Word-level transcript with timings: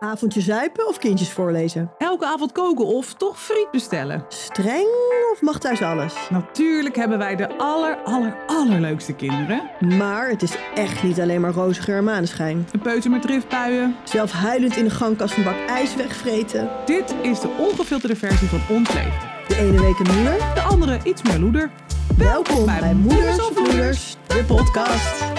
Avondje 0.00 0.40
zuipen 0.40 0.88
of 0.88 0.98
kindjes 0.98 1.30
voorlezen? 1.30 1.90
Elke 1.98 2.26
avond 2.26 2.52
koken 2.52 2.86
of 2.86 3.14
toch 3.14 3.40
friet 3.40 3.70
bestellen? 3.70 4.24
Streng 4.28 4.88
of 5.32 5.40
mag 5.40 5.58
thuis 5.58 5.82
alles? 5.82 6.14
Natuurlijk 6.30 6.96
hebben 6.96 7.18
wij 7.18 7.36
de 7.36 7.56
aller, 7.56 7.98
aller, 8.04 8.36
allerleukste 8.46 9.12
kinderen. 9.12 9.70
Maar 9.98 10.28
het 10.28 10.42
is 10.42 10.56
echt 10.74 11.02
niet 11.02 11.20
alleen 11.20 11.40
maar 11.40 11.52
roze 11.52 11.82
geur 11.82 11.96
en 11.96 12.04
maneschijn. 12.04 12.68
Een 12.72 12.80
peuter 12.80 13.10
met 13.10 13.22
driftbuien. 13.22 13.96
Zelf 14.04 14.32
huilend 14.32 14.76
in 14.76 14.84
de 14.84 14.90
gangkast 14.90 15.36
een 15.36 15.44
bak 15.44 15.66
ijs 15.66 15.94
wegvreten. 15.96 16.70
Dit 16.84 17.14
is 17.22 17.40
de 17.40 17.48
ongefilterde 17.58 18.16
versie 18.16 18.48
van 18.48 18.76
ons 18.76 18.92
leven. 18.92 19.18
De 19.48 19.56
ene 19.56 19.80
week 19.80 19.98
een 19.98 20.14
moeder. 20.14 20.54
De 20.54 20.60
andere 20.60 21.00
iets 21.04 21.22
meer 21.22 21.38
loeder. 21.38 21.70
Welkom 22.16 22.64
bij, 22.64 22.94
Moeders 22.94 23.40
of 23.40 23.54
Moeders, 23.58 24.16
de 24.26 24.44
podcast. 24.46 25.37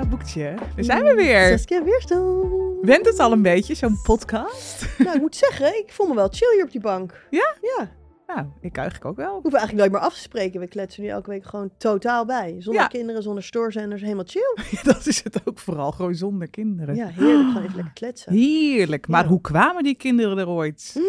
Rebecca 0.00 0.16
Boekje, 0.16 0.54
daar 0.74 0.84
zijn 0.84 1.04
we 1.04 1.14
weer. 1.14 1.48
Saskia 1.48 1.84
Weerstel. 1.84 2.78
Went 2.82 3.06
het 3.06 3.18
al 3.18 3.32
een 3.32 3.42
beetje, 3.42 3.74
zo'n 3.74 4.00
podcast? 4.02 4.86
Nou, 4.98 5.14
ik 5.14 5.20
moet 5.20 5.36
zeggen, 5.36 5.78
ik 5.78 5.92
voel 5.92 6.06
me 6.06 6.14
wel 6.14 6.28
chill 6.30 6.54
hier 6.54 6.64
op 6.64 6.70
die 6.70 6.80
bank. 6.80 7.26
Ja? 7.30 7.54
Ja. 7.60 7.90
Nou, 8.34 8.46
ik 8.60 8.76
eigenlijk 8.76 9.06
ook 9.10 9.16
wel. 9.16 9.26
We 9.26 9.32
hoeven 9.42 9.58
eigenlijk 9.58 9.78
nooit 9.88 9.92
meer 9.92 10.10
af 10.10 10.14
te 10.14 10.20
spreken. 10.20 10.60
We 10.60 10.66
kletsen 10.68 11.02
nu 11.02 11.08
elke 11.08 11.30
week 11.30 11.44
gewoon 11.44 11.70
totaal 11.78 12.24
bij. 12.24 12.54
Zonder 12.58 12.82
Ja. 12.82 12.88
kinderen, 12.88 13.22
zonder 13.22 13.42
stoorzenders, 13.42 14.02
helemaal 14.02 14.24
chill. 14.26 14.56
Dat 14.92 15.06
is 15.06 15.24
het 15.24 15.40
ook 15.44 15.58
vooral, 15.58 15.92
gewoon 15.92 16.14
zonder 16.14 16.48
kinderen. 16.48 16.94
Ja, 16.94 17.06
heerlijk. 17.06 17.48
Gewoon 17.48 17.62
even 17.62 17.74
lekker 17.74 17.92
kletsen. 17.94 18.32
Heerlijk. 18.32 19.08
Maar 19.08 19.22
Ja. 19.22 19.28
hoe 19.28 19.40
kwamen 19.40 19.82
die 19.82 19.94
kinderen 19.94 20.38
er 20.38 20.48
ooit? 20.48 20.92
Mm, 20.94 21.02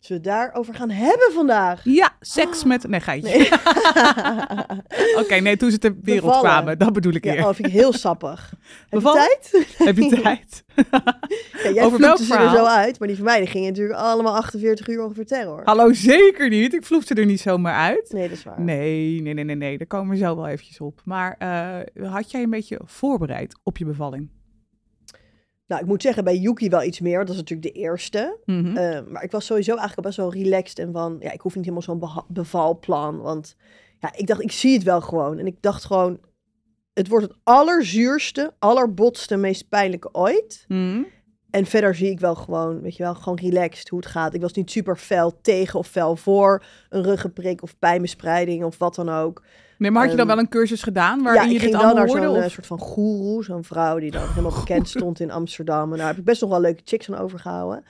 Zullen 0.00 0.22
we 0.22 0.28
het 0.30 0.38
daarover 0.38 0.74
gaan 0.74 0.90
hebben 0.90 1.32
vandaag? 1.32 1.80
Ja, 1.84 2.12
seks 2.20 2.64
met... 2.64 2.88
Nee, 2.88 3.00
geitje. 3.00 3.36
Nee. 3.38 3.48
Oké, 5.22 5.34
nee, 5.34 5.56
toen 5.56 5.70
ze 5.70 5.78
ter 5.78 5.94
wereld 6.02 6.24
Bevallen. 6.24 6.50
kwamen. 6.50 6.78
Dat 6.78 6.92
bedoel 6.92 7.12
ik 7.12 7.24
Ja, 7.24 7.32
weer. 7.32 7.46
oh, 7.46 7.54
vind 7.54 7.68
ik 7.68 7.74
heel 7.74 7.92
sappig. 7.92 8.52
Heb 8.88 9.00
je 9.00 9.12
tijd? 9.12 9.66
Heb 9.78 9.96
je 9.96 10.20
tijd? 10.22 10.63
Ja, 11.62 11.70
jij 11.72 11.84
Over 11.84 12.00
welk 12.00 12.18
ze 12.18 12.34
er 12.34 12.50
zo 12.50 12.64
uit, 12.64 12.98
maar 12.98 13.08
die 13.08 13.16
van 13.16 13.26
mij 13.26 13.38
die 13.38 13.46
gingen 13.46 13.68
natuurlijk 13.68 13.98
allemaal 13.98 14.36
48 14.36 14.88
uur 14.88 15.04
ongeveer 15.04 15.26
terror. 15.26 15.62
Hallo, 15.64 15.92
zeker 15.92 16.48
niet. 16.48 16.74
Ik 16.74 16.84
vloeg 16.84 17.04
ze 17.04 17.14
er 17.14 17.26
niet 17.26 17.40
zomaar 17.40 17.74
uit. 17.74 18.12
Nee, 18.12 18.28
dat 18.28 18.38
is 18.38 18.44
waar. 18.44 18.60
Nee, 18.60 19.20
nee, 19.20 19.34
nee, 19.34 19.44
nee, 19.44 19.56
nee. 19.56 19.78
Daar 19.78 19.86
komen 19.86 20.10
we 20.10 20.16
zo 20.16 20.36
wel 20.36 20.46
eventjes 20.46 20.80
op. 20.80 21.00
Maar 21.04 21.36
eh, 21.38 22.10
had 22.10 22.30
jij 22.30 22.42
een 22.42 22.50
beetje 22.50 22.80
voorbereid 22.84 23.58
op 23.62 23.76
je 23.76 23.84
bevalling? 23.84 24.30
Nou, 25.66 25.82
ik 25.82 25.86
moet 25.86 26.02
zeggen, 26.02 26.24
bij 26.24 26.36
Yuki 26.36 26.68
wel 26.68 26.82
iets 26.82 27.00
meer. 27.00 27.16
want 27.16 27.26
Dat 27.26 27.36
is 27.36 27.42
natuurlijk 27.42 27.74
de 27.74 27.80
eerste. 27.80 28.38
Mhm. 28.44 28.76
Eh, 28.76 29.00
maar 29.08 29.22
ik 29.22 29.30
was 29.30 29.46
sowieso 29.46 29.76
eigenlijk 29.76 29.98
al 29.98 30.04
best 30.04 30.16
wel 30.16 30.42
relaxed. 30.42 30.78
En 30.78 30.92
van, 30.92 31.16
ja, 31.20 31.32
ik 31.32 31.40
hoef 31.40 31.54
niet 31.54 31.64
helemaal 31.64 31.82
zo'n 31.82 32.24
bevalplan. 32.28 33.20
Want 33.20 33.56
ja, 33.98 34.12
ik 34.16 34.26
dacht, 34.26 34.42
ik 34.42 34.52
zie 34.52 34.74
het 34.74 34.82
wel 34.82 35.00
gewoon. 35.00 35.38
En 35.38 35.46
ik 35.46 35.56
dacht 35.60 35.84
gewoon, 35.84 36.18
het 36.94 37.08
wordt 37.08 37.26
het 37.26 37.36
allerzuurste, 37.42 38.54
allerbotste, 38.58 39.36
meest 39.36 39.68
pijnlijke 39.68 40.08
ooit. 40.12 40.64
Mhm. 40.68 41.02
En 41.50 41.66
verder 41.66 41.94
zie 41.94 42.10
ik 42.10 42.20
wel 42.20 42.34
gewoon, 42.34 42.80
weet 42.80 42.96
je 42.96 43.02
wel, 43.02 43.14
gewoon 43.14 43.38
relaxed 43.38 43.88
hoe 43.88 43.98
het 43.98 44.08
gaat. 44.08 44.34
Ik 44.34 44.40
was 44.40 44.52
niet 44.52 44.70
super 44.70 44.96
fel 44.96 45.40
tegen 45.40 45.78
of 45.78 45.86
fel 45.86 46.16
voor 46.16 46.64
een 46.88 47.02
ruggenprik 47.02 47.62
of 47.62 47.78
pijnbespreiding 47.78 48.64
of 48.64 48.78
wat 48.78 48.94
dan 48.94 49.08
ook. 49.08 49.42
Nee, 49.78 49.90
maar 49.90 50.02
had 50.02 50.10
je 50.10 50.16
dan 50.16 50.26
Ehm, 50.26 50.36
wel 50.36 50.44
een 50.44 50.50
cursus 50.50 50.82
gedaan 50.82 51.22
waarin 51.22 51.42
ja, 51.42 51.48
je 51.48 51.58
dit 51.58 51.74
allemaal 51.74 51.94
naar 51.94 52.08
zo'n 52.08 52.36
eh, 52.36 52.48
soort 52.48 52.66
van 52.66 52.78
goeroe, 52.78 53.44
zo'n 53.44 53.64
vrouw 53.64 53.98
die 53.98 54.10
dan 54.10 54.28
helemaal 54.28 54.58
bekend 54.58 54.88
stond 54.96 55.20
in 55.20 55.30
Amsterdam. 55.30 55.92
En 55.92 55.98
daar 55.98 56.06
heb 56.06 56.18
ik 56.18 56.24
best 56.24 56.40
nog 56.40 56.50
wel 56.50 56.60
leuke 56.60 56.82
chicks 56.84 57.10
aan 57.10 57.18
overgehouden. 57.18 57.84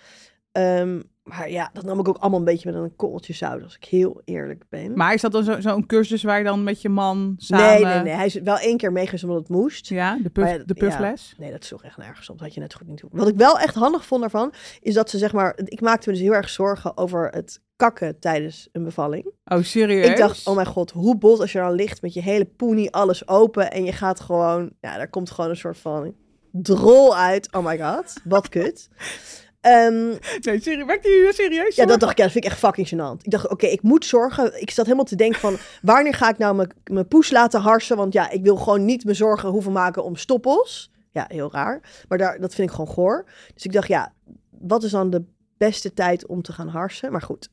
Ehm, 0.53 1.01
maar 1.25 1.51
ja, 1.51 1.71
dat 1.73 1.85
nam 1.85 1.99
ik 1.99 2.09
ook 2.09 2.17
allemaal 2.17 2.39
een 2.39 2.45
beetje 2.45 2.73
met 2.73 2.83
een 2.83 2.97
korreltje 2.97 3.33
zout, 3.33 3.63
als 3.63 3.77
ik 3.77 3.85
heel 3.85 4.21
eerlijk 4.25 4.65
ben. 4.69 4.97
Maar 4.97 5.15
is 5.15 5.21
dat 5.21 5.33
dan 5.33 5.45
zo- 5.45 5.61
zo'n 5.61 5.87
cursus 5.87 6.23
waar 6.23 6.39
je 6.39 6.45
dan 6.45 6.65
met 6.65 6.83
je 6.83 6.89
man 6.89 7.35
samen... 7.37 7.67
nee, 7.67 7.85
nee, 7.85 8.03
nee. 8.03 8.13
Hij 8.13 8.27
is 8.27 8.35
wel 8.35 8.59
één 8.59 8.77
keer 8.77 8.93
meegeweest 8.93 9.25
omdat 9.25 9.39
het 9.39 9.49
moest. 9.49 9.89
Ja, 9.89 10.19
de, 10.23 10.31
puff, 10.31 10.51
ja, 10.51 10.59
de 10.67 10.75
puffles? 10.75 11.35
Nee, 11.39 11.51
dat 11.51 11.65
sloeg 11.65 11.83
echt 11.85 11.97
nergens 11.97 12.31
op. 12.31 12.37
Dat 12.39 12.47
had 12.47 12.55
je 12.55 12.61
net 12.61 12.73
zo 12.73 12.79
goed 12.79 12.87
niet 12.89 13.01
doen. 13.01 13.11
Wat 13.13 13.29
ik 13.29 13.37
wel 13.37 13.59
echt 13.59 13.75
handig 13.75 14.07
vond 14.07 14.21
daarvan, 14.21 14.53
is 14.81 14.95
dat 14.95 15.11
ze 15.11 15.19
zeg 15.19 15.33
maar... 15.33 15.59
Ik 15.65 15.81
maakte 15.81 16.09
me 16.09 16.15
dus 16.15 16.25
heel 16.25 16.35
erg 16.35 16.49
zorgen 16.49 16.97
over 16.97 17.29
het 17.29 17.61
kakken 17.77 18.19
tijdens 18.19 18.69
een 18.73 18.85
bevalling. 18.85 19.31
Oh, 19.45 19.63
serieus? 19.63 20.07
Ik 20.07 20.17
dacht, 20.17 20.47
oh 20.47 20.55
mijn 20.55 20.67
god, 20.67 20.91
hoe 20.91 21.17
bot 21.17 21.41
als 21.41 21.53
je 21.53 21.59
dan 21.59 21.73
ligt 21.73 22.03
met 22.03 22.15
je 22.15 22.21
hele 22.23 22.45
poenie, 22.45 22.93
alles 22.93 23.29
open 23.29 23.71
en 23.71 23.85
je 23.85 23.93
gaat 23.93 24.21
gewoon, 24.21 24.71
ja, 24.81 24.97
daar 24.97 25.09
komt 25.09 25.31
gewoon 25.31 25.51
een 25.51 25.57
soort 25.57 25.79
van 25.79 26.15
drol 26.51 27.17
uit. 27.17 27.53
Oh 27.53 27.65
my 27.65 27.79
god, 27.79 28.13
wat 28.25 28.49
kut. 28.49 28.89
Ehm, 29.65 30.07
Nee, 30.41 30.61
serieus? 30.61 30.85
Werkt 30.87 31.05
die 31.05 31.33
serieus? 31.33 31.77
ja, 31.77 31.87
dat 31.87 32.01
dacht 32.01 32.13
ik, 32.13 32.19
ja, 32.19 32.25
dat 32.25 32.33
vind 32.33 32.45
ik 32.45 32.51
echt 32.51 32.61
fucking 32.61 32.89
gênant. 32.89 33.23
Ik 33.23 33.31
dacht, 33.31 33.49
oké, 33.49 33.67
ik 33.67 33.83
moet 33.83 34.05
zorgen. 34.05 34.61
Ik 34.61 34.71
zat 34.71 34.85
helemaal 34.85 35.05
te 35.05 35.17
denken 35.17 35.41
van, 35.41 35.57
wanneer 35.83 36.15
ga 36.15 36.29
ik 36.29 36.39
nou 36.39 36.67
mijn- 36.85 37.09
poes 37.09 37.31
laten 37.31 37.61
harsen? 37.61 37.97
Want 37.97 38.13
ja, 38.13 38.31
ik 38.31 38.43
wil 38.43 38.57
gewoon 38.57 38.85
niet 38.85 39.05
me 39.05 39.15
zorgen 39.15 39.49
hoeven 39.49 39.73
maken 39.73 40.05
om 40.05 40.17
stoppels. 40.17 40.91
Ja, 41.13 41.25
heel 41.29 41.53
raar. 41.53 41.81
Maar 42.09 42.19
daar, 42.19 42.41
dat 42.41 42.55
vind 42.55 42.69
ik 42.69 42.75
gewoon 42.75 42.95
goor. 42.95 43.25
Dus 43.55 43.65
ik 43.65 43.73
dacht, 43.73 43.89
ja, 43.89 44.13
wat 44.51 44.83
is 44.83 44.91
dan 44.91 45.11
de 45.11 45.25
beste 45.59 45.93
tijd 45.95 46.27
om 46.27 46.43
te 46.43 46.53
gaan 46.53 46.69
harsen? 46.69 47.13
Maar 47.13 47.23
goed, 47.23 47.49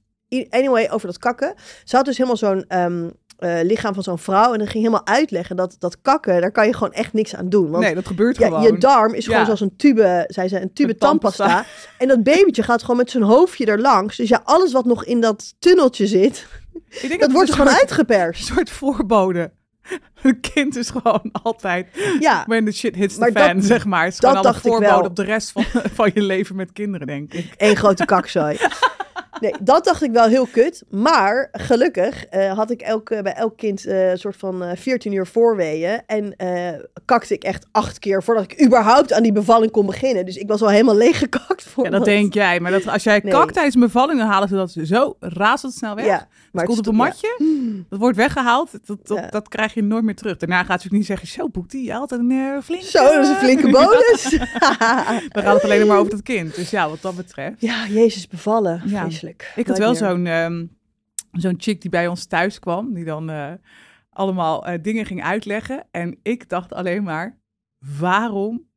anyway, 0.49 0.89
over 0.89 1.07
dat 1.07 1.17
kakken. 1.17 1.53
Ze 1.83 1.95
had 1.95 2.05
dus 2.05 2.17
helemaal 2.17 2.38
zo'n 2.38 2.66
ehm, 2.67 3.09
eh, 3.41 3.59
lichaam 3.63 3.94
van 3.94 4.03
zo'n 4.03 4.18
vrouw. 4.18 4.52
En 4.53 4.57
dan 4.57 4.68
ging 4.68 4.84
helemaal 4.84 5.06
uitleggen 5.07 5.56
dat 5.56 5.75
dat 5.79 6.02
kakken, 6.02 6.41
daar 6.41 6.52
kan 6.52 6.68
je 6.68 6.74
gewoon 6.74 6.94
echt 6.94 7.13
niks 7.13 7.35
aan 7.35 7.50
doen. 7.50 7.69
Want 7.69 7.84
Nee, 7.84 7.96
dat 7.96 8.07
gebeurt 8.07 8.38
ja, 8.38 8.46
gewoon. 8.47 8.62
je 8.62 8.78
darm 8.78 9.13
is 9.13 9.25
gewoon 9.25 9.46
zoals 9.46 9.59
een 9.62 9.75
tube, 9.78 10.24
zei 10.28 10.47
ze, 10.47 10.62
een 10.62 10.74
tube 10.74 10.96
tandpasta. 10.96 11.46
tandpasta. 11.46 11.69
En 11.97 12.07
dat 12.07 12.24
babytje 12.24 12.63
gaat 12.63 12.81
gewoon 12.81 12.97
met 12.97 13.12
zijn 13.12 13.24
hoofdje 13.24 13.66
er 13.66 13.79
langs. 13.79 14.18
Dus 14.18 14.29
ja, 14.29 14.41
alles 14.44 14.72
wat 14.72 14.85
nog 14.85 15.06
in 15.06 15.22
dat 15.22 15.53
tunneltje 15.59 16.07
zit, 16.07 16.46
Ik 16.90 17.00
denk 17.02 17.12
dat 17.12 17.22
het 17.22 17.31
wordt 17.31 17.50
er 17.50 17.56
gewoon 17.56 17.69
soort- 17.72 17.81
uitgeperst. 17.81 18.50
Een 18.50 18.56
soort 18.56 18.69
voorbode. 18.69 19.52
Een 20.23 20.40
kind 20.40 20.75
is 20.78 20.90
gewoon 20.90 21.29
altijd... 21.44 21.88
Ja, 22.19 22.44
When 22.47 22.66
the 22.66 22.72
shit 22.72 22.96
hits 22.96 23.13
the 23.13 23.19
Maar 23.19 23.31
dat- 23.31 23.44
fan, 23.44 23.62
zeg 23.62 23.85
maar. 23.85 24.03
Het 24.03 24.13
is 24.13 24.19
dat 24.19 24.29
gewoon 24.29 24.44
dacht 24.46 24.62
voorbode 24.62 25.08
op 25.08 25.16
de 25.16 25.23
rest 25.23 25.52
van, 25.52 25.63
van 25.94 26.12
je 26.13 26.22
leven 26.22 26.56
met 26.56 26.72
kinderen, 26.73 27.08
denk 27.08 27.34
ik. 27.34 27.53
één 27.58 27.75
grote 27.75 28.06
kakzooi. 28.06 28.58
Nee, 29.41 29.53
dat 29.62 29.84
dacht 29.85 30.03
ik 30.03 30.12
wel 30.12 30.28
heel 30.28 30.46
kut. 30.52 30.84
Maar 30.90 31.47
gelukkig 31.52 32.25
eh, 32.25 32.53
had 32.57 32.72
ik 32.72 32.78
bij 33.07 33.34
elk 33.34 33.57
kind 33.57 33.85
eh, 33.85 34.09
een 34.09 34.18
soort 34.18 34.35
van 34.38 34.63
eh 34.63 34.78
14 34.78 35.13
uur 35.13 35.28
voorweeën. 35.28 36.02
En 36.06 36.35
eh, 36.35 36.79
kakte 37.06 37.34
ik 37.34 37.44
echt 37.44 37.66
acht 37.72 38.00
keer 38.00 38.24
voordat 38.24 38.44
ik 38.44 38.66
überhaupt 38.66 39.13
aan 39.13 39.24
die 39.24 39.31
bevalling 39.31 39.72
kon 39.72 39.85
beginnen. 39.85 40.25
Dus 40.25 40.35
ik 40.38 40.47
was 40.47 40.62
al 40.62 40.69
helemaal 40.69 40.96
leeggekakt. 40.96 41.63
Voor 41.63 41.84
Ja, 41.84 41.90
dat 41.90 42.06
denk 42.06 42.34
jij. 42.34 42.59
Maar 42.59 42.72
dat, 42.72 42.88
als 42.88 43.03
jij 43.03 43.19
Nee. 43.24 43.34
kakt 43.34 43.53
tijdens 43.53 43.75
een 43.75 43.81
bevalling, 43.81 44.19
dan 44.19 44.28
halen 44.28 44.47
ze 44.47 44.56
dat 44.56 44.75
zo 44.84 45.16
razendsnel 45.19 45.96
weg. 45.96 46.06
Ja, 46.06 46.28
Maar 46.51 46.63
het 46.66 46.73
komt 46.73 46.88
op 46.88 46.94
een 46.94 47.00
ja. 47.00 47.06
matje, 47.06 47.84
dat 47.89 48.00
wordt 48.00 48.17
weggehaald. 48.17 48.72
Dat, 48.72 49.07
dat, 49.07 49.17
Ja. 49.17 49.28
dat 49.28 49.47
krijg 49.47 49.73
je 49.73 49.84
nooit 49.84 50.03
meer 50.03 50.16
terug. 50.16 50.38
Daarna 50.38 50.63
gaat 50.63 50.81
ze 50.81 50.88
niet 50.91 51.06
zeggen, 51.06 51.28
zo 51.28 51.50
boekt 51.50 51.72
die 51.72 51.95
altijd 51.95 52.22
een 52.22 52.31
eh, 52.31 52.62
flinke... 52.63 52.85
Zo, 52.85 53.03
dat 53.03 53.23
is 53.23 53.29
een 53.29 53.35
flinke 53.35 53.69
bonus. 53.79 54.29
Dan 55.34 55.44
gaat 55.44 55.53
het 55.53 55.63
alleen 55.63 55.88
maar 55.88 55.97
over 55.97 56.11
het 56.13 56.22
kind. 56.22 56.56
Dus 56.56 56.69
ja, 56.69 56.90
wat 56.90 57.01
dat 57.01 57.16
betreft. 57.16 57.61
ja, 57.61 57.88
Jezus, 57.88 58.28
bevallen. 58.28 58.81
Ja. 58.85 59.01
Vreselijk. 59.01 59.51
Ik 59.56 59.67
had 59.67 59.78
wel 59.78 59.95
zo'n 59.95 60.25
ehm, 60.25 60.66
zo'n 61.31 61.56
chick 61.57 61.81
die 61.81 61.90
bij 61.90 62.07
ons 62.07 62.25
thuis 62.25 62.59
kwam, 62.59 62.94
die 62.94 63.06
dan 63.06 63.29
eh, 63.29 63.51
allemaal 64.09 64.66
eh, 64.66 64.79
dingen 64.81 65.06
ging 65.06 65.23
uitleggen. 65.23 65.88
En 65.91 66.19
ik 66.23 66.50
dacht 66.50 66.73
alleen 66.73 67.03
maar, 67.03 67.40
waarom 68.00 68.69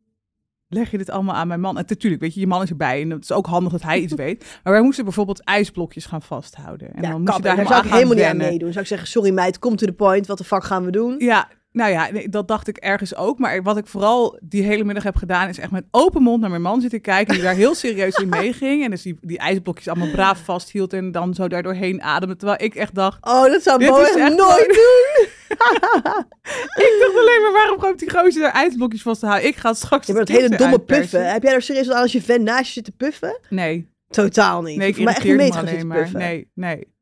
leg 0.74 0.90
je 0.90 0.98
dit 0.98 1.10
allemaal 1.10 1.34
aan 1.34 1.48
mijn 1.48 1.60
man? 1.60 1.78
En 1.78 1.84
natuurlijk, 1.88 2.22
weet 2.22 2.34
je, 2.34 2.40
je 2.40 2.46
man 2.46 2.62
is 2.62 2.70
erbij 2.70 3.02
en 3.02 3.10
het 3.10 3.22
is 3.22 3.32
ook 3.32 3.46
handig 3.46 3.72
dat 3.72 3.82
hij 3.82 4.00
iets 4.00 4.14
weet. 4.14 4.58
Maar 4.62 4.72
wij 4.72 4.82
moesten 4.82 5.04
bijvoorbeeld 5.04 5.44
ijsblokjes 5.44 6.06
gaan 6.06 6.22
vasthouden. 6.22 6.94
En 6.94 7.02
Ja, 7.02 7.10
dan 7.10 7.20
moest 7.20 7.36
je 7.36 7.42
daar 7.42 7.56
helemaal 7.56 7.72
zou 7.72 7.86
ik 7.86 7.92
helemaal 7.92 8.14
niet 8.16 8.24
aan 8.24 8.36
meedoen. 8.36 8.68
Zou 8.68 8.80
ik 8.80 8.88
zeggen, 8.90 9.08
sorry 9.08 9.30
meid, 9.32 9.58
kom 9.58 9.76
to 9.76 9.86
the 9.86 9.92
point. 9.92 10.26
Wat 10.26 10.38
de 10.38 10.44
fuck 10.44 10.64
gaan 10.64 10.84
we 10.84 10.90
doen? 10.90 11.14
Ja, 11.18 11.48
nou 11.74 11.90
ja, 11.90 12.10
dat 12.30 12.48
dacht 12.48 12.68
ik 12.68 12.76
ergens 12.76 13.14
ook. 13.14 13.38
Maar 13.38 13.62
wat 13.62 13.76
ik 13.76 13.86
vooral 13.86 14.38
die 14.42 14.62
hele 14.62 14.84
middag 14.84 15.04
heb 15.04 15.16
gedaan, 15.16 15.48
is 15.48 15.58
echt 15.58 15.70
met 15.70 15.84
open 15.90 16.22
mond 16.22 16.40
naar 16.40 16.50
mijn 16.50 16.62
man 16.62 16.80
zitten 16.80 17.00
kijken. 17.00 17.34
Die 17.34 17.42
daar 17.42 17.54
heel 17.54 17.74
serieus 17.74 18.16
in 18.16 18.28
meeging. 18.28 18.84
En 18.84 18.90
dus 18.90 19.02
die, 19.02 19.18
die 19.20 19.38
ijsblokjes 19.38 19.88
allemaal 19.88 20.10
braaf 20.10 20.44
vasthield 20.44 20.92
en 20.92 21.12
dan 21.12 21.34
zo 21.34 21.48
daardoorheen 21.48 22.02
ademde. 22.02 22.36
Terwijl 22.36 22.62
ik 22.62 22.74
echt 22.74 22.94
dacht, 22.94 23.26
Oh, 23.26 23.44
dat 23.44 23.62
zou 23.62 23.78
Dit 23.78 23.88
Bo 23.88 24.00
is 24.00 24.08
echt 24.08 24.16
echt 24.18 24.36
nooit 24.36 24.66
doen. 24.66 25.26
ik 26.84 26.96
dacht 27.00 27.16
alleen 27.18 27.42
maar, 27.42 27.52
waarom 27.52 27.80
gooit 27.80 27.98
die 27.98 28.10
gozer 28.10 28.42
daar 28.42 28.52
ijsblokjes 28.52 29.02
vast 29.02 29.20
te 29.20 29.26
houden? 29.26 29.48
Ik 29.48 29.56
ga 29.56 29.72
straks 29.72 30.06
Je 30.06 30.12
bent 30.12 30.28
het 30.28 30.36
dat 30.36 30.46
hele 30.46 30.56
domme 30.62 30.78
puffen. 30.78 31.32
Heb 31.32 31.42
jij 31.42 31.52
er 31.52 31.62
serieus 31.62 31.90
aan 31.90 32.02
als 32.02 32.12
je 32.12 32.22
vent 32.22 32.42
naast 32.42 32.66
je 32.66 32.72
zit 32.72 32.84
te 32.84 32.92
puffen? 32.92 33.38
Nee, 33.48 33.92
Totaal 34.08 34.62
niet. 34.62 34.76
nee, 34.76 34.88
ik 34.88 34.98
mij 34.98 35.14
echt 35.14 35.24
niet 35.24 35.36
mee 35.36 35.50
te 35.50 35.58
gaan 35.58 35.86
maar. 35.86 35.98
puffen. 35.98 36.18
Nee, 36.18 36.50
nee. 36.54 36.92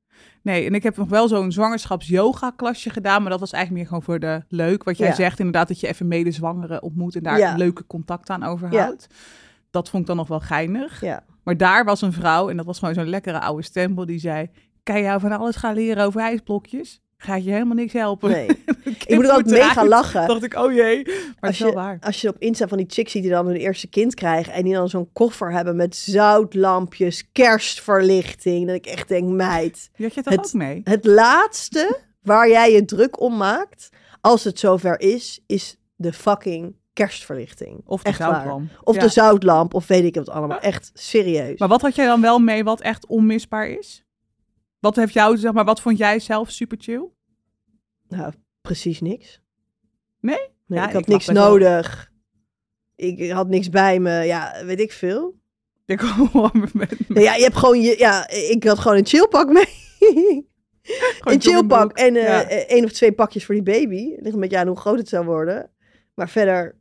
Nee, 0.43 0.67
en 0.67 0.75
ik 0.75 0.83
heb 0.83 0.97
nog 0.97 1.09
wel 1.09 1.29
zo'n 1.29 1.53
zwangerschaps-yoga-klasje 1.53 2.91
gedaan, 2.91 3.21
maar 3.23 3.31
dat 3.31 3.41
was 3.41 3.53
eigenlijk 3.53 3.83
meer 3.83 3.89
gewoon 3.93 4.03
voor 4.03 4.19
de 4.29 4.43
leuk. 4.49 4.83
Wat 4.85 4.99
jij 4.99 5.09
Ja. 5.09 5.15
zegt, 5.15 5.39
inderdaad, 5.39 5.69
dat 5.69 5.81
je 5.81 5.89
even 5.89 6.09
medezwangeren 6.09 6.83
ontmoet 6.83 7.17
en 7.17 7.23
daar 7.23 7.39
Ja. 7.39 7.57
leuke 7.57 7.87
contact 7.87 8.31
aan 8.31 8.43
overhoudt. 8.43 9.07
Dat 9.71 9.89
vond 9.91 10.03
ik 10.03 10.09
dan 10.09 10.17
nog 10.17 10.29
wel 10.29 10.41
geinig. 10.41 11.03
Maar 11.43 11.57
daar 11.57 11.85
was 11.85 12.03
een 12.03 12.13
vrouw, 12.13 12.49
en 12.49 12.57
dat 12.57 12.67
was 12.67 12.79
gewoon 12.79 12.95
zo'n 12.95 13.09
lekkere 13.09 13.41
oude 13.41 13.63
stempel, 13.63 14.07
die 14.07 14.19
zei, 14.19 14.51
kan 14.83 14.97
je 14.97 15.03
jou 15.03 15.21
van 15.21 15.33
alles 15.33 15.57
gaan 15.57 15.75
leren 15.75 16.05
over 16.05 16.21
ijsblokjes? 16.21 17.02
Gaat 17.23 17.45
je 17.45 17.51
helemaal 17.51 17.75
niks 17.75 17.93
helpen. 17.93 18.31
Nee. 18.31 18.47
Ik 19.07 19.15
moet 19.15 19.25
er 19.25 19.31
altijd 19.31 19.51
mega 19.59 19.87
lachen. 19.87 20.27
dacht 20.29 20.43
ik, 20.43 20.55
oh 20.55 20.73
jee. 20.73 21.03
Maar 21.05 21.15
het 21.15 21.37
Als 21.41 21.51
is 21.53 21.59
wel 21.59 21.69
je, 21.69 21.75
waar. 21.75 21.97
als 22.01 22.21
je 22.21 22.29
op 22.29 22.37
Insta 22.39 22.69
van 22.69 22.79
die 22.79 22.87
chicks 22.91 23.13
ziet 23.13 23.23
die 23.23 23.31
dan 23.31 23.47
hun 23.47 23.57
eerste 23.57 23.87
kind 23.87 24.15
krijgen... 24.15 24.53
en 24.53 24.65
die 24.65 24.73
dan 24.73 24.89
zo'n 24.89 25.09
koffer 25.13 25.53
hebben 25.53 25.77
met 25.77 25.97
zoutlampjes, 25.97 27.31
kerstverlichting... 27.33 28.67
dat 28.67 28.75
ik 28.77 28.87
echt 28.87 29.09
denk, 29.09 29.29
meid, 29.29 29.91
Die 29.97 30.07
had 30.07 30.15
je 30.15 30.21
Het- 30.31 30.39
ook 30.39 30.53
mee? 30.53 30.81
het 30.85 31.05
laatste 31.05 31.99
waar 32.23 32.49
jij 32.49 32.73
je 32.73 32.85
druk 32.85 33.21
om 33.21 33.37
maakt... 33.37 33.89
als 34.21 34.45
het 34.45 34.59
zover 34.59 35.01
is, 35.01 35.41
is 35.47 35.77
de 35.97 36.13
fucking 36.13 36.77
kerstverlichting. 36.93 37.81
Of 37.87 38.03
de 38.03 38.09
Echt 38.09 38.19
waar. 38.19 38.35
zoutlamp. 38.35 38.71
Of 38.85 38.95
Ja. 38.95 39.01
de 39.01 39.09
zoutlamp, 39.09 39.75
of 39.75 39.87
weet 39.87 40.05
ik 40.05 40.15
het 40.15 40.29
allemaal. 40.29 40.59
Echt 40.61 40.91
serieus. 40.95 41.59
Maar 41.59 41.69
wat 41.69 41.81
had 41.83 41.95
jij 41.95 42.07
dan 42.07 42.21
wel 42.21 42.39
mee 42.39 42.65
wat 42.65 42.81
echt 42.81 43.07
onmisbaar 43.07 43.69
is? 43.69 44.05
Wat 44.83 44.97
heeft 44.97 45.13
jou, 45.13 45.37
zeg 45.37 45.53
maar, 45.53 45.65
wat 45.65 45.81
vond 45.81 45.99
jij 45.99 46.19
zelf 46.21 46.51
super 46.51 46.77
chill? 46.81 47.05
Nou, 48.09 48.33
precies 48.61 49.01
niks. 49.01 49.41
Nee? 50.21 50.37
Nee, 50.67 50.79
Ja, 50.79 50.87
ik 50.87 50.93
had 50.93 51.03
ik 51.03 51.09
niks 51.09 51.27
wel. 51.27 51.49
nodig. 51.49 52.11
Ik, 52.97 53.31
had 53.31 53.49
niks 53.49 53.69
bij 53.71 53.99
me. 54.01 54.11
Ja, 54.25 54.65
weet 54.65 54.81
ik 54.81 54.93
veel. 54.93 55.41
Ik 55.87 56.01
gewoon 56.01 56.69
met 56.73 56.95
ja, 57.09 57.35
je 57.35 57.43
hebt 57.43 57.57
gewoon 57.57 57.81
je. 57.81 57.95
Ja, 57.99 58.29
ik 58.29 58.65
had 58.65 58.79
gewoon 58.79 58.97
een 58.97 59.07
chillpak 59.07 59.53
mee. 59.53 59.81
een 61.21 61.41
chillpak 61.41 61.93
en 61.99 62.15
Ja. 62.15 62.43
eh, 62.43 62.57
één 62.77 62.85
of 62.85 62.93
twee 62.93 63.13
pakjes 63.13 63.45
voor 63.45 63.55
die 63.55 63.65
baby. 63.65 64.15
Ligt 64.19 64.35
een 64.35 64.41
beetje 64.41 64.59
aan 64.59 64.67
hoe 64.67 64.77
groot 64.77 64.99
het 64.99 65.09
zou 65.09 65.25
worden. 65.25 65.71
Maar 66.15 66.29
verder. 66.29 66.81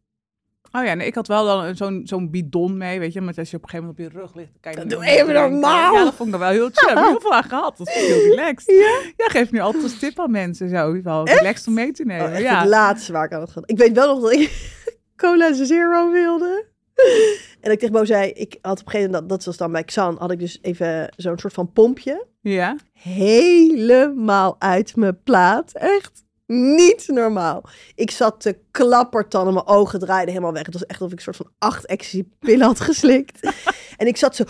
Oh 0.71 0.83
ja, 0.85 0.93
nee, 0.93 1.07
ik 1.07 1.15
had 1.15 1.27
wel 1.27 1.45
dan 1.45 1.75
zo'n 1.75 2.01
zo'n 2.05 2.29
bidon 2.29 2.77
mee, 2.77 2.99
weet 2.99 3.13
je. 3.13 3.21
Maar 3.21 3.33
als 3.37 3.51
je 3.51 3.57
op 3.57 3.63
een 3.63 3.69
gegeven 3.69 3.93
moment 3.95 4.07
op 4.09 4.13
je 4.13 4.19
rug 4.21 4.35
ligt, 4.35 4.51
kan 4.59 4.71
je 4.71 4.77
Dat 4.77 4.89
doe 4.89 5.05
even 5.05 5.33
normaal. 5.33 5.93
Ja, 5.93 6.03
dat 6.03 6.13
vond 6.13 6.33
ik 6.33 6.39
dan 6.39 6.39
wel 6.39 6.49
heel 6.49 6.69
chill. 6.73 6.89
Heb 6.89 6.97
ik 6.97 7.03
heel 7.09 7.19
veel 7.21 7.33
aan 7.33 7.43
gehad. 7.43 7.77
Dat 7.77 7.91
vond 7.91 8.05
ik 8.05 8.13
heel 8.13 8.29
relaxed. 8.35 8.75
Ja? 8.77 9.11
Ja, 9.17 9.29
geef 9.29 9.51
nu 9.51 9.59
altijd 9.59 9.83
als 9.83 9.99
tip 9.99 10.19
aan 10.19 10.31
mensen 10.31 10.69
zo. 10.69 11.01
Wel 11.01 11.27
relaxed 11.27 11.67
om 11.67 11.73
mee 11.73 11.91
te 11.91 12.03
nemen. 12.05 12.31
Oh, 12.33 12.39
ja. 12.39 12.59
het 12.59 12.69
laatste 12.69 13.11
waar 13.11 13.25
ik 13.25 13.33
aan 13.33 13.39
had 13.39 13.51
gehad. 13.51 13.69
Ik 13.69 13.77
weet 13.77 13.93
wel 13.95 14.07
nog 14.13 14.21
dat 14.21 14.31
ik 14.31 14.71
cola 15.15 15.53
zero 15.53 16.11
wilde. 16.11 16.65
En 17.61 17.71
ik 17.71 17.79
tegen 17.79 17.93
Bo 17.93 18.05
zei, 18.05 18.29
ik 18.31 18.57
had 18.61 18.79
op 18.79 18.85
een 18.85 18.91
gegeven 18.91 19.11
moment, 19.11 19.29
dat, 19.29 19.37
dat 19.37 19.45
was 19.45 19.57
dan 19.57 19.71
bij 19.71 19.83
Xan, 19.83 20.15
had 20.19 20.31
ik 20.31 20.39
dus 20.39 20.59
even 20.61 21.13
zo'n 21.15 21.37
soort 21.37 21.53
van 21.53 21.71
pompje. 21.71 22.25
ja. 22.41 22.75
Helemaal 22.93 24.55
uit 24.59 24.95
mijn 24.95 25.21
plaat. 25.23 25.71
Echt 25.73 26.23
niet 26.51 27.07
normaal. 27.07 27.63
Ik 27.95 28.11
zat 28.11 28.41
te 28.41 28.57
klappertanden, 28.71 29.53
mijn 29.53 29.67
ogen 29.67 29.99
draaiden 29.99 30.29
helemaal 30.29 30.53
weg. 30.53 30.65
Het 30.65 30.73
was 30.73 30.85
echt 30.85 30.99
alsof 30.99 31.11
ik 31.11 31.17
een 31.17 31.33
soort 31.33 31.35
van 31.35 31.51
acht 31.57 31.85
ecstasy-pillen 31.85 32.65
had 32.65 32.79
geslikt. 32.79 33.39
en 33.97 34.07
ik 34.07 34.17
zat 34.17 34.35
zo... 34.35 34.43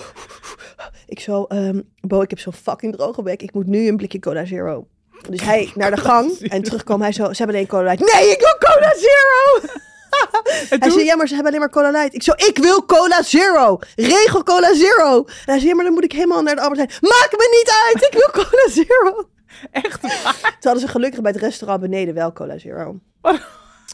Ik 1.06 1.20
zo, 1.20 1.44
ehm, 1.44 1.82
Bo, 2.00 2.22
ik 2.22 2.30
heb 2.30 2.40
zo'n 2.40 2.54
fucking 2.54 2.96
droge 2.96 3.22
bek. 3.22 3.42
Ik 3.42 3.54
moet 3.54 3.68
nu 3.68 3.88
een 3.88 3.98
blikje 3.98 4.20
Cola 4.20 4.46
Zero. 4.46 4.88
Dus 5.30 5.42
hij 5.42 5.72
naar 5.76 5.96
de 5.96 6.02
gang 6.02 6.40
en 6.40 6.64
terugkwam. 6.64 7.02
Hij 7.02 7.12
zo, 7.12 7.24
ze 7.24 7.38
hebben 7.38 7.56
alleen 7.56 7.68
Cola 7.68 7.84
Light. 7.84 8.14
Nee, 8.14 8.32
ik 8.32 8.40
wil 8.40 8.70
Cola 8.70 8.94
Zero! 8.96 9.80
Hij 10.80 10.90
zei, 10.90 11.04
ja, 11.04 11.16
maar 11.16 11.28
ze 11.28 11.34
hebben 11.34 11.52
alleen 11.52 11.66
maar 11.66 11.82
Cola 11.82 11.92
Light. 11.92 12.14
Ik 12.14 12.24
zo, 12.24 12.32
ik 12.32 12.58
wil 12.58 12.86
Cola 12.86 13.24
Zero. 13.24 13.80
Regel 13.96 14.44
Cola 14.44 14.76
Zero. 14.76 15.24
En 15.26 15.34
hij 15.46 15.58
zei, 15.58 15.68
ja, 15.68 15.76
maar 15.76 15.86
dan 15.86 15.94
moet 15.94 16.04
ik 16.04 16.12
helemaal 16.12 16.42
naar 16.42 16.56
de 16.56 16.62
Albert 16.62 16.80
Heijn. 16.80 16.94
Maakt 17.02 17.32
me 17.32 17.58
niet 17.60 17.72
uit, 17.86 18.12
ik 18.12 18.18
wil 18.20 18.44
Cola 18.44 18.70
Zero. 18.70 19.28
echt 19.72 20.02
waar. 20.02 20.36
Toen 20.42 20.52
hadden 20.72 20.82
ze 20.82 20.88
gelukkig 20.88 21.22
bij 21.22 21.32
het 21.32 21.42
restaurant 21.42 21.82
beneden 21.82 22.14
wel 22.14 22.34
Cola 22.34 22.58
Zero. 22.58 23.00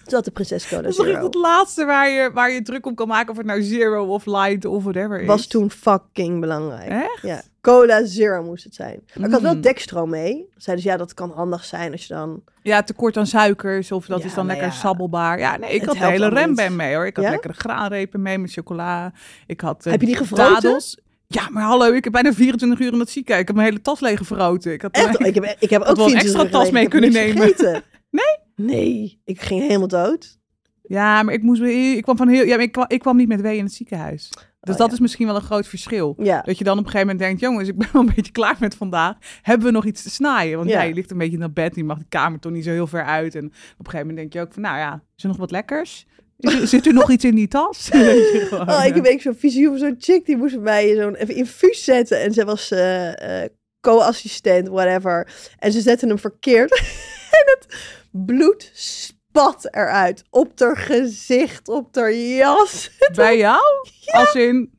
Toen 0.05 0.15
had 0.15 0.25
de 0.25 0.31
prinses 0.31 0.67
Cola 0.67 0.81
Dat 0.81 0.91
is 0.91 0.97
echt 0.97 1.07
Zero. 1.07 1.23
het 1.25 1.35
laatste 1.35 1.85
waar 1.85 2.09
je, 2.09 2.31
waar 2.33 2.51
je 2.51 2.61
druk 2.61 2.85
om 2.85 2.95
kan 2.95 3.07
maken. 3.07 3.31
Of 3.31 3.37
het 3.37 3.45
nou 3.45 3.61
zero 3.61 4.05
of 4.05 4.25
light 4.25 4.65
of 4.65 4.83
whatever 4.83 5.19
is. 5.21 5.27
Was 5.27 5.47
toen 5.47 5.71
fucking 5.71 6.39
belangrijk. 6.39 6.89
Echt? 6.89 7.21
Ja, 7.21 7.41
Cola 7.61 8.05
Zero 8.05 8.43
moest 8.43 8.63
het 8.63 8.75
zijn. 8.75 9.01
Maar 9.13 9.25
ik 9.27 9.33
had 9.33 9.41
wel 9.41 9.53
Mm. 9.55 9.61
Dextro 9.61 10.05
mee. 10.05 10.49
Zeiden 10.57 10.85
ze, 10.85 10.91
ja, 10.91 10.97
dat 10.97 11.13
kan 11.13 11.31
handig 11.31 11.65
zijn 11.65 11.91
als 11.91 12.05
je 12.05 12.13
dan... 12.13 12.43
Ja, 12.61 12.83
tekort 12.83 13.17
aan 13.17 13.27
suikers 13.27 13.91
of 13.91 14.05
dat 14.05 14.19
Ja, 14.19 14.25
is 14.25 14.33
dan 14.33 14.45
nou 14.45 14.57
lekker 14.59 14.75
ja. 14.75 14.81
sabbelbaar. 14.81 15.39
Ja, 15.39 15.57
nee, 15.57 15.69
ik 15.73 15.79
Het 15.81 15.89
had 15.89 15.97
de 15.97 16.05
hele 16.05 16.45
niet. 16.47 16.69
mee 16.69 16.95
hoor. 16.95 17.05
Ik 17.05 17.15
had 17.15 17.25
Ja? 17.25 17.31
lekkere 17.31 17.53
graanrepen 17.53 18.21
mee 18.21 18.37
met 18.37 18.51
chocola. 18.51 19.11
Ik 19.47 19.61
had 19.61 19.85
eh, 19.85 19.91
Heb 19.91 20.01
je 20.01 20.07
die 20.07 20.15
gevroten? 20.15 20.53
dadels. 20.53 20.97
Ja, 21.27 21.49
maar 21.49 21.63
hallo, 21.63 21.91
ik 21.91 22.03
heb 22.03 22.13
bijna 22.13 22.33
24 22.33 22.79
uur 22.79 22.93
in 22.93 22.99
het 22.99 23.09
ziekenhuis. 23.09 23.41
Ik 23.41 23.47
heb 23.47 23.55
mijn 23.55 23.67
hele 23.69 23.81
tas 23.81 23.99
leeg 23.99 24.17
gevroten. 24.17 24.71
Ik 24.73 24.81
had 24.81 24.91
Echt? 24.91 25.25
Ik 25.25 25.35
heb, 25.35 25.55
ik 25.59 25.69
heb 25.69 25.81
ook 25.81 25.95
wel 25.95 26.05
een 26.05 26.11
24 26.11 26.41
extra 26.41 26.59
tas 26.59 26.71
mee 26.71 26.87
kunnen 26.87 27.11
nemen. 27.11 27.53
Nee? 28.09 28.37
Nee. 28.55 29.21
Ik 29.25 29.41
ging 29.41 29.61
helemaal 29.61 29.87
dood. 29.87 30.39
Ja, 30.81 31.23
maar 31.23 31.33
ik 31.33 31.41
moest 31.41 31.61
ik 31.61 32.01
kwam 32.03 32.17
van 32.17 32.27
heel 32.27 32.45
ja, 32.45 32.57
ik 32.57 32.71
kwam, 32.71 32.85
ik 32.87 32.99
kwam 32.99 33.17
niet 33.17 33.27
met 33.27 33.41
wee 33.41 33.57
in 33.57 33.63
het 33.63 33.73
ziekenhuis. 33.73 34.29
Dus 34.29 34.73
Oh, 34.73 34.77
dat 34.77 34.87
ja. 34.87 34.93
is 34.93 34.99
misschien 34.99 35.25
wel 35.25 35.35
een 35.35 35.41
groot 35.41 35.67
verschil. 35.67 36.15
Ja. 36.17 36.41
Dat 36.41 36.57
je 36.57 36.63
dan 36.63 36.77
op 36.77 36.85
een 36.85 36.91
gegeven 36.91 37.07
moment 37.07 37.25
denkt, 37.25 37.41
jongens, 37.41 37.69
ik 37.69 37.77
ben 37.77 37.87
wel 37.91 38.01
een 38.01 38.11
beetje 38.15 38.31
klaar 38.31 38.55
met 38.59 38.75
vandaag. 38.75 39.15
Hebben 39.41 39.67
we 39.67 39.73
nog 39.73 39.85
iets 39.85 40.03
te 40.03 40.09
snijden? 40.09 40.57
Want 40.57 40.69
ja, 40.69 40.81
je 40.81 40.93
ligt 40.93 41.11
een 41.11 41.17
beetje 41.17 41.33
in 41.33 41.39
dat 41.39 41.53
bed, 41.53 41.73
die 41.73 41.83
mag 41.83 41.97
de 41.97 42.05
kamer 42.09 42.39
toch 42.39 42.51
niet 42.51 42.63
zo 42.63 42.69
heel 42.69 42.87
ver 42.87 43.03
uit. 43.03 43.35
En 43.35 43.45
op 43.45 43.51
een 43.51 43.85
gegeven 43.85 43.99
moment 43.99 44.17
denk 44.17 44.33
je 44.33 44.41
ook 44.41 44.53
van, 44.53 44.61
nou 44.61 44.77
ja, 44.77 45.03
is 45.15 45.23
er 45.23 45.29
nog 45.29 45.37
wat 45.37 45.51
lekkers? 45.51 46.05
Zit 46.63 46.85
er 46.85 46.93
nog 46.93 47.11
iets 47.11 47.23
in 47.23 47.35
die 47.35 47.47
tas? 47.47 47.87
Gewoon, 47.91 48.69
Oh, 48.69 48.83
ik 48.85 48.95
ja. 48.95 49.01
heb 49.01 49.05
ik 49.05 49.21
zo'n 49.21 49.35
visie 49.35 49.67
van 49.67 49.77
zo'n 49.77 49.95
chick 49.99 50.25
die 50.25 50.37
moest 50.37 50.53
bij 50.53 50.63
mij 50.63 50.95
zo'n 50.95 51.15
even 51.15 51.35
infuus 51.35 51.83
zetten. 51.83 52.19
En 52.21 52.33
ze 52.33 52.45
was 52.45 52.71
eh, 52.71 53.43
eh, 53.43 53.49
co-assistent, 53.81 54.67
whatever. 54.67 55.27
En 55.59 55.71
ze 55.71 55.81
zetten 55.81 56.07
hem 56.07 56.19
verkeerd. 56.19 56.71
en 57.39 57.43
het 57.57 57.65
bloed 58.11 58.71
spat 58.73 59.67
eruit. 59.71 60.23
Op 60.29 60.59
haar 60.59 60.77
gezicht, 60.77 61.67
op 61.67 61.95
haar 61.95 62.13
jas. 62.13 62.91
Bij 63.13 63.37
jou? 63.37 63.61
Als 64.05 64.33
in, 64.35 64.71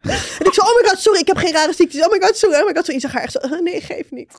En 0.00 0.46
ik 0.46 0.54
zo, 0.54 0.60
oh 0.60 0.80
my 0.82 0.88
god, 0.88 0.98
sorry, 0.98 1.20
ik 1.20 1.26
heb 1.26 1.36
geen 1.36 1.52
rare 1.52 1.72
ziektes. 1.72 2.04
Oh 2.06 2.12
my 2.12 2.20
god, 2.20 2.36
sorry, 2.36 2.56
oh 2.60 2.66
my 2.66 2.74
god. 2.74 2.84
Sorry. 2.84 2.94
Ik 2.94 3.00
zag 3.00 3.12
haar 3.12 3.22
echt 3.22 3.32
zo, 3.32 3.38
"Eh, 3.38 3.60
nee, 3.60 3.80
geef 3.80 4.10
niet. 4.10 4.32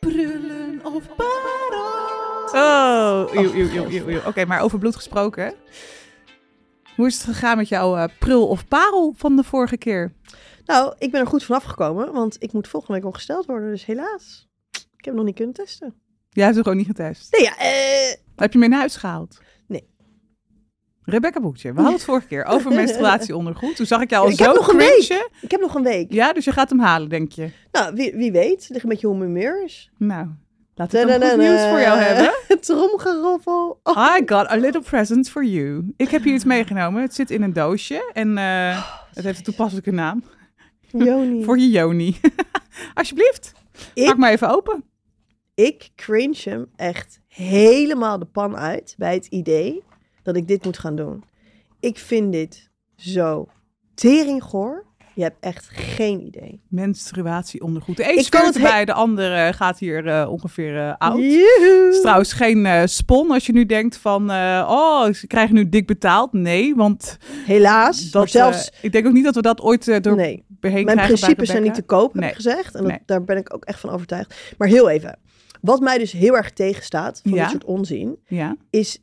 Prullen 0.00 0.80
of 0.84 1.02
parel? 1.16 2.29
Oh, 2.54 3.24
eeuw, 3.32 3.52
eeuw, 3.54 3.68
eeuw, 3.68 3.88
eeuw, 3.90 4.08
eeuw. 4.08 4.20
Oké, 4.26 4.44
maar 4.44 4.60
over 4.60 4.78
bloed 4.78 4.96
gesproken. 4.96 5.54
Hoe 6.96 7.06
is 7.06 7.14
het 7.14 7.24
gegaan 7.24 7.56
met 7.56 7.68
jouw 7.68 7.96
eh, 7.96 8.04
prul 8.18 8.46
of 8.48 8.68
parel 8.68 9.14
van 9.16 9.36
de 9.36 9.44
vorige 9.44 9.76
keer? 9.76 10.12
Nou, 10.66 10.94
ik 10.98 11.10
ben 11.10 11.20
er 11.20 11.26
goed 11.26 11.44
vanaf 11.44 11.64
gekomen, 11.64 12.12
want 12.12 12.36
ik 12.42 12.52
moet 12.52 12.68
volgende 12.68 12.94
week 12.94 13.04
ongesteld 13.06 13.46
worden. 13.46 13.70
Dus 13.70 13.84
helaas. 13.84 14.48
Ik 14.70 15.04
heb 15.04 15.04
hem 15.04 15.14
nog 15.14 15.24
niet 15.24 15.34
kunnen 15.34 15.54
testen. 15.54 15.94
Jij 16.30 16.44
hebt 16.44 16.56
het 16.56 16.64
gewoon 16.64 16.78
niet 16.78 16.88
getest. 16.96 17.32
Nee, 17.32 17.42
ja, 17.42 17.56
eh, 17.58 18.14
Heb 18.36 18.52
je 18.52 18.58
hem 18.58 18.72
in 18.72 18.78
huis 18.78 18.96
gehaald? 18.96 19.38
Nee. 19.66 19.88
Rebecca 21.02 21.40
Boekje, 21.40 21.68
we 21.68 21.74
hadden 21.74 21.94
het 21.94 22.04
vorige 22.04 22.26
keer 22.26 22.44
over 22.44 22.72
menstruatieondergoed. 22.82 23.76
Toen 23.76 23.86
zag 23.86 24.00
ik 24.00 24.10
jou 24.10 24.24
al 24.24 24.30
Ik 24.32 24.38
heb 24.38 24.48
zo 24.48 24.54
nog 24.54 24.68
een 24.68 24.76
week. 24.76 24.98
cringen. 25.04 25.28
ik 25.40 25.50
heb 25.50 25.60
nog 25.60 25.74
een 25.74 25.82
week. 25.82 26.12
Ja, 26.12 26.32
dus 26.32 26.44
je 26.44 26.52
gaat 26.52 26.70
hem 26.70 26.80
halen, 26.80 27.08
denk 27.08 27.32
je. 27.32 27.50
Nou, 27.72 27.94
wie, 27.94 28.14
wie 28.16 28.32
weet. 28.32 28.68
Ligt 28.68 28.82
een 28.82 28.88
beetje 28.88 29.06
hoe 29.06 29.16
mijn 29.16 29.30
humeur 29.30 29.64
is. 29.64 29.90
Nou, 29.98 30.26
laten 30.80 31.06
we 31.20 31.28
goed 31.28 31.36
nieuws 31.38 31.62
voor 31.68 31.80
jou 31.80 31.98
hebben. 31.98 32.34
Tromgeroffel. 32.60 33.80
Oh, 33.82 34.16
I 34.18 34.22
got 34.26 34.50
a 34.50 34.56
little 34.56 34.82
present 34.82 35.30
for 35.30 35.44
you. 35.44 35.92
Ik 35.96 36.08
heb 36.08 36.22
hier 36.22 36.34
iets 36.34 36.44
meegenomen. 36.44 37.02
Het 37.02 37.14
zit 37.14 37.30
in 37.30 37.42
een 37.42 37.52
doosje 37.52 38.10
en 38.12 38.38
eh, 38.38 38.84
het 39.14 39.24
heeft 39.24 39.38
een 39.38 39.44
toepasselijke 39.44 39.90
naam. 39.90 40.24
Joni. 40.80 41.42
Voor 41.44 41.58
je 41.58 41.68
Joni. 41.68 42.20
Alsjeblieft, 42.94 43.52
Ik- 43.94 44.06
maak 44.06 44.16
maar 44.16 44.30
even 44.30 44.48
open. 44.50 44.84
Ik 45.54 45.88
cringe 45.96 46.40
hem 46.50 46.66
echt 46.76 47.20
helemaal 47.28 48.18
de 48.18 48.24
pan 48.26 48.56
uit 48.56 48.94
bij 48.98 49.14
het 49.14 49.26
idee 49.26 49.82
dat 50.22 50.36
ik 50.36 50.48
dit 50.48 50.64
moet 50.64 50.78
gaan 50.78 50.96
doen. 50.96 51.24
Ik 51.80 51.98
vind 51.98 52.32
dit 52.32 52.70
zo 52.96 53.48
teringgoor. 53.94 54.84
Je 55.14 55.22
hebt 55.22 55.36
echt 55.40 55.68
geen 55.72 56.26
idee. 56.26 56.60
Menstruatieondergoed. 56.68 57.96
De 57.96 58.16
een 58.16 58.24
scheurt 58.24 58.54
he- 58.54 58.60
erbij, 58.62 58.84
de 58.84 58.92
andere 58.92 59.52
gaat 59.52 59.78
hier 59.78 60.06
eh, 60.06 60.28
ongeveer 60.30 60.78
eh 60.78 60.94
oud. 60.98 61.16
Het 61.18 61.94
is 61.94 62.00
trouwens 62.00 62.32
geen 62.32 62.66
eh, 62.66 62.82
spon 62.86 63.30
als 63.30 63.46
je 63.46 63.52
nu 63.52 63.66
denkt 63.66 63.96
van, 63.96 64.30
oh, 64.30 65.12
ze 65.12 65.26
krijgen 65.26 65.54
nu 65.54 65.68
dik 65.68 65.86
betaald. 65.86 66.32
Nee, 66.32 66.74
want 66.74 67.16
Helaas. 67.46 68.10
dat, 68.10 68.30
zelfs, 68.30 68.70
ik 68.82 68.92
denk 68.92 69.06
ook 69.06 69.12
niet 69.12 69.24
dat 69.24 69.34
we 69.34 69.42
dat 69.42 69.60
ooit 69.60 70.02
door 70.02 70.16
nee. 70.16 70.44
Mijn 70.60 70.84
bij 70.84 70.94
principes 70.94 71.48
zijn 71.48 71.62
niet 71.62 71.74
te 71.74 71.82
koop, 71.82 72.12
heb 72.12 72.20
Nee. 72.20 72.28
ik 72.30 72.36
gezegd. 72.36 72.74
En 72.74 72.80
dat, 72.82 72.90
Nee. 72.90 73.00
daar 73.06 73.24
ben 73.24 73.36
ik 73.36 73.54
ook 73.54 73.64
echt 73.64 73.80
van 73.80 73.90
overtuigd. 73.90 74.54
Maar 74.58 74.68
heel 74.68 74.88
even. 74.88 75.18
Wat 75.60 75.80
mij 75.80 75.98
dus 75.98 76.12
heel 76.12 76.36
erg 76.36 76.50
tegenstaat 76.52 77.20
van 77.22 77.32
Ja. 77.32 77.42
dit 77.42 77.50
soort 77.50 77.64
onzin, 77.64 78.18
Ja, 78.26 78.56
is 78.70 79.02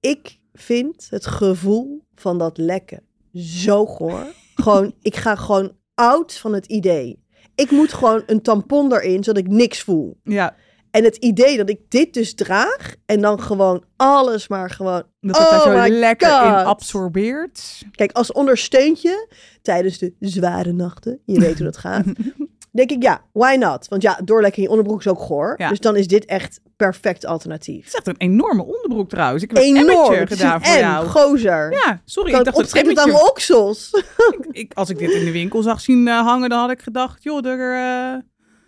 ik 0.00 0.38
vind 0.52 1.06
het 1.10 1.26
gevoel 1.26 2.02
van 2.14 2.38
dat 2.38 2.58
lekken 2.58 3.00
zo 3.34 3.86
goor. 3.86 4.26
Gewoon, 4.54 4.94
ik 5.00 5.16
ga 5.16 5.34
gewoon 5.34 5.72
oud 5.94 6.34
van 6.34 6.52
het 6.54 6.66
idee. 6.66 7.22
Ik 7.54 7.70
moet 7.70 7.92
gewoon 7.92 8.22
een 8.26 8.42
tampon 8.42 8.92
erin, 8.92 9.24
zodat 9.24 9.44
ik 9.44 9.50
niks 9.50 9.80
voel. 9.80 10.20
ja. 10.24 10.54
En 10.94 11.04
het 11.04 11.16
idee 11.16 11.56
dat 11.56 11.68
ik 11.68 11.80
dit 11.88 12.14
dus 12.14 12.34
draag 12.34 12.94
en 13.06 13.20
dan 13.20 13.40
gewoon 13.40 13.84
alles 13.96 14.48
maar 14.48 14.70
gewoon... 14.70 15.02
Dat 15.20 15.38
het 15.38 15.50
daar 15.50 15.76
Oh 15.76 15.84
zo 15.84 15.98
lekker 15.98 16.28
in 16.28 16.52
absorbeert. 16.52 17.82
Kijk, 17.90 18.12
als 18.12 18.32
ondersteuntje 18.32 19.28
tijdens 19.62 19.98
de 19.98 20.14
zware 20.18 20.72
nachten, 20.72 21.20
je 21.24 21.40
weet 21.40 21.56
hoe 21.56 21.64
dat 21.64 21.76
gaat, 21.76 22.04
denk 22.76 22.90
ik 22.90 23.02
ja, 23.02 23.20
why 23.32 23.56
not? 23.58 23.86
Want 23.88 24.02
ja, 24.02 24.18
doorlekken 24.24 24.56
in 24.58 24.62
je 24.62 24.70
onderbroek 24.70 24.98
is 25.00 25.06
ook 25.08 25.20
goor. 25.20 25.54
Ja. 25.56 25.68
Dus 25.68 25.80
dan 25.80 25.96
is 25.96 26.06
dit 26.06 26.24
echt 26.24 26.60
perfect 26.76 27.26
alternatief. 27.26 27.78
Het 27.84 27.86
is 27.86 27.94
echt 27.94 28.06
een 28.06 28.14
enorme 28.18 28.64
onderbroek 28.64 29.08
trouwens. 29.08 29.42
Ik 29.42 29.50
heb 29.50 29.58
een 29.58 29.76
Enorm. 29.76 30.14
Het 30.14 30.30
is 30.30 30.36
gedaan 30.36 30.54
een 30.54 30.64
voor 30.66 30.76
M, 30.76 30.78
jou. 30.78 31.06
gozer. 31.06 31.72
Ja, 31.72 32.00
sorry. 32.04 32.30
Ik 32.30 32.36
het 32.36 32.44
dacht 32.44 32.56
dat 32.56 32.64
optrekken 32.66 32.98
aan 32.98 33.08
mijn 33.10 33.22
oksels. 33.22 33.90
Ik, 34.50 34.72
als 34.74 34.90
ik 34.90 34.98
dit 34.98 35.10
in 35.10 35.24
de 35.24 35.32
winkel 35.32 35.62
zag 35.62 35.80
zien 35.80 36.08
eh, 36.08 36.20
hangen, 36.20 36.48
dan 36.48 36.58
had 36.60 36.70
ik 36.70 36.82
gedacht, 36.82 37.22
joh, 37.22 37.46
er... 37.46 37.74
eh, 38.14 38.20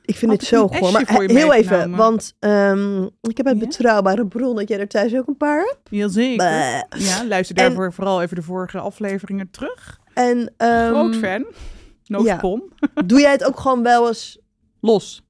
Ik 0.05 0.17
vind 0.17 0.33
het 0.33 0.43
zo 0.45 0.63
een 0.63 0.69
goor. 0.75 0.89
S'je 0.89 0.93
Maar 0.93 1.23
heel 1.27 1.53
even, 1.53 1.97
want 1.97 2.35
ehm, 2.39 3.03
ik 3.03 3.37
heb 3.37 3.47
Ja? 3.47 3.55
betrouwbare 3.55 4.27
bron 4.27 4.57
dat 4.57 4.69
jij 4.69 4.79
er 4.79 4.89
thuis 4.89 5.15
ook 5.17 5.27
een 5.27 5.37
paar 5.37 5.59
hebt. 5.59 5.81
Jazeker. 5.91 6.37
Bleh. 6.37 7.07
Ja, 7.09 7.27
luister 7.27 7.57
En- 7.57 7.65
daarvoor 7.65 7.93
vooral 7.93 8.23
even 8.23 8.37
de 8.37 8.43
vorige 8.43 8.79
afleveringen 8.79 9.51
terug. 9.51 9.99
En 10.15 10.53
ehm, 10.57 10.89
Groot 10.89 11.17
fan. 11.17 11.45
No 12.07 12.23
ja. 12.23 12.41
doe 13.07 13.21
jij 13.21 13.31
het 13.31 13.45
ook 13.45 13.61
gewoon 13.61 13.83
wel 13.83 14.09
eens... 14.09 14.39
Los. 14.81 15.25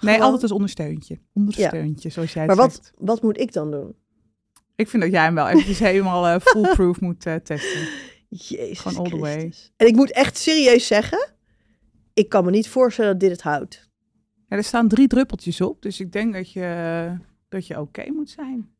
Nee, 0.00 0.12
Gewoon? 0.14 0.20
altijd 0.20 0.42
als 0.42 0.52
ondersteuntje. 0.52 1.18
Ondersteuntje, 1.32 2.08
zoals 2.10 2.32
jij 2.32 2.42
het 2.42 2.56
Maar 2.56 2.64
wat, 2.66 2.74
zegt. 2.74 2.92
wat 2.98 3.22
moet 3.22 3.40
ik 3.40 3.52
dan 3.52 3.70
doen? 3.70 3.94
Ik 4.76 4.88
vind 4.88 5.02
dat 5.02 5.12
jij 5.12 5.22
hem 5.22 5.34
wel 5.34 5.48
eventjes 5.48 5.78
helemaal 5.90 6.26
eh, 6.26 6.40
foolproof 6.40 7.00
moet 7.00 7.26
eh, 7.26 7.34
testen. 7.34 7.88
Jezus 8.28 8.78
Gewoon 8.80 8.98
all 9.04 9.10
the 9.10 9.18
way. 9.18 9.38
Christus. 9.38 9.72
En 9.76 9.86
ik 9.86 9.94
moet 9.94 10.12
echt 10.12 10.36
serieus 10.38 10.86
zeggen, 10.86 11.32
ik 12.14 12.28
kan 12.28 12.44
me 12.44 12.50
niet 12.50 12.68
voorstellen 12.68 13.10
dat 13.10 13.20
dit 13.20 13.30
het 13.30 13.42
houdt. 13.42 13.88
Ja, 14.48 14.56
er 14.56 14.64
staan 14.64 14.88
drie 14.88 15.08
druppeltjes 15.08 15.60
op, 15.60 15.82
dus 15.82 16.00
ik 16.00 16.12
denk 16.12 16.34
dat 16.34 16.52
je, 16.52 17.18
dat 17.48 17.66
je 17.66 17.80
oké 17.80 18.10
moet 18.12 18.30
zijn. 18.30 18.70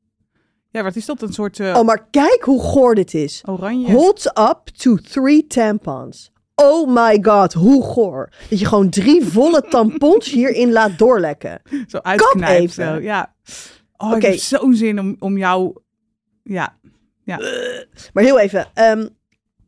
Ja, 0.70 0.82
wat 0.82 0.96
is 0.96 1.06
dat? 1.06 1.22
Een 1.22 1.32
soort 1.32 1.60
eh, 1.60 1.74
Oh, 1.76 1.84
maar 1.84 2.06
kijk 2.10 2.42
hoe 2.42 2.62
goor 2.62 2.94
dit 2.94 3.14
is. 3.14 3.42
oranje... 3.46 3.92
Holds 3.92 4.26
up 4.26 4.60
to 4.76 4.96
three 4.96 5.46
tampons. 5.46 6.32
Oh 6.62 6.88
my 6.94 7.18
god, 7.22 7.52
hoe 7.52 7.82
goor. 7.82 8.28
Dat 8.48 8.58
je 8.58 8.66
gewoon 8.66 8.90
drie 8.90 9.24
volle 9.24 9.62
tampons 9.70 10.30
hierin 10.30 10.72
laat 10.72 10.98
doorlekken. 10.98 11.62
Zo 11.86 11.98
uitknijpt. 11.98 12.60
even. 12.60 12.94
Zo. 12.94 13.00
Ja. 13.00 13.34
Oh, 13.96 14.08
Oké. 14.08 14.16
ik 14.16 14.22
heb 14.22 14.34
zo'n 14.34 14.74
zin 14.74 14.98
om, 14.98 15.16
om 15.18 15.38
jou... 15.38 15.72
Ja, 16.42 16.78
Maar 18.12 18.24
heel 18.24 18.38
even, 18.38 18.66
ehm, 18.74 19.06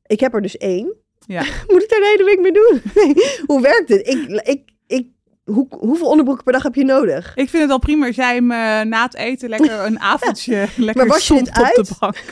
ik 0.07 0.21
heb 0.21 0.35
er 0.35 0.43
dus 0.43 0.57
één. 0.57 0.95
Ja. 1.27 1.43
Moet 1.69 1.83
ik 1.83 1.89
daar 1.89 2.01
de 2.01 2.15
hele 2.17 2.25
week 2.25 2.41
mee 2.41 2.53
doen? 2.53 2.83
Nee. 2.95 3.15
Hoe 3.47 3.61
werkt 3.61 3.89
het? 3.89 4.09
Ik, 4.09 4.43
ik, 4.49 4.71
ik, 4.87 5.07
hoe, 5.45 5.67
hoeveel 5.71 6.07
onderbroeken 6.07 6.45
per 6.45 6.53
dag 6.53 6.63
heb 6.63 6.75
je 6.75 6.85
nodig? 6.85 7.33
ik 7.35 7.49
vind 7.49 7.63
het 7.63 7.73
al 7.73 7.79
prima 7.79 8.07
als 8.07 8.17
jij 8.17 8.35
hem 8.35 8.51
eh, 8.51 8.81
na 8.81 9.03
het 9.05 9.15
eten 9.15 9.49
lekker 9.49 9.85
een 9.87 10.01
avondje 10.01 10.67
lekker 10.77 11.07
was 11.07 11.29
je 11.29 11.35
dit 11.35 11.47
somt 11.47 11.59
op 11.59 11.65
uit? 11.65 11.77
de 11.89 11.95
bank. 11.99 12.25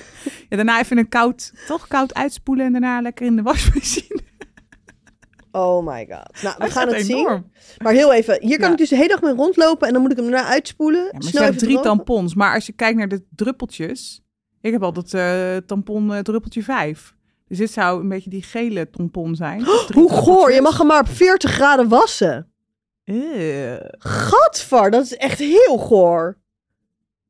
Ja, 0.49 0.57
daarna 0.57 0.81
even 0.81 0.99
een 0.99 1.09
koud, 1.09 1.53
toch 1.67 1.87
koud 1.89 2.15
uitspoelen 2.15 2.67
en 2.67 2.73
daarna 2.73 3.01
lekker 3.01 3.27
in 3.27 3.37
de 3.37 3.43
wasmachine. 3.43 4.21
Oh 5.53 5.87
my 5.87 6.07
god. 6.11 6.43
Nou, 6.43 6.55
we 6.57 6.63
Hij 6.63 6.71
gaan 6.71 6.89
het 6.89 7.05
zien. 7.07 7.45
Maar 7.79 7.93
heel 7.93 8.13
even, 8.13 8.39
hier 8.41 8.57
kan 8.59 8.67
Ja. 8.67 8.73
ik 8.73 8.79
dus 8.79 8.89
de 8.89 8.97
hele 8.97 9.09
dag 9.09 9.21
mee 9.23 9.33
rondlopen 9.35 9.87
en 9.87 9.93
dan 9.93 10.03
moet 10.03 10.11
ik 10.11 10.17
hem 10.17 10.31
daarna 10.31 10.49
uitspoelen. 10.49 11.05
Ja, 11.05 11.11
maar 11.13 11.21
snel 11.23 11.33
zijn 11.33 11.45
even 11.45 11.59
drie 11.59 11.73
drogen. 11.73 11.91
tampons. 11.97 12.35
Maar 12.35 12.55
als 12.55 12.67
je 12.67 12.73
kijkt 12.73 12.99
naar 12.99 13.09
de 13.09 13.25
druppeltjes. 13.35 14.23
Ik 14.61 14.73
heb 14.73 14.83
altijd 14.83 15.15
eh 15.15 15.67
tampon 15.67 16.15
eh, 16.15 16.19
druppeltje 16.21 16.63
5. 16.63 17.15
Dus 17.49 17.59
dit 17.59 17.71
zou 17.71 18.01
een 18.01 18.09
beetje 18.09 18.31
die 18.31 18.43
gele 18.43 18.91
tampon 18.91 19.35
zijn. 19.35 19.59
Drie 19.87 20.01
Hoe 20.03 20.11
goor, 20.13 20.53
je 20.53 20.61
mag 20.61 20.79
hem 20.79 20.87
maar 20.87 21.01
op 21.01 21.09
40 21.09 21.51
graden 21.51 21.89
wassen. 21.89 22.53
Eh. 23.05 23.17
Gadver, 23.99 24.91
dat 24.91 25.05
is 25.05 25.17
echt 25.17 25.39
heel 25.39 25.79
goor. 25.79 26.39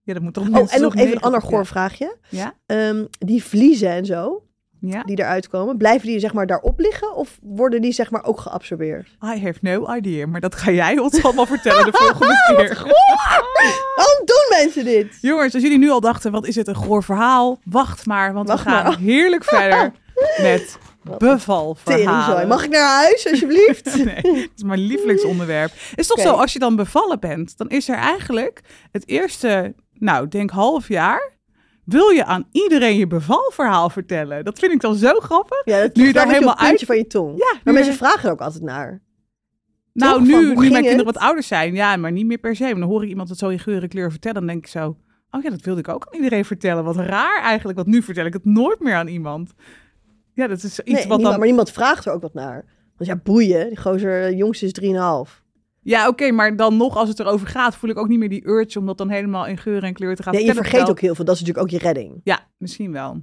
Ja, 0.03 0.13
dat 0.15 0.23
moet 0.23 0.35
toch 0.35 0.49
Oh, 0.49 0.55
en 0.55 0.57
nog 0.61 0.69
even 0.71 0.83
een 0.85 0.97
90 0.97 1.23
ander 1.23 1.43
goor 1.43 1.67
vraagje. 1.67 2.17
Ja? 2.29 2.55
Ehm, 2.67 3.05
die 3.19 3.45
vliezen 3.45 3.89
en 3.91 4.05
zo, 4.07 4.45
Ja? 4.81 5.03
die 5.03 5.19
eruit 5.19 5.49
komen, 5.49 5.77
blijven 5.77 6.07
die 6.07 6.19
zeg 6.19 6.33
maar 6.33 6.47
daarop 6.47 6.79
liggen 6.79 7.15
of 7.15 7.39
worden 7.43 7.81
die 7.83 7.93
zeg 7.93 8.11
maar 8.11 8.25
ook 8.25 8.41
geabsorbeerd? 8.41 9.09
I 9.25 9.43
have 9.45 9.59
no 9.61 9.95
idea. 9.95 10.27
Maar 10.27 10.41
dat 10.41 10.55
ga 10.55 10.71
jij 10.71 10.99
ons 10.99 11.23
allemaal 11.25 11.47
vertellen 11.47 11.85
de 11.85 11.93
volgende 11.93 12.35
keer. 12.47 12.75
Waarom 13.97 14.25
doen 14.25 14.47
mensen 14.59 14.85
dit? 14.85 15.19
Jongens, 15.21 15.55
als 15.55 15.63
jullie 15.63 15.79
nu 15.79 15.91
al 15.91 16.01
dachten, 16.01 16.33
wat 16.33 16.47
is 16.47 16.55
het 16.57 16.69
een 16.69 16.77
goor 16.77 17.03
verhaal? 17.03 17.59
Wacht 17.65 18.07
maar, 18.07 18.33
want 18.33 18.49
Wacht 18.49 18.65
we 18.65 18.71
gaan 18.71 18.85
maar. 18.85 18.99
heerlijk 18.99 19.45
verder 19.45 19.93
met 20.43 20.79
bevalverhalen. 21.19 22.49
Mag 22.49 22.65
ik 22.65 22.71
naar 22.71 22.89
huis, 23.03 23.27
alsjeblieft? 23.31 23.95
Nee, 24.05 24.23
dat 24.23 24.49
is 24.57 24.63
mijn 24.63 24.81
lievelingsonderwerp. 24.81 25.71
Het 25.91 25.99
is 25.99 26.07
toch 26.07 26.21
zo, 26.21 26.33
als 26.33 26.53
je 26.53 26.59
dan 26.59 26.77
bevallen 26.77 27.21
bent, 27.21 27.59
dan 27.59 27.69
is 27.69 27.89
er 27.89 27.97
eigenlijk 27.97 28.61
het 28.93 29.09
eerste, 29.09 29.75
nou, 29.99 30.29
denk 30.29 30.51
half 30.51 30.89
jaar, 30.89 31.33
wil 31.85 32.09
je 32.09 32.25
aan 32.25 32.49
iedereen 32.53 32.97
je 32.97 33.07
bevalverhaal 33.07 33.91
vertellen. 33.91 34.45
Dat 34.45 34.59
vind 34.59 34.73
ik 34.73 34.81
dan 34.81 34.95
zo 34.95 35.21
grappig. 35.21 35.63
Ja, 35.65 35.81
dat 35.81 35.97
Nu 35.97 36.07
je 36.07 36.13
daar 36.13 36.29
helemaal 36.29 36.55
het 36.57 36.67
puntje 36.67 36.87
van 36.87 36.97
je 36.97 37.07
tong. 37.07 37.39
Ja, 37.39 37.61
Maar 37.65 37.75
mensen 37.75 37.95
vragen 37.95 38.25
er 38.25 38.33
ook 38.33 38.41
altijd 38.41 38.63
naar. 38.63 39.03
Nou, 39.93 40.19
Toch? 40.19 40.27
nu, 40.27 40.49
nu 40.49 40.55
mijn 40.55 40.73
kinderen 40.73 40.97
het? 40.97 41.05
wat 41.05 41.19
ouder 41.19 41.43
zijn, 41.43 41.75
ja, 41.75 41.97
maar 41.97 42.13
niet 42.13 42.27
meer 42.27 42.39
per 42.39 42.57
se. 42.57 42.65
Maar 42.65 42.75
dan 42.75 42.89
hoor 42.89 43.03
ik 43.03 43.09
iemand 43.09 43.29
het 43.29 43.39
zo 43.39 43.49
in 43.49 43.59
geur 43.59 43.83
en 43.83 43.89
kleur 43.89 44.11
vertellen, 44.11 44.37
dan 44.37 44.47
denk 44.47 44.65
ik 44.65 44.71
zo, 44.71 44.97
oh 45.31 45.43
ja, 45.43 45.51
dat 45.51 45.61
wilde 45.61 45.81
ik 45.81 45.89
ook 45.89 46.07
aan 46.07 46.17
iedereen 46.17 46.45
vertellen. 46.45 46.85
Wat 46.85 46.97
raar 46.97 47.43
eigenlijk, 47.43 47.79
want 47.79 47.91
nu 47.91 48.03
vertel 48.03 48.25
ik 48.25 48.33
het 48.33 48.45
nooit 48.45 48.81
meer 48.81 48.95
aan 48.95 49.07
iemand. 49.07 49.53
Ja, 50.35 50.47
dat 50.47 50.63
is 50.63 50.81
iets 50.81 50.99
Nee, 50.99 51.09
wat 51.09 51.21
dan... 51.21 51.39
maar 51.39 51.47
niemand 51.47 51.71
vraagt 51.71 52.07
er 52.07 52.13
ook 52.13 52.23
wat 52.23 52.35
naar. 52.35 52.65
Want 52.97 53.11
ja, 53.11 53.17
boeien. 53.17 53.69
Die 53.69 53.81
gozer, 53.81 54.31
de 54.31 54.37
jongste 54.37 54.67
is 54.67 54.81
3,5. 55.31 55.49
Ja, 55.83 56.09
oké, 56.09 56.31
maar 56.31 56.57
dan 56.57 56.77
nog 56.77 56.97
als 56.97 57.09
het 57.09 57.21
erover 57.21 57.47
gaat, 57.47 57.77
voel 57.77 57.91
ik 57.91 57.99
ook 57.99 58.09
niet 58.09 58.19
meer 58.19 58.29
die 58.29 58.47
urge 58.47 58.79
om 58.79 58.87
dat 58.87 58.99
dan 58.99 59.11
helemaal 59.11 59.47
in 59.47 59.59
geur 59.59 59.83
en 59.83 59.95
kleur 59.95 60.17
te 60.17 60.23
gaan 60.23 60.35
Nee, 60.35 60.45
je 60.45 60.55
vergeet 60.55 60.89
ook 60.89 61.01
heel 61.01 61.15
veel. 61.15 61.25
Dat 61.25 61.35
is 61.35 61.41
natuurlijk 61.41 61.67
ook 61.67 61.81
je 61.81 61.87
redding. 61.87 62.21
Ja, 62.25 62.47
misschien 62.57 62.93
wel. 62.93 63.23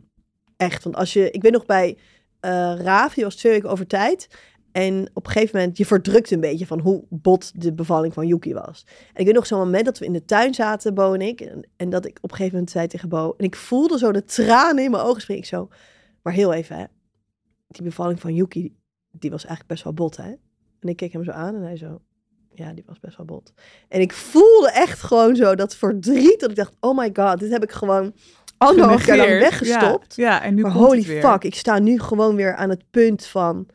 Echt. 0.58 0.84
Want 0.84 0.96
als 0.96 1.14
je... 1.14 1.32
Ik 1.32 1.42
weet 1.42 1.52
nog 1.52 1.66
bij 1.66 1.98
eh 2.40 2.74
Raaf, 2.78 3.14
die 3.14 3.24
was 3.24 3.36
twee 3.36 3.54
weken 3.54 3.70
over 3.70 3.88
tijd. 3.88 4.28
En 4.72 5.10
op 5.14 5.26
een 5.26 5.32
gegeven 5.32 5.60
moment, 5.60 5.78
je 5.78 5.86
verdrukt 5.86 6.32
een 6.32 6.40
beetje 6.40 6.66
van 6.66 6.80
hoe 6.80 7.04
bot 7.10 7.62
de 7.62 7.74
bevalling 7.74 8.14
van 8.14 8.28
Yuki 8.28 8.54
was. 8.54 8.86
En 9.14 9.20
ik 9.20 9.26
weet 9.26 9.36
nog 9.36 9.48
zo'n 9.48 9.60
moment 9.60 9.86
dat 9.86 9.98
we 9.98 10.06
in 10.06 10.14
de 10.14 10.26
tuin 10.26 10.54
zaten, 10.54 10.94
Bo 10.94 11.14
en 11.14 11.22
ik. 11.22 11.42
En, 11.42 11.70
en 11.76 11.90
dat 11.90 12.06
ik 12.06 12.18
op 12.18 12.24
een 12.24 12.36
gegeven 12.36 12.54
moment 12.54 12.72
zei 12.72 12.88
tegen 12.88 13.10
Bo... 13.10 13.34
En 13.38 13.46
ik 13.46 13.56
voelde 13.56 13.98
zo 13.98 14.12
de 14.12 14.24
tranen 14.24 14.84
in 14.84 14.92
mijn 14.92 15.04
ogen 15.04 15.22
springen. 15.22 15.44
Ik 15.44 15.50
zo... 15.50 15.70
Maar 16.22 16.34
heel 16.34 16.54
even, 16.54 16.78
hè. 16.78 16.86
Die 17.68 17.84
bevalling 17.84 18.20
van 18.20 18.34
Yuki, 18.34 18.76
die 19.12 19.32
was 19.32 19.46
eigenlijk 19.46 19.70
best 19.70 19.84
wel 19.84 19.94
bot, 19.94 20.18
hè. 20.18 20.30
En 20.80 20.90
ik 20.90 20.96
keek 20.96 21.14
hem 21.14 21.24
zo 21.24 21.32
aan 21.32 21.56
en 21.56 21.62
hij 21.62 21.78
zo... 21.78 22.02
Ja, 22.58 22.74
die 22.74 22.84
was 22.88 23.00
best 23.00 23.18
wel 23.18 23.26
bot. 23.26 23.54
En 23.88 24.02
ik 24.02 24.14
voelde 24.14 24.72
echt 24.72 25.02
gewoon 25.02 25.36
zo 25.36 25.56
dat 25.56 25.76
verdriet. 25.76 26.40
Dat 26.40 26.50
ik 26.50 26.56
dacht, 26.56 26.74
oh 26.80 26.98
my 26.98 27.10
god, 27.14 27.40
dit 27.40 27.52
heb 27.52 27.64
ik 27.64 27.72
gewoon 27.72 28.14
anderhalf 28.58 29.06
jaar 29.06 29.18
lang 29.18 29.40
weggestopt. 29.40 30.16
Ja, 30.16 30.30
ja, 30.32 30.44
en 30.44 30.56
nu 30.56 30.62
maar 30.62 30.72
komt 30.72 30.84
holy 30.84 30.98
het 30.98 31.08
weer. 31.08 31.22
fuck, 31.22 31.44
ik 31.44 31.56
sta 31.56 31.80
nu 31.80 32.00
gewoon 32.00 32.36
weer 32.36 32.56
aan 32.56 32.70
het 32.70 32.84
punt 32.92 33.26
van... 33.26 33.68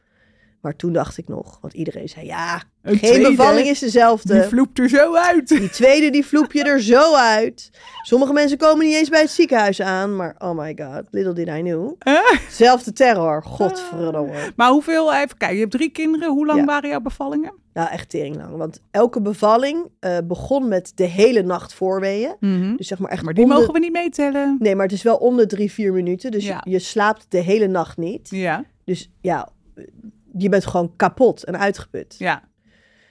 Maar 0.61 0.77
toen 0.77 0.93
dacht 0.93 1.19
ik 1.19 1.29
nog, 1.29 1.59
want 1.61 1.75
iedereen 1.75 2.09
zei, 2.09 2.27
ja, 2.27 2.62
Een 2.83 2.99
geen 2.99 3.11
tweede, 3.12 3.31
bevalling 3.31 3.67
is 3.67 3.79
dezelfde. 3.79 4.33
Die 4.33 4.43
vloept 4.43 4.79
er 4.79 4.89
zo 4.89 5.15
uit. 5.15 5.49
Die 5.49 5.71
tweede, 5.71 6.11
die 6.11 6.27
vloep 6.27 6.53
je 6.53 6.62
er 6.65 6.83
zo 6.83 7.15
uit. 7.15 7.71
Sommige 8.03 8.33
mensen 8.33 8.59
komen 8.59 8.87
niet 8.87 8.95
eens 8.95 9.09
bij 9.09 9.21
het 9.21 9.31
ziekenhuis 9.31 9.81
aan. 9.81 10.17
Maar 10.17 10.35
oh 10.39 10.59
my 10.59 10.79
god, 10.79 11.03
little 11.11 11.33
did 11.33 11.49
I 11.49 11.61
know. 11.61 12.01
Zelfde 12.49 12.93
terror, 12.93 13.43
godverdomme. 13.45 14.53
Maar 14.57 14.71
hoeveel, 14.71 15.15
even 15.15 15.37
kijken, 15.37 15.55
je 15.55 15.61
hebt 15.62 15.73
drie 15.73 15.91
kinderen. 15.91 16.29
Hoe 16.31 16.47
lang 16.47 16.59
Ja. 16.59 16.65
waren 16.65 16.91
jouw 16.91 17.01
bevallingen? 17.01 17.53
Nou, 17.73 17.88
echt 17.91 18.09
tering 18.09 18.37
lang. 18.37 18.57
Want 18.57 18.81
elke 18.91 19.21
bevalling 19.23 19.87
eh, 20.00 20.19
begon 20.25 20.69
met 20.69 20.93
de 20.95 21.05
hele 21.05 21.43
nacht 21.43 21.75
voorweeën. 21.75 22.37
Dus 22.76 22.87
zeg 22.87 22.99
maar 22.99 23.11
echt 23.11 23.23
Maar 23.23 23.35
die 23.35 23.47
de- 23.47 23.52
mogen 23.55 23.73
we 23.73 23.79
niet 23.79 23.93
meetellen. 23.93 24.57
Nee, 24.59 24.75
maar 24.75 24.85
het 24.87 24.95
is 24.95 25.02
wel 25.02 25.17
om 25.17 25.37
de 25.37 25.47
drie, 25.47 25.73
vier 25.73 25.93
minuten. 25.93 26.31
Dus 26.31 26.45
Ja. 26.47 26.61
je, 26.64 26.71
je 26.71 26.79
slaapt 26.79 27.26
de 27.29 27.38
hele 27.38 27.67
nacht 27.67 27.97
niet. 27.97 28.31
Ja, 28.31 28.64
Dus 28.85 29.11
ja, 29.21 29.49
je 30.38 30.49
bent 30.49 30.67
gewoon 30.67 30.97
kapot 30.97 31.45
en 31.45 31.59
uitgeput. 31.59 32.14
ja. 32.19 32.43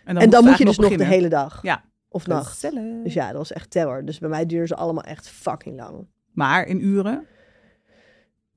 en 0.03 0.29
dan 0.29 0.43
moet 0.45 0.57
je 0.57 0.65
dus 0.65 0.77
nog 0.77 0.95
de 0.95 1.05
hele 1.05 1.29
dag. 1.29 1.59
Ja. 1.61 1.83
Of 2.09 2.27
nacht. 2.27 2.51
Gezellig. 2.51 3.03
Dus 3.03 3.13
ja, 3.13 3.27
dat 3.27 3.37
was 3.37 3.51
echt 3.51 3.71
terror. 3.71 4.05
Dus 4.05 4.19
bij 4.19 4.29
mij 4.29 4.45
duurde 4.45 4.67
ze 4.67 4.75
allemaal 4.75 5.03
echt 5.03 5.29
fucking 5.29 5.77
lang. 5.79 6.07
Maar 6.33 6.65
in 6.67 6.85
uren? 6.85 7.25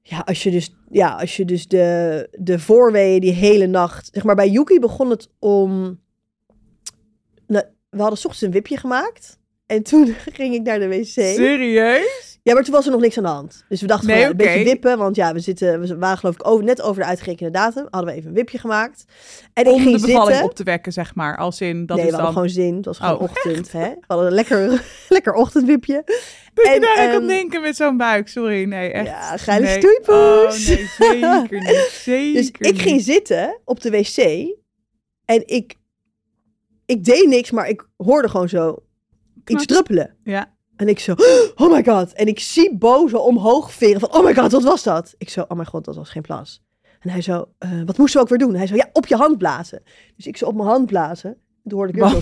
Ja, 0.07 0.19
als 0.19 0.43
je 0.43 0.51
dus, 0.51 0.75
ja, 0.91 1.15
als 1.15 1.37
je 1.37 1.45
dus 1.45 1.69
de, 1.69 2.29
de 2.33 2.59
voorweeën 2.59 3.21
die 3.21 3.33
hele 3.33 3.67
nacht... 3.67 4.09
Zeg 4.13 4.25
maar, 4.25 4.35
bij 4.35 4.49
Yuki 4.49 4.79
begon 4.79 5.11
het 5.11 5.29
om... 5.39 6.01
Nou, 7.47 7.65
we 7.91 8.01
hadden 8.01 8.19
's 8.19 8.25
ochtends 8.25 8.43
een 8.43 8.51
wipje 8.51 8.77
gemaakt. 8.77 9.39
En 9.67 9.83
toen 9.83 10.15
ging 10.39 10.55
ik 10.55 10.63
naar 10.63 10.79
de 10.79 10.89
wc. 10.89 11.07
Serieus? 11.07 12.34
Ja, 12.45 12.55
maar 12.55 12.63
toen 12.65 12.75
was 12.75 12.85
er 12.85 12.91
nog 12.93 13.01
niks 13.01 13.17
aan 13.17 13.23
de 13.23 13.29
hand. 13.29 13.65
Dus 13.69 13.81
we 13.81 13.87
dachten 13.87 14.07
Nee, 14.09 14.17
van, 14.17 14.25
ja, 14.25 14.31
een 14.31 14.37
beetje 14.37 14.65
wippen. 14.65 14.99
Want 14.99 15.17
ja, 15.17 15.33
we, 15.33 15.41
zitten, 15.41 15.81
we 15.81 15.97
waren 15.97 16.19
geloof 16.19 16.35
ik 16.35 16.47
over, 16.47 16.65
net 16.65 16.83
over 16.83 17.03
de 17.03 17.09
uitgerekende 17.09 17.51
datum. 17.53 17.87
Hadden 17.91 18.11
we 18.11 18.17
even 18.19 18.29
een 18.29 18.35
wipje 18.37 18.59
gemaakt. 18.59 19.05
En 19.53 19.67
Om 19.67 19.73
ik 19.73 19.79
de 19.79 19.83
ging 19.91 20.01
bevalling 20.01 20.27
zitten. 20.31 20.45
op 20.45 20.55
te 20.55 20.63
wekken, 20.63 20.93
zeg 20.93 21.15
maar. 21.15 21.37
Als 21.37 21.61
in, 21.61 21.87
dat 21.87 21.97
nee, 21.97 22.07
is 22.07 22.13
we 22.13 22.19
dan... 22.19 22.33
gewoon 22.33 22.49
zin. 22.49 22.77
Het 22.77 22.85
was 22.85 22.99
gewoon 22.99 23.15
Oh, 23.15 23.23
ochtend. 23.23 23.73
Hè? 23.73 23.89
We 23.89 24.05
hadden 24.07 24.27
een 24.27 24.33
lekker, 24.33 24.83
lekker 25.09 25.33
ochtendwipje. 25.33 26.03
Dat 26.55 26.75
je 26.75 26.81
daar 26.81 26.99
aan 26.99 27.11
kan 27.11 27.21
ehm, 27.21 27.27
denken 27.27 27.61
met 27.63 27.77
zo'n 27.77 27.97
buik. 27.97 28.29
Sorry, 28.29 28.65
nee, 28.65 28.93
echt. 28.93 29.07
Ja, 29.07 29.37
geile 29.37 29.67
nee. 29.67 29.79
stoeipoes. 29.79 30.71
Oh, 30.71 30.77
nee, 30.77 30.89
zeker 30.99 31.59
niet. 31.59 31.89
Zeker 32.05 32.35
Dus 32.61 32.71
ik 32.71 32.81
ging 32.81 32.97
niet. 32.97 33.05
zitten 33.05 33.61
op 33.65 33.81
de 33.81 33.91
wc. 33.91 34.17
En 35.25 35.43
ik, 35.47 35.75
ik 36.87 37.05
deed 37.05 37.27
niks, 37.29 37.51
maar 37.51 37.69
ik 37.69 37.87
hoorde 37.97 38.29
gewoon 38.29 38.49
zo 38.49 38.83
iets 39.47 39.67
druppelen. 39.67 40.17
Ja. 40.25 40.54
En 40.77 40.89
ik 40.89 40.99
zo, 40.99 41.15
oh 41.57 41.73
my 41.73 41.85
god. 41.85 42.13
En 42.13 42.27
ik 42.27 42.41
zie 42.41 42.77
Bo 42.77 43.09
zo 43.09 43.17
omhoog 43.17 43.73
veren 43.73 44.01
van, 44.01 44.13
oh 44.13 44.25
my 44.25 44.35
god, 44.35 44.53
wat 44.53 44.63
was 44.63 44.83
dat? 44.83 45.15
Ik 45.19 45.29
zo, 45.29 45.45
oh 45.49 45.59
my 45.59 45.65
god, 45.65 45.85
dat 45.85 45.97
was 45.97 46.11
geen 46.11 46.23
plas. 46.23 46.63
En 47.01 47.11
hij 47.11 47.21
zo, 47.21 47.49
eh, 47.59 47.71
wat 47.87 47.99
moesten 47.99 48.21
we 48.21 48.23
ook 48.23 48.29
weer 48.29 48.47
doen? 48.49 48.55
Hij 48.55 48.67
zo, 48.67 48.75
ja, 48.75 48.91
op 48.93 49.07
je 49.07 49.17
hand 49.17 49.39
blazen. 49.39 49.83
Dus 50.17 50.27
ik 50.27 50.37
zo 50.37 50.47
op 50.47 50.55
mijn 50.55 50.69
hand 50.69 50.87
blazen. 50.87 51.31
En 51.31 51.71
toen 51.71 51.79
hoorde 51.79 51.93
ik 51.93 51.99
weer 51.99 52.09
zo? 52.09 52.21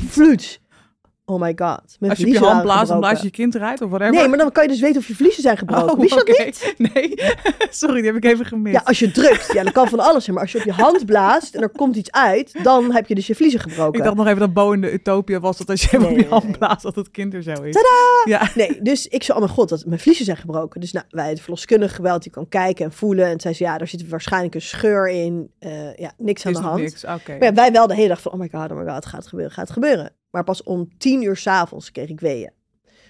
Oh 1.24 1.40
my 1.40 1.52
god. 1.56 1.96
Mijn 1.98 2.12
Als 2.12 2.20
je 2.20 2.26
op 2.26 2.32
je 2.32 2.38
hand 2.38 2.62
blaast, 2.62 2.88
dan 2.88 2.98
blaas 3.00 3.22
je 3.22 3.30
kind 3.30 3.54
eruit 3.54 3.80
of 3.80 3.88
whatever. 3.88 4.14
Nee, 4.14 4.28
maar 4.28 4.38
dan 4.38 4.52
kan 4.52 4.62
je 4.62 4.68
dus 4.68 4.80
weten 4.80 5.00
of 5.00 5.06
je 5.06 5.14
vliezen 5.14 5.42
zijn 5.42 5.56
gebroken. 5.56 5.92
Oh, 5.92 6.00
Wist 6.00 6.14
dat 6.14 6.28
oké. 6.28 6.44
niet? 6.44 6.74
Nee, 6.94 7.14
sorry, 7.70 7.96
die 7.96 8.04
heb 8.04 8.16
ik 8.16 8.24
even 8.24 8.46
gemist. 8.46 8.74
Ja, 8.74 8.82
als 8.84 8.98
je 8.98 9.10
drukt, 9.10 9.52
ja, 9.52 9.62
dan 9.62 9.72
kan 9.72 9.88
van 9.88 10.00
alles 10.00 10.24
zijn. 10.24 10.36
Maar 10.36 10.44
als 10.44 10.52
je 10.52 10.58
op 10.58 10.64
je 10.64 10.72
hand 10.72 11.06
blaast 11.06 11.54
en 11.54 11.62
er 11.62 11.70
komt 11.70 11.96
iets 11.96 12.10
uit, 12.10 12.64
dan 12.64 12.92
heb 12.92 13.06
je 13.06 13.14
dus 13.14 13.26
je 13.26 13.34
vliezen 13.34 13.60
gebroken. 13.60 13.98
Ik 13.98 14.04
dacht 14.04 14.16
nog 14.16 14.26
even 14.26 14.38
dat 14.38 14.52
Bo 14.52 14.72
in 14.72 14.80
de 14.80 14.92
Utopia 14.92 15.40
was, 15.40 15.58
dat 15.58 15.70
als 15.70 15.82
je 15.82 15.98
Nee, 15.98 16.10
op 16.10 16.16
je 16.16 16.28
hand 16.28 16.58
blaast, 16.58 16.82
dat 16.82 16.94
het 16.94 17.10
kind 17.10 17.34
er 17.34 17.42
zo 17.42 17.62
is. 17.62 17.74
Tadaa! 17.74 18.22
Ja, 18.24 18.50
Nee, 18.54 18.82
dus 18.82 19.06
ik 19.06 19.22
zo, 19.22 19.32
oh 19.32 19.38
mijn 19.38 19.50
god, 19.50 19.68
dat, 19.68 19.84
mijn 19.86 20.00
vliezen 20.00 20.24
zijn 20.24 20.36
gebroken. 20.36 20.80
Dus 20.80 20.92
nou, 20.92 21.06
wij 21.10 21.34
de 21.34 21.40
verloskundige 21.40 21.94
gebeld, 21.94 22.22
die 22.22 22.32
kan 22.32 22.48
kijken 22.48 22.84
en 22.84 22.92
voelen. 22.92 23.26
En 23.26 23.40
zei 23.40 23.54
ze, 23.54 23.64
ja, 23.64 23.78
daar 23.78 23.88
zit 23.88 24.08
waarschijnlijk 24.08 24.54
een 24.54 24.62
scheur 24.62 25.08
in. 25.08 25.50
Eh, 25.58 25.94
ja, 25.94 26.12
niks 26.18 26.46
aan 26.46 26.52
de 26.52 26.58
hand. 26.58 26.80
niks. 26.80 27.04
Oké. 27.04 27.32
Maar 27.38 27.44
ja, 27.44 27.52
wij 27.52 27.72
wel 27.72 27.86
de 27.86 27.94
hele 27.94 28.08
dag 28.08 28.22
van, 28.22 28.32
oh 28.32 28.38
my 28.38 28.48
god, 28.52 28.70
oh 28.70 28.76
my 28.76 28.92
god, 28.92 29.06
gaat 29.06 29.20
het 29.20 29.28
gebeuren, 29.28 29.54
gaat 29.54 29.64
het 29.64 29.72
gebeuren. 29.72 30.12
Maar 30.32 30.44
pas 30.44 30.62
om 30.62 30.88
tien 30.98 31.22
uur 31.22 31.36
s'avonds 31.36 31.92
kreeg 31.92 32.08
ik 32.08 32.20
weeën. 32.20 32.50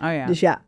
Oh 0.01 0.13
ja. 0.13 0.27
Dus 0.27 0.41
ja, 0.41 0.65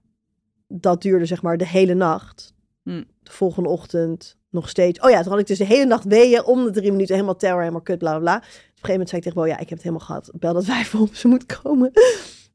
dat 0.68 1.02
duurde 1.02 1.24
zeg 1.26 1.42
maar 1.42 1.56
de 1.56 1.66
hele 1.66 1.94
nacht. 1.94 2.54
Hm. 2.82 3.02
De 3.22 3.30
volgende 3.32 3.68
ochtend 3.68 4.36
nog 4.50 4.68
steeds. 4.68 5.00
Oh 5.00 5.10
ja, 5.10 5.22
toen 5.22 5.30
had 5.30 5.40
ik 5.40 5.46
dus 5.46 5.58
de 5.58 5.64
hele 5.64 5.84
nacht 5.84 6.04
weeën. 6.04 6.44
Om 6.44 6.64
de 6.64 6.70
drie 6.70 6.90
minuten 6.90 7.14
helemaal 7.14 7.36
terror, 7.36 7.60
helemaal 7.60 7.80
kut, 7.80 7.98
bla 7.98 8.10
bla 8.10 8.18
bla. 8.20 8.36
Op 8.36 8.42
een 8.42 8.50
gegeven 8.50 8.90
moment 8.90 9.08
zei 9.08 9.20
ik 9.20 9.26
tegen 9.26 9.38
wel, 9.42 9.48
ja, 9.50 9.58
ik 9.58 9.68
heb 9.68 9.78
het 9.78 9.82
helemaal 9.82 10.06
gehad. 10.06 10.30
Bel 10.34 10.52
dat 10.54 10.64
wijf 10.64 10.94
op, 10.94 11.14
ze 11.14 11.28
moet 11.28 11.46
komen. 11.62 11.90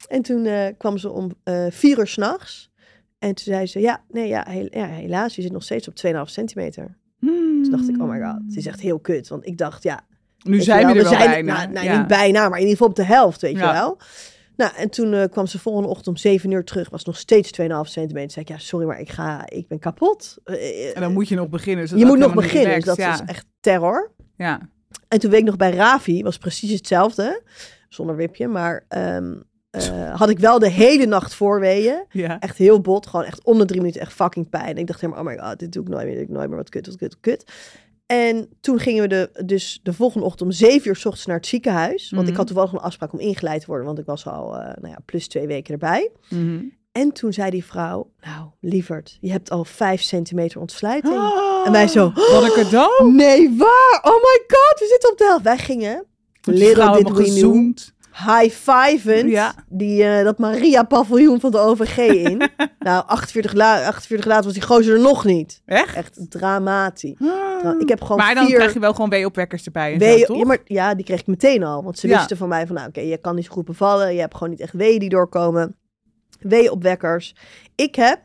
En 0.08 0.22
toen 0.22 0.46
eh, 0.46 0.68
kwam 0.78 0.98
ze 0.98 1.10
om 1.10 1.32
eh, 1.44 1.66
vier 1.70 2.00
uur 2.00 2.08
s'nachts. 2.08 2.72
En 3.18 3.28
toen 3.36 3.44
zei 3.54 3.66
ze, 3.66 3.80
ja, 3.80 4.04
nee, 4.10 4.28
ja, 4.28 4.46
heel- 4.48 4.68
ja, 4.72 4.86
helaas, 4.86 5.36
je 5.36 5.42
zit 5.42 5.52
nog 5.52 5.64
steeds 5.64 5.88
op 5.88 5.94
2,5 6.06 6.12
centimeter. 6.24 6.98
Toen 7.62 7.72
dacht 7.72 7.90
ik, 7.90 8.02
oh 8.02 8.10
my 8.10 8.22
god, 8.22 8.42
het 8.48 8.56
is 8.56 8.66
echt 8.66 8.80
heel 8.80 9.00
kut. 9.00 9.28
Want 9.28 9.46
ik 9.46 9.58
dacht, 9.58 9.84
ja, 9.84 10.06
Nu 10.44 10.62
zijn 10.62 10.86
we 10.88 10.94
er 10.94 11.04
wel 11.04 11.12
zijn, 11.14 11.30
bijna. 11.30 11.54
Nou, 11.58 11.72
nou, 11.72 11.86
ja. 11.86 11.98
niet 11.98 12.08
bijna, 12.08 12.40
maar 12.50 12.60
in 12.60 12.66
ieder 12.68 12.72
geval 12.72 12.88
op 12.88 12.96
de 12.96 13.04
helft, 13.04 13.42
weet 13.42 13.58
Ja. 13.58 13.68
je 13.68 13.74
wel. 13.74 13.98
Nou, 14.56 14.72
en 14.76 14.90
toen 14.90 15.14
eh, 15.14 15.24
kwam 15.32 15.48
ze 15.48 15.60
volgende 15.60 15.88
ochtend 15.88 16.08
om 16.08 16.18
7 16.18 16.52
uur 16.52 16.64
terug. 16.64 16.90
Was 16.90 17.04
nog 17.06 17.18
steeds 17.18 17.52
2,5 17.62 17.66
centimeter. 17.82 18.32
Zei 18.32 18.46
ik, 18.46 18.52
ja, 18.52 18.58
sorry, 18.58 18.86
maar 18.88 19.00
ik, 19.00 19.10
ga, 19.10 19.50
ik 19.50 19.68
ben 19.68 19.80
kapot. 19.80 20.38
Eh, 20.44 20.96
En 20.96 21.02
dan 21.02 21.14
moet 21.14 21.28
je 21.28 21.36
nog 21.36 21.50
beginnen. 21.50 21.88
dus 21.90 22.00
je 22.00 22.06
moet 22.06 22.18
nog 22.18 22.34
beginnen. 22.34 22.76
Dus 22.76 22.84
dat 22.84 22.98
is 22.98 23.20
echt 23.26 23.46
terror. 23.60 24.12
ja. 24.36 24.70
En 25.08 25.20
toen 25.20 25.30
weet 25.32 25.40
ik 25.40 25.46
nog 25.46 25.56
bij 25.56 25.72
Ravi, 25.72 26.24
was 26.24 26.38
precies 26.38 26.72
hetzelfde. 26.72 27.42
Zonder 27.90 28.16
wipje, 28.16 28.48
maar 28.48 28.86
ehm, 28.88 29.34
eh, 29.72 30.16
had 30.20 30.30
ik 30.30 30.40
wel 30.40 30.60
de 30.60 30.70
hele 30.70 31.06
nacht 31.06 31.34
voorweeën. 31.34 32.06
Ja. 32.10 32.40
Echt 32.40 32.58
heel 32.58 32.82
bot, 32.82 33.08
gewoon 33.08 33.26
echt 33.26 33.44
om 33.44 33.58
de 33.58 33.66
drie 33.66 33.80
minuten 33.80 34.02
echt 34.02 34.14
fucking 34.14 34.50
pijn. 34.50 34.66
En 34.70 34.78
ik 34.78 34.88
dacht 34.88 35.02
helemaal, 35.02 35.24
oh 35.24 35.30
my 35.30 35.38
god, 35.38 35.60
dit 35.60 35.72
doe 35.72 35.84
ik 35.84 35.90
nooit 35.90 36.06
meer, 36.06 36.16
dit 36.16 36.22
doe 36.22 36.32
ik 36.32 36.38
nooit 36.38 36.48
meer, 36.50 36.58
wat 36.58 36.70
kut, 36.70 36.86
wat 36.86 36.96
kut, 36.96 37.14
wat 37.14 37.22
kut. 37.22 37.52
En 38.12 38.50
toen 38.62 38.80
gingen 38.80 39.02
we 39.02 39.08
de, 39.08 39.44
dus 39.46 39.80
de 39.84 39.94
volgende 39.94 40.26
ochtend 40.26 40.50
om 40.50 40.56
zeven 40.56 40.88
uur 40.88 40.96
's 40.96 41.06
ochtends 41.06 41.26
naar 41.26 41.36
het 41.36 41.46
ziekenhuis. 41.48 42.10
Want 42.10 42.22
ik 42.24 42.28
Mhm. 42.30 42.38
had 42.38 42.48
toevallig 42.48 42.72
een 42.72 42.80
afspraak 42.80 43.14
om 43.14 43.20
ingeleid 43.20 43.60
te 43.62 43.68
worden, 43.68 43.86
want 43.86 44.00
ik 44.00 44.06
was 44.06 44.26
al, 44.28 44.56
eh, 44.56 44.64
nou 44.82 44.88
ja, 44.88 44.98
plus 45.06 45.28
twee 45.28 45.48
weken 45.48 45.74
erbij. 45.74 46.12
Mhm. 46.30 46.64
En 46.92 47.12
toen 47.12 47.34
zei 47.34 47.50
die 47.50 47.66
vrouw, 47.66 48.12
nou, 48.22 48.48
lieverd, 48.60 49.18
je 49.22 49.32
hebt 49.32 49.50
al 49.50 49.66
vijf 49.66 50.02
centimeter 50.02 50.60
ontsluiting. 50.60 51.14
Oh, 51.16 51.66
En 51.66 51.72
wij 51.72 51.88
zo, 51.88 52.12
Wat 52.32 52.44
een 52.44 52.64
cadeau. 52.64 53.12
Nee, 53.14 53.56
waar? 53.58 54.00
Oh 54.04 54.16
my 54.16 54.44
god, 54.48 54.80
we 54.80 54.86
zitten 54.90 55.12
op 55.12 55.18
de 55.18 55.24
helft. 55.24 55.44
Wij 55.44 55.58
gingen, 55.58 56.06
little 56.42 56.84
did 56.98 57.08
we. 57.18 57.24
High-fivend 58.26 59.30
Ja. 59.30 59.54
die, 59.70 60.04
eh, 60.04 60.24
dat 60.24 60.38
Maria-paviljoen 60.38 61.40
van 61.40 61.52
de 61.52 61.58
OVG 61.58 61.98
in. 61.98 62.38
nou, 62.80 63.04
48, 63.08 63.54
la 63.54 63.86
48 63.86 64.26
later 64.26 64.44
was 64.44 64.54
die 64.54 64.62
gozer 64.62 64.94
er 64.94 65.02
nog 65.02 65.26
niet. 65.26 65.62
Echt? 65.66 65.96
Echt 65.96 66.26
dramatisch. 66.32 67.18
Dra- 67.18 67.76
Ik 67.80 67.90
heb 67.90 68.02
gewoon 68.02 68.18
maar 68.18 68.36
dan 68.36 68.46
vier... 68.46 68.56
krijg 68.56 68.74
je 68.74 68.80
wel 68.80 68.94
gewoon 68.94 69.10
wee-opwekkers 69.10 69.66
erbij 69.66 69.94
en 69.94 70.00
wee- 70.00 70.18
zo, 70.20 70.26
toch? 70.26 70.38
ja, 70.38 70.44
maar, 70.46 70.58
ja, 70.66 70.96
die 70.96 71.06
kreeg 71.06 71.20
ik 71.20 71.28
meteen 71.28 71.64
al. 71.64 71.84
Want 71.84 72.00
ze 72.00 72.08
Ja. 72.08 72.18
wisten 72.18 72.38
van 72.38 72.48
mij 72.50 72.68
van, 72.68 72.76
nou 72.76 72.88
oké, 72.88 73.00
je 73.02 73.18
kan 73.18 73.36
niet 73.36 73.46
zo 73.46 73.52
goed 73.52 73.66
bevallen. 73.66 74.14
Je 74.14 74.20
hebt 74.20 74.34
gewoon 74.34 74.50
niet 74.50 74.60
echt 74.60 74.74
weeën 74.74 75.00
die 75.00 75.10
doorkomen. 75.10 75.76
Weeopwekkers. 76.40 77.36
Ik 77.76 77.96
heb 77.96 78.20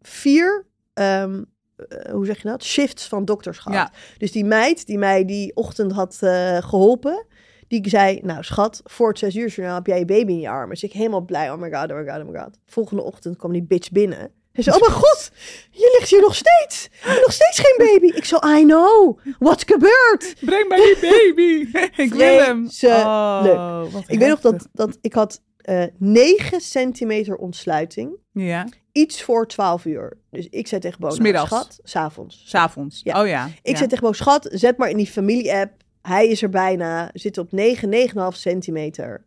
vier, 0.00 0.66
ehm, 0.94 1.42
eh, 1.76 2.12
hoe 2.12 2.26
zeg 2.26 2.42
je 2.42 2.48
dat? 2.48 2.64
Shifts 2.64 3.06
van 3.08 3.24
dokters 3.24 3.58
gehad. 3.58 3.90
Dus 4.18 4.32
die 4.32 4.44
meid 4.44 4.86
die 4.86 4.98
mij 4.98 5.24
die 5.24 5.56
ochtend 5.56 5.92
had 5.92 6.16
eh, 6.20 6.56
geholpen, 6.56 7.26
die 7.70 7.88
zei, 7.88 8.20
nou 8.22 8.42
schat, 8.42 8.80
voor 8.84 9.08
het 9.08 9.18
zes 9.18 9.36
uur 9.36 9.48
journaal 9.48 9.74
heb 9.74 9.86
jij 9.86 9.98
je 9.98 10.04
baby 10.04 10.32
in 10.32 10.40
je 10.40 10.48
armen. 10.48 10.68
Dus 10.68 10.82
ik 10.82 10.92
helemaal 10.92 11.20
blij, 11.20 11.50
oh 11.50 11.58
my 11.58 11.70
god, 11.70 11.90
oh 11.90 11.96
my 11.96 12.04
god, 12.06 12.20
oh 12.20 12.30
my 12.30 12.38
god. 12.38 12.58
Volgende 12.66 13.02
ochtend 13.02 13.36
kwam 13.36 13.52
die 13.52 13.62
bitch 13.62 13.90
binnen. 13.90 14.30
Hij 14.52 14.62
zei, 14.64 14.76
oh 14.76 14.82
mijn 14.82 14.92
god, 14.92 15.30
je 15.70 15.96
ligt 15.98 16.10
hier 16.10 16.20
nog 16.20 16.34
steeds. 16.34 16.88
Nog 17.04 17.32
steeds 17.32 17.58
geen 17.58 17.86
baby. 17.86 18.16
Ik 18.16 18.24
zo, 18.24 18.36
I 18.58 18.64
know. 18.64 19.18
What's 19.38 19.64
gebeurd? 19.66 20.34
Breng 20.40 20.68
mij 20.68 20.78
die 20.78 21.10
baby. 21.10 21.78
ik 22.02 22.14
wil 22.14 22.38
hem. 22.38 22.68
Oh, 22.82 23.92
wat 23.92 24.04
Ik 24.06 24.18
weet 24.18 24.28
nog 24.28 24.40
dat, 24.40 24.68
dat 24.72 24.98
ik 25.00 25.12
had 25.12 25.42
eh 25.56 25.84
9 25.98 26.60
centimeter 26.60 27.36
ontsluiting. 27.36 28.16
Ja, 28.32 28.66
Iets 28.92 29.22
voor 29.22 29.46
12 29.46 29.84
uur. 29.84 30.18
Dus 30.30 30.46
ik 30.50 30.66
zei 30.66 30.80
tegen 30.80 31.00
Bo, 31.00 31.08
nou, 31.08 31.46
schat, 31.46 31.78
s'avonds. 31.82 32.42
s'avonds. 32.46 33.00
Ja. 33.04 33.20
Oh 33.20 33.28
ja. 33.28 33.46
Ik 33.46 33.70
ja. 33.70 33.76
zei 33.76 33.88
tegen 33.88 34.04
Bo, 34.04 34.12
schat, 34.12 34.48
zet 34.52 34.76
maar 34.76 34.90
in 34.90 34.96
die 34.96 35.06
familie-app. 35.06 35.72
Hij 36.02 36.28
is 36.28 36.42
er 36.42 36.48
bijna. 36.50 37.10
Zit 37.12 37.38
op 37.38 37.52
9, 37.52 37.90
9,5 38.32 38.36
centimeter. 38.36 39.26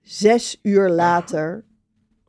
Zes 0.00 0.58
uur 0.62 0.88
later 0.90 1.64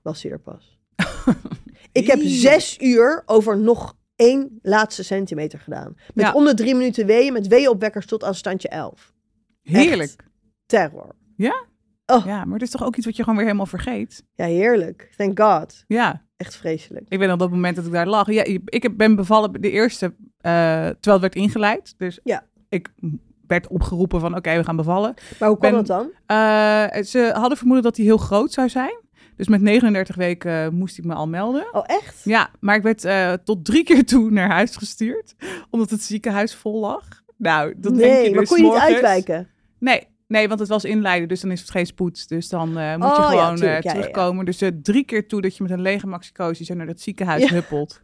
was 0.02 0.24
hij 0.24 0.32
er 0.32 0.40
pas. 0.40 0.80
ik 1.92 2.08
heb 2.08 2.20
zes 2.22 2.78
uur 2.82 3.24
over 3.26 3.58
nog 3.58 3.98
één 4.16 4.60
laatste 4.62 5.04
centimeter 5.04 5.60
gedaan. 5.60 5.94
Met 6.14 6.26
Ja. 6.26 6.34
om 6.34 6.46
de 6.46 6.54
drie 6.54 6.76
minuten 6.76 7.06
weeën, 7.06 7.34
met 7.34 7.48
weeënopwekkers 7.48 8.06
tot 8.06 8.24
aan 8.24 8.36
standje 8.36 8.68
11. 8.68 9.14
Heerlijk. 9.62 10.16
Terror. 10.66 11.16
Ja? 11.36 11.64
Oh. 12.06 12.26
Ja, 12.26 12.44
maar 12.46 12.54
het 12.54 12.62
is 12.62 12.70
toch 12.70 12.84
ook 12.84 12.96
iets 12.96 13.06
wat 13.06 13.16
je 13.16 13.22
gewoon 13.22 13.38
weer 13.38 13.46
helemaal 13.48 13.66
vergeet? 13.68 14.24
Ja, 14.36 14.46
heerlijk. 14.46 15.14
Thank 15.18 15.40
God. 15.40 15.84
Ja. 15.88 16.26
Echt 16.38 16.56
vreselijk. 16.56 17.06
Ik 17.10 17.20
weet 17.20 17.28
nog 17.28 17.38
dat 17.38 17.50
moment 17.52 17.76
dat 17.76 17.86
ik 17.86 17.92
daar 17.92 18.08
lag. 18.08 18.32
Ja, 18.32 18.44
ik 18.66 18.98
ben 18.98 19.16
bevallen 19.16 19.62
de 19.62 19.72
eerste, 19.72 20.06
eh, 20.38 20.52
terwijl 20.52 20.96
het 21.02 21.22
werd 21.22 21.36
ingeleid. 21.36 21.94
Dus 21.98 22.20
Ja. 22.24 22.48
Ik 22.70 22.90
werd 23.48 23.68
opgeroepen 23.68 24.20
van 24.20 24.36
oké, 24.36 24.56
we 24.58 24.64
gaan 24.64 24.76
bevallen. 24.76 25.14
Maar 25.40 25.50
hoe 25.50 25.58
Ben- 25.58 25.72
dat 25.72 25.88
dan? 25.88 26.10
Eh, 26.26 27.04
ze 27.04 27.32
hadden 27.34 27.58
vermoeden 27.58 27.84
dat 27.84 27.96
hij 27.98 28.06
heel 28.06 28.18
groot 28.18 28.52
zou 28.52 28.70
zijn. 28.70 28.98
Dus 29.36 29.48
met 29.48 29.62
39 29.62 30.16
weken 30.16 30.64
eh, 30.64 30.70
moest 30.70 30.98
ik 30.98 31.06
me 31.06 31.14
al 31.14 31.28
melden. 31.28 31.68
Oh, 31.72 31.84
echt? 31.86 32.22
Ja, 32.24 32.50
maar 32.60 32.76
ik 32.76 32.82
werd 32.84 33.06
eh, 33.06 33.34
tot 33.44 33.66
drie 33.66 33.84
keer 33.84 34.06
toe 34.06 34.32
naar 34.32 34.50
huis 34.52 34.76
gestuurd. 34.76 35.36
Omdat 35.70 35.90
het 35.90 36.02
ziekenhuis 36.04 36.56
vol 36.56 36.80
lag. 36.80 37.08
Nou, 37.38 37.74
dat 37.78 37.96
denk 37.96 38.30
maar 38.32 38.40
dus 38.40 38.50
kon 38.50 38.58
je 38.58 38.64
niet 38.64 38.72
morgens. 38.72 38.94
uitwijken? 38.94 39.48
Nee, 39.80 40.08
nee, 40.28 40.48
want 40.48 40.60
het 40.60 40.70
was 40.70 40.84
inleiden, 40.86 41.28
dus 41.28 41.42
dan 41.42 41.52
is 41.52 41.60
het 41.60 41.72
geen 41.72 41.86
spoed. 41.86 42.30
Dus 42.30 42.50
dan 42.50 42.68
moet 42.70 42.78
Oh, 42.78 43.16
je 43.16 43.22
ja, 43.22 43.30
gewoon 43.30 43.56
tuurlijk, 43.56 43.62
eh, 43.62 43.84
ja, 43.84 43.92
ja, 43.92 43.96
ja. 43.96 44.02
terugkomen. 44.02 44.46
Dus 44.46 44.64
drie 44.82 45.04
keer 45.06 45.28
toe 45.28 45.42
dat 45.42 45.58
je 45.58 45.64
met 45.64 45.72
een 45.72 45.82
lege 45.82 46.08
maxicosi 46.08 46.64
zo 46.66 46.74
naar 46.74 46.86
dat 46.88 47.00
ziekenhuis 47.02 47.50
huppelt. 47.50 48.02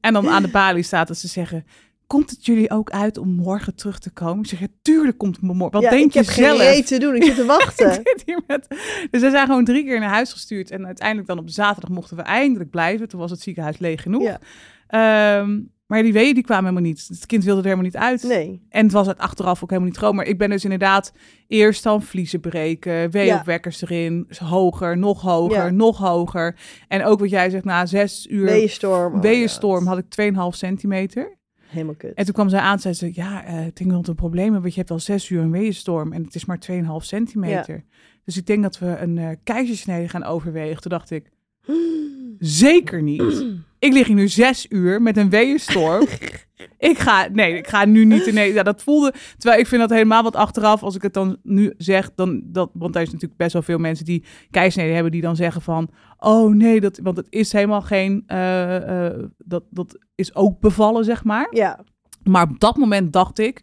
En 0.00 0.12
dan 0.12 0.28
aan 0.28 0.42
de 0.42 0.50
balie 0.50 0.82
staat 0.82 1.08
dat 1.08 1.16
ze 1.18 1.28
zeggen... 1.28 1.64
Komt 2.06 2.30
het 2.30 2.46
jullie 2.46 2.70
ook 2.70 2.90
uit 2.90 3.18
om 3.18 3.28
morgen 3.28 3.74
terug 3.74 3.98
te 3.98 4.10
komen? 4.10 4.38
Ik 4.42 4.46
zeg, 4.48 4.60
ja, 4.60 4.66
tuurlijk 4.82 5.18
komt 5.18 5.36
het 5.36 5.44
morgen. 5.44 5.70
Wat 5.70 5.82
ja, 5.82 5.90
denk 5.90 6.04
ik 6.06 6.12
je 6.12 6.18
heb 6.18 6.28
zelf? 6.28 6.58
geen 6.58 6.66
reet 6.66 6.86
te 6.86 6.98
doen. 6.98 7.14
Ik 7.16 7.22
zit 7.24 7.34
te 7.36 7.44
wachten. 7.56 7.86
Ik 7.88 7.94
zit 8.04 8.22
hier 8.26 8.40
met... 8.46 8.66
Dus 9.10 9.20
we 9.22 9.30
zijn 9.30 9.46
gewoon 9.46 9.64
drie 9.64 9.84
keer 9.84 10.00
naar 10.00 10.08
huis 10.08 10.32
gestuurd. 10.32 10.70
En 10.70 10.86
uiteindelijk 10.86 11.28
dan 11.28 11.38
op 11.38 11.50
zaterdag 11.50 11.90
mochten 11.90 12.16
we 12.16 12.22
eindelijk 12.22 12.70
blijven. 12.70 13.08
Toen 13.08 13.20
was 13.20 13.30
het 13.30 13.40
ziekenhuis 13.40 13.78
leeg 13.78 14.02
genoeg. 14.02 14.22
Ja. 14.22 14.38
Ehm, 14.86 15.60
maar 15.86 16.02
die 16.02 16.12
weeën 16.12 16.34
die 16.34 16.42
kwamen 16.42 16.64
helemaal 16.70 16.90
niet. 16.90 17.06
Het 17.08 17.26
kind 17.26 17.44
wilde 17.44 17.60
er 17.60 17.66
helemaal 17.66 17.86
niet 17.86 17.96
uit. 17.96 18.22
Nee. 18.22 18.66
En 18.68 18.82
het 18.84 18.92
was 18.92 19.06
het 19.06 19.18
achteraf 19.18 19.62
ook 19.62 19.68
helemaal 19.68 19.90
niet 19.90 19.98
groot. 19.98 20.14
Maar 20.14 20.26
ik 20.26 20.38
ben 20.38 20.50
dus 20.50 20.64
inderdaad 20.64 21.12
eerst 21.46 21.82
dan 21.82 22.02
vliezen 22.02 22.40
breken, 22.40 23.10
weeopwekkers 23.10 23.82
erin, 23.82 24.26
hoger, 24.38 24.98
nog 24.98 25.20
hoger, 25.20 25.64
Ja. 25.64 25.70
nog 25.70 25.98
hoger. 25.98 26.56
En 26.88 27.04
ook 27.04 27.18
wat 27.20 27.30
jij 27.30 27.50
zegt, 27.50 27.64
na 27.64 27.86
zes 27.86 28.26
uur 28.30 28.44
Weeënstorm. 28.44 29.14
Oh 29.14 29.20
weeënstorm 29.20 29.86
had 29.86 29.98
ik 29.98 30.04
2,5 30.08 30.56
centimeter. 30.56 31.36
Helemaal 31.74 31.94
kut. 31.94 32.14
En 32.14 32.24
toen 32.24 32.34
kwam 32.34 32.48
zij 32.48 32.60
aan 32.60 32.72
en 32.72 32.80
zei 32.80 32.94
ze, 32.94 33.10
ja, 33.14 33.44
eh, 33.44 33.66
ik 33.66 33.76
denk 33.76 33.90
dat 33.90 33.98
het 33.98 34.08
een 34.08 34.14
probleem 34.14 34.54
is, 34.54 34.60
want 34.60 34.74
je 34.74 34.78
hebt 34.78 34.90
al 34.90 34.98
zes 34.98 35.28
uur 35.28 35.40
een 35.40 35.50
weeënstorm 35.50 36.12
en 36.12 36.24
het 36.24 36.34
is 36.34 36.44
maar 36.44 36.58
2,5 36.58 37.04
centimeter. 37.04 37.84
Dus 38.24 38.36
ik 38.36 38.46
denk 38.46 38.62
dat 38.62 38.78
we 38.78 38.96
een 38.98 39.18
eh 39.18 39.28
keizersnede 39.44 40.08
gaan 40.08 40.24
overwegen. 40.24 40.82
Toen 40.82 40.90
dacht 40.90 41.10
ik, 41.10 41.30
zeker 42.38 43.02
niet. 43.02 43.46
Ik 43.78 43.92
lig 43.92 44.06
hier 44.06 44.16
nu 44.16 44.28
zes 44.28 44.66
uur 44.68 45.02
met 45.02 45.16
een 45.16 45.30
weeënstorm. 45.30 46.06
ik 46.78 46.98
ga, 46.98 47.28
nee, 47.32 47.56
ik 47.56 47.68
ga 47.68 47.84
nu 47.84 48.04
niet. 48.04 48.32
Nee, 48.32 48.52
ja, 48.52 48.62
dat 48.62 48.82
voelde. 48.82 49.12
Terwijl 49.38 49.60
ik 49.60 49.66
vind 49.66 49.80
dat 49.80 49.90
helemaal 49.90 50.22
wat 50.22 50.36
achteraf, 50.36 50.82
als 50.82 50.94
ik 50.94 51.02
het 51.02 51.14
dan 51.14 51.36
nu 51.42 51.74
zeg, 51.76 52.10
dan 52.14 52.42
dat, 52.44 52.70
want 52.72 52.94
er 52.94 53.02
is 53.02 53.10
natuurlijk 53.10 53.38
best 53.38 53.52
wel 53.52 53.62
veel 53.62 53.78
mensen 53.78 54.04
die 54.04 54.24
keisneden 54.50 54.94
hebben, 54.94 55.12
die 55.12 55.20
dan 55.20 55.36
zeggen 55.36 55.62
van, 55.62 55.90
oh 56.24 56.54
nee, 56.54 56.80
dat, 56.80 57.00
want 57.02 57.16
het 57.16 57.26
is 57.30 57.52
helemaal 57.52 57.82
geen, 57.82 58.22
eh, 58.26 59.06
eh, 59.06 59.18
dat, 59.38 59.62
dat 59.70 59.98
is 60.14 60.34
ook 60.34 60.60
bevallen, 60.60 61.04
zeg 61.04 61.24
maar. 61.24 61.46
Ja. 61.50 61.84
Maar 62.22 62.42
op 62.50 62.60
dat 62.60 62.76
moment 62.76 63.12
dacht 63.12 63.38
ik, 63.38 63.62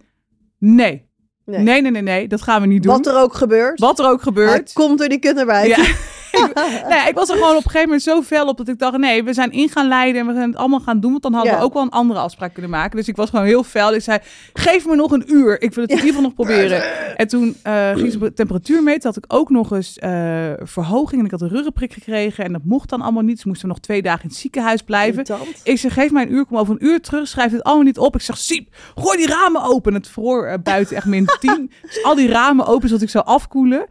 nee, 0.58 1.10
Nee. 1.46 1.64
nee, 1.64 1.82
nee, 1.82 1.92
nee, 1.92 2.02
nee, 2.02 2.28
dat 2.28 2.42
gaan 2.42 2.62
we 2.62 2.68
niet 2.68 2.84
doen. 2.84 2.92
Wat 2.94 3.08
er 3.08 3.18
ook 3.18 3.34
gebeurt. 3.34 3.80
Wat 3.80 4.00
er 4.00 4.06
ook 4.06 4.12
Hij 4.12 4.24
gebeurt. 4.24 4.74
komt 4.74 5.02
er 5.02 5.10
die 5.10 5.20
kut 5.20 5.46
buiten. 5.46 5.84
Ja. 5.84 5.90
ik, 6.50 6.54
nee, 6.90 7.08
ik 7.10 7.14
was 7.14 7.30
er 7.30 7.36
gewoon 7.36 7.50
op 7.50 7.56
een 7.56 7.62
gegeven 7.62 7.86
moment 7.86 8.02
zo 8.04 8.22
fel 8.22 8.48
op 8.48 8.58
dat 8.58 8.68
ik 8.68 8.80
dacht, 8.80 8.98
nee, 8.98 9.24
we 9.24 9.34
zijn 9.34 9.52
in 9.52 9.70
gaan 9.70 9.88
leiden 9.88 10.22
en 10.22 10.28
we 10.28 10.34
gaan 10.34 10.50
het 10.50 10.58
allemaal 10.58 10.80
gaan 10.80 11.00
doen. 11.00 11.12
Want 11.12 11.24
dan 11.24 11.34
hadden 11.34 11.52
Ja. 11.52 11.58
we 11.60 11.64
ook 11.66 11.74
wel 11.74 11.82
een 11.84 11.90
andere 11.90 12.20
afspraak 12.20 12.54
kunnen 12.54 12.72
maken. 12.72 12.98
Dus 12.98 13.08
ik 13.08 13.16
was 13.16 13.30
gewoon 13.30 13.46
heel 13.46 13.64
fel. 13.64 13.94
Ik 13.94 14.02
zei, 14.02 14.20
geef 14.54 14.86
me 14.86 14.96
nog 14.96 15.12
een 15.12 15.24
uur. 15.28 15.62
Ik 15.62 15.74
wil 15.74 15.84
het 15.84 15.92
in 15.92 15.98
ieder 15.98 16.08
geval 16.08 16.22
nog 16.22 16.34
proberen. 16.34 16.84
En 17.18 17.28
toen 17.28 17.56
eh, 17.64 17.90
ging 17.96 18.12
ze 18.12 18.20
de 18.20 18.34
temperatuur 18.34 18.84
meten. 18.84 19.08
Had 19.14 19.18
ik 19.18 19.26
ook 19.28 19.50
nog 19.50 19.72
eens 19.72 20.00
eh, 20.00 20.12
verhoging. 20.60 21.20
En 21.20 21.26
ik 21.26 21.32
had 21.32 21.42
een 21.42 21.50
ruggenprik 21.50 21.94
gekregen. 21.94 22.44
En 22.46 22.52
dat 22.52 22.62
mocht 22.64 22.90
dan 22.90 23.02
allemaal 23.02 23.24
niet. 23.24 23.40
Ze 23.40 23.48
moesten 23.48 23.68
nog 23.68 23.80
twee 23.80 24.02
dagen 24.02 24.22
in 24.24 24.30
het 24.30 24.38
ziekenhuis 24.38 24.82
blijven. 24.82 25.24
Irritant. 25.24 25.62
Ik 25.64 25.78
zeg, 25.78 25.94
geef 25.94 26.12
mij 26.12 26.24
een 26.24 26.34
uur, 26.34 26.46
kom 26.46 26.58
over 26.58 26.74
een 26.80 26.86
uur 26.86 27.02
terug, 27.02 27.28
schrijf 27.28 27.52
dit 27.52 27.64
allemaal 27.64 27.86
niet 27.86 27.98
op. 27.98 28.16
Ik 28.16 28.22
zeg, 28.22 28.38
Siep, 28.38 28.76
gooi 28.96 29.18
die 29.18 29.28
ramen 29.28 29.64
open. 29.64 29.94
Het 29.94 30.08
vroor 30.08 30.46
eh, 30.46 30.58
buiten 30.64 30.96
echt 30.96 31.06
min 31.06 31.26
10. 31.40 31.72
Dus 31.82 32.04
al 32.04 32.16
die 32.16 32.28
ramen 32.30 32.66
open, 32.66 32.88
zodat 32.88 33.04
ik 33.04 33.10
zou 33.10 33.26
afkoelen. 33.26 33.86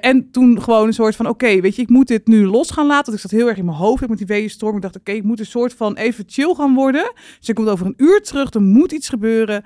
En 0.00 0.28
toen 0.30 0.62
gewoon 0.62 0.86
een 0.86 0.92
soort 0.92 1.16
van, 1.16 1.28
oké, 1.28 1.60
weet 1.62 1.76
je, 1.76 1.82
ik 1.82 1.88
moet 1.88 2.08
dit 2.08 2.26
nu 2.26 2.46
los 2.46 2.70
gaan 2.70 2.86
laten. 2.86 3.04
Want 3.04 3.24
ik 3.24 3.30
zat 3.30 3.38
heel 3.40 3.48
erg 3.48 3.58
in 3.58 3.64
mijn 3.64 3.76
hoofd 3.76 4.08
met 4.08 4.18
die 4.18 4.26
weeënstorm. 4.26 4.76
Ik 4.76 4.82
dacht, 4.82 4.96
oké, 4.96 5.12
ik 5.12 5.22
moet 5.22 5.38
een 5.38 5.46
soort 5.46 5.74
van 5.74 5.96
even 5.96 6.24
chill 6.26 6.54
gaan 6.54 6.74
worden. 6.74 7.12
Dus 7.38 7.48
ik 7.48 7.54
kom 7.54 7.68
over 7.68 7.86
een 7.86 7.94
uur 7.96 8.22
terug, 8.22 8.52
er 8.54 8.62
moet 8.62 8.92
iets 8.92 9.08
gebeuren. 9.08 9.64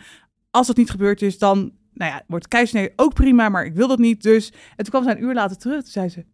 Als 0.50 0.68
het 0.68 0.76
niet 0.76 0.90
gebeurd 0.90 1.22
is, 1.22 1.38
dan, 1.38 1.72
nou 1.92 2.10
ja, 2.12 2.22
wordt 2.26 2.48
keizersnee 2.48 2.92
ook 2.96 3.14
prima, 3.14 3.48
maar 3.48 3.64
ik 3.64 3.74
wil 3.74 3.88
dat 3.88 3.98
niet. 3.98 4.22
Dus, 4.22 4.50
en 4.50 4.84
toen 4.84 4.88
kwam 4.88 5.04
ze 5.04 5.10
een 5.10 5.22
uur 5.22 5.34
later 5.34 5.56
terug. 5.56 5.82
Toen 5.82 5.92
zei 5.92 6.08
ze, 6.08 6.24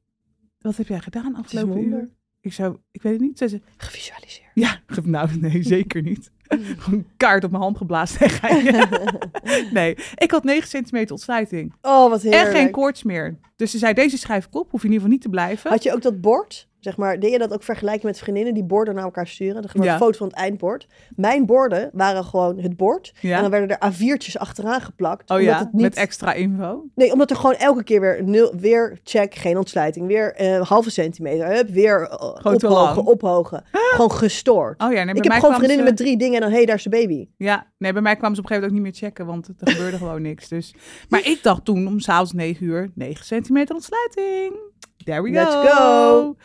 wat 0.59 0.77
heb 0.77 0.87
jij 0.89 1.01
gedaan 1.01 1.35
afgelopen 1.35 1.85
uur? 1.85 2.11
Ik 2.41 2.53
zou, 2.53 2.77
ik 2.91 3.03
weet 3.03 3.13
het 3.13 3.23
niet. 3.23 3.39
Zei 3.39 3.51
ze, 3.51 3.61
Gevisualiseerd. 3.77 4.51
ja, 4.55 4.81
nou 5.05 5.37
nee, 5.41 5.63
zeker 5.63 6.03
niet. 6.03 6.31
Gewoon 6.79 7.07
kaart 7.17 7.45
op 7.45 7.51
mijn 7.51 7.63
hand 7.63 7.77
geblazen. 7.77 8.31
Nee, 9.73 9.97
ik 10.15 10.31
had 10.31 10.45
9 10.45 10.69
centimeter 10.69 11.13
ontsluiting. 11.13 11.75
Oh, 11.83 12.11
wat 12.11 12.23
heerlijk. 12.23 12.45
En 12.45 12.53
geen 12.53 12.71
koorts 12.71 13.03
meer. 13.03 13.39
Dus 13.57 13.71
ze 13.71 13.79
zei, 13.79 13.95
deze 13.95 14.19
schrijf 14.19 14.47
ik 14.47 14.55
op, 14.55 14.71
hoef 14.71 14.81
je 14.83 14.87
in 14.87 14.93
ieder 14.93 14.95
geval 14.95 15.11
niet 15.11 15.23
te 15.23 15.29
blijven. 15.29 15.71
Had 15.71 15.83
je 15.83 15.93
ook 15.93 16.03
dat 16.03 16.21
bord? 16.21 16.69
Zeg 16.83 16.97
maar, 16.97 17.19
deed 17.21 17.31
je 17.33 17.39
dat 17.39 17.53
ook 17.53 17.63
vergelijken 17.63 18.07
met 18.07 18.19
vriendinnen 18.19 18.55
die 18.55 18.65
borden 18.65 18.95
naar 18.95 19.05
elkaar 19.05 19.27
sturen? 19.27 19.55
Dan 19.63 19.71
gewoon 19.71 19.87
Ja. 19.87 19.93
een 19.93 19.99
foto 19.99 20.19
van 20.19 20.27
het 20.27 20.37
eindbord. 20.37 20.87
Mijn 21.17 21.47
borden 21.47 21.91
waren 21.93 22.25
gewoon 22.25 22.59
het 22.59 22.77
bord. 22.77 23.13
Ja. 23.21 23.37
En 23.37 23.43
dan 23.43 23.51
werden 23.51 23.79
er 23.79 23.93
A4'tjes 23.93 24.37
achteraan 24.39 24.81
geplakt. 24.81 25.31
Oh 25.31 25.37
omdat 25.37 25.53
ja, 25.53 25.59
het 25.59 25.73
niet... 25.73 25.83
met 25.83 25.97
extra 25.97 26.33
info. 26.33 26.85
Nee, 26.95 27.13
omdat 27.13 27.31
er 27.31 27.37
gewoon 27.37 27.55
elke 27.55 27.85
keer 27.85 28.01
weer 28.01 28.25
nul, 28.25 28.55
weer 28.57 28.99
check, 29.05 29.35
geen 29.35 29.57
ontsluiting, 29.57 30.07
weer 30.07 30.35
eh 30.35 30.61
halve 30.69 30.91
centimeter, 30.91 31.47
hup, 31.47 31.69
weer 31.69 32.01
uh, 32.01 32.53
ophogen, 32.53 33.05
ophogen. 33.07 33.65
Gewoon 33.73 34.13
gestoord. 34.13 34.83
Oh 34.83 34.93
ja, 34.93 34.95
nee, 34.95 35.05
bij 35.05 35.15
ik 35.15 35.23
heb 35.23 35.27
mij 35.33 35.41
gewoon 35.41 35.55
vriendinnen 35.55 35.87
ze- 35.87 35.93
met 35.93 36.01
drie 36.01 36.17
dingen 36.17 36.35
en 36.35 36.41
dan, 36.41 36.51
hé, 36.51 36.57
hey, 36.57 36.67
daar 36.67 36.77
is 36.77 36.83
de 36.83 36.89
baby. 36.91 37.29
Ja, 37.37 37.67
nee, 37.79 37.93
bij 37.93 38.03
mij 38.03 38.17
kwamen 38.17 38.37
ze 38.37 38.43
op 38.43 38.51
een 38.51 38.57
gegeven 38.57 38.75
moment 38.77 38.91
ook 38.91 38.93
niet 38.95 39.03
meer 39.03 39.11
checken, 39.11 39.27
want 39.27 39.49
er 39.61 39.73
gebeurde 39.73 39.97
gewoon 40.07 40.23
niks. 40.23 40.49
Dus. 40.49 40.75
Maar 41.09 41.27
ik 41.27 41.43
dacht 41.43 41.65
toen 41.65 41.87
om 41.87 42.01
s'avonds 42.01 42.33
9 42.33 42.67
uur, 42.67 42.91
9 42.95 43.25
centimeter 43.25 43.75
ontsluiting. 43.75 44.57
There 45.05 45.23
we 45.23 45.31
Let's 45.31 45.55
go. 45.55 45.63
go. 45.63 46.37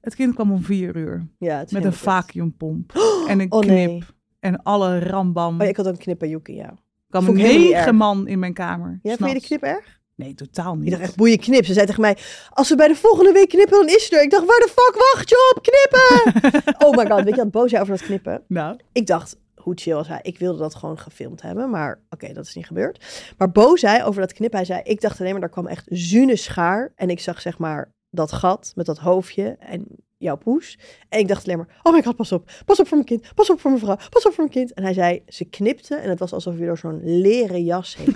Het 0.00 0.14
kind 0.14 0.34
kwam 0.34 0.52
om 0.52 0.62
4 0.62 0.96
uur 0.96 1.26
Ja, 1.38 1.64
met 1.70 1.84
een 1.84 1.92
vacuumpomp 1.92 2.92
en 3.28 3.40
een 3.40 3.52
Oh 3.52 3.60
knip 3.60 3.74
nee. 3.76 4.02
en 4.40 4.62
alle 4.62 4.98
rambam. 4.98 5.60
Oh 5.60 5.66
ik 5.66 5.76
had 5.76 5.86
ook 5.86 5.92
een 5.92 5.98
knip 5.98 6.18
bij 6.18 6.28
Yuki, 6.28 6.54
ja. 6.54 6.74
Er 7.10 7.22
ik 7.22 7.28
niet 7.28 7.36
negen 7.36 7.94
man 7.96 8.26
in 8.28 8.38
mijn 8.38 8.52
kamer. 8.54 8.98
Ja, 9.02 9.16
vond 9.16 9.30
je 9.32 9.38
de 9.38 9.44
knip 9.46 9.62
erg? 9.62 10.00
Nee, 10.14 10.34
totaal 10.34 10.72
Ik 10.74 10.78
niet. 10.80 10.90
dacht 10.90 11.02
echt, 11.02 11.16
boeien 11.16 11.38
knip. 11.38 11.64
Ze 11.64 11.72
zei 11.72 11.86
tegen 11.86 12.00
mij, 12.00 12.16
als 12.50 12.68
we 12.68 12.76
bij 12.76 12.88
de 12.88 12.94
volgende 12.94 13.32
week 13.32 13.48
knippen, 13.48 13.78
dan 13.78 13.88
is 13.88 14.04
het 14.04 14.12
er. 14.12 14.22
Ik 14.22 14.30
dacht, 14.30 14.46
waar 14.46 14.58
de 14.58 14.68
fuck 14.68 14.94
wacht 15.12 15.28
je 15.28 15.52
op? 15.56 15.62
Knippen! 15.62 16.52
oh 16.88 16.96
my 16.96 17.06
god, 17.10 17.24
weet 17.24 17.34
je 17.34 17.42
wat 17.42 17.50
boos 17.50 17.74
over 17.74 17.86
dat 17.96 18.02
knippen? 18.02 18.42
Nou, 18.48 18.76
Ik 18.92 19.06
dacht, 19.06 19.36
hoe 19.54 19.72
chill 19.76 19.94
was 19.94 20.08
hij? 20.08 20.18
Ik 20.22 20.38
wilde 20.38 20.58
dat 20.58 20.74
gewoon 20.74 20.98
gefilmd 20.98 21.42
hebben, 21.42 21.70
maar 21.70 22.00
oké, 22.10 22.32
dat 22.32 22.44
is 22.46 22.54
niet 22.54 22.66
gebeurd. 22.66 23.04
Maar 23.38 23.50
Bo 23.52 23.76
zei 23.76 24.02
over 24.02 24.20
dat 24.20 24.32
knippen, 24.32 24.58
hij 24.58 24.66
zei, 24.66 24.80
ik 24.84 25.00
dacht 25.00 25.20
alleen 25.20 25.32
maar, 25.32 25.40
daar 25.40 25.50
kwam 25.50 25.66
echt 25.66 25.86
zune 25.90 26.36
schaar. 26.36 26.92
En 26.96 27.10
ik 27.10 27.20
zag 27.20 27.40
zeg 27.40 27.58
maar 27.58 27.94
dat 28.10 28.32
gat 28.32 28.72
met 28.74 28.86
dat 28.86 28.98
hoofdje 28.98 29.56
en 29.60 29.86
jouw 30.18 30.36
poes. 30.36 30.78
En 31.08 31.18
ik 31.18 31.28
dacht 31.28 31.44
alleen 31.44 31.58
maar, 31.58 31.80
oh 31.82 31.92
my 31.92 32.02
god, 32.02 32.16
pas 32.16 32.32
op. 32.32 32.50
Pas 32.64 32.80
op 32.80 32.86
voor 32.86 32.96
mijn 32.96 33.08
kind. 33.08 33.34
Pas 33.34 33.50
op 33.50 33.60
voor 33.60 33.70
mijn 33.70 33.82
vrouw. 33.82 33.96
Pas 33.96 34.26
op 34.26 34.32
voor 34.32 34.44
mijn 34.44 34.50
kind. 34.50 34.72
En 34.72 34.82
hij 34.82 34.92
zei, 34.92 35.22
ze 35.26 35.44
knipte 35.44 35.94
en 35.94 36.08
het 36.08 36.18
was 36.18 36.32
alsof 36.32 36.58
je 36.58 36.66
door 36.66 36.78
zo'n 36.78 37.20
leren 37.20 37.64
jas 37.64 37.96
heen 37.96 38.14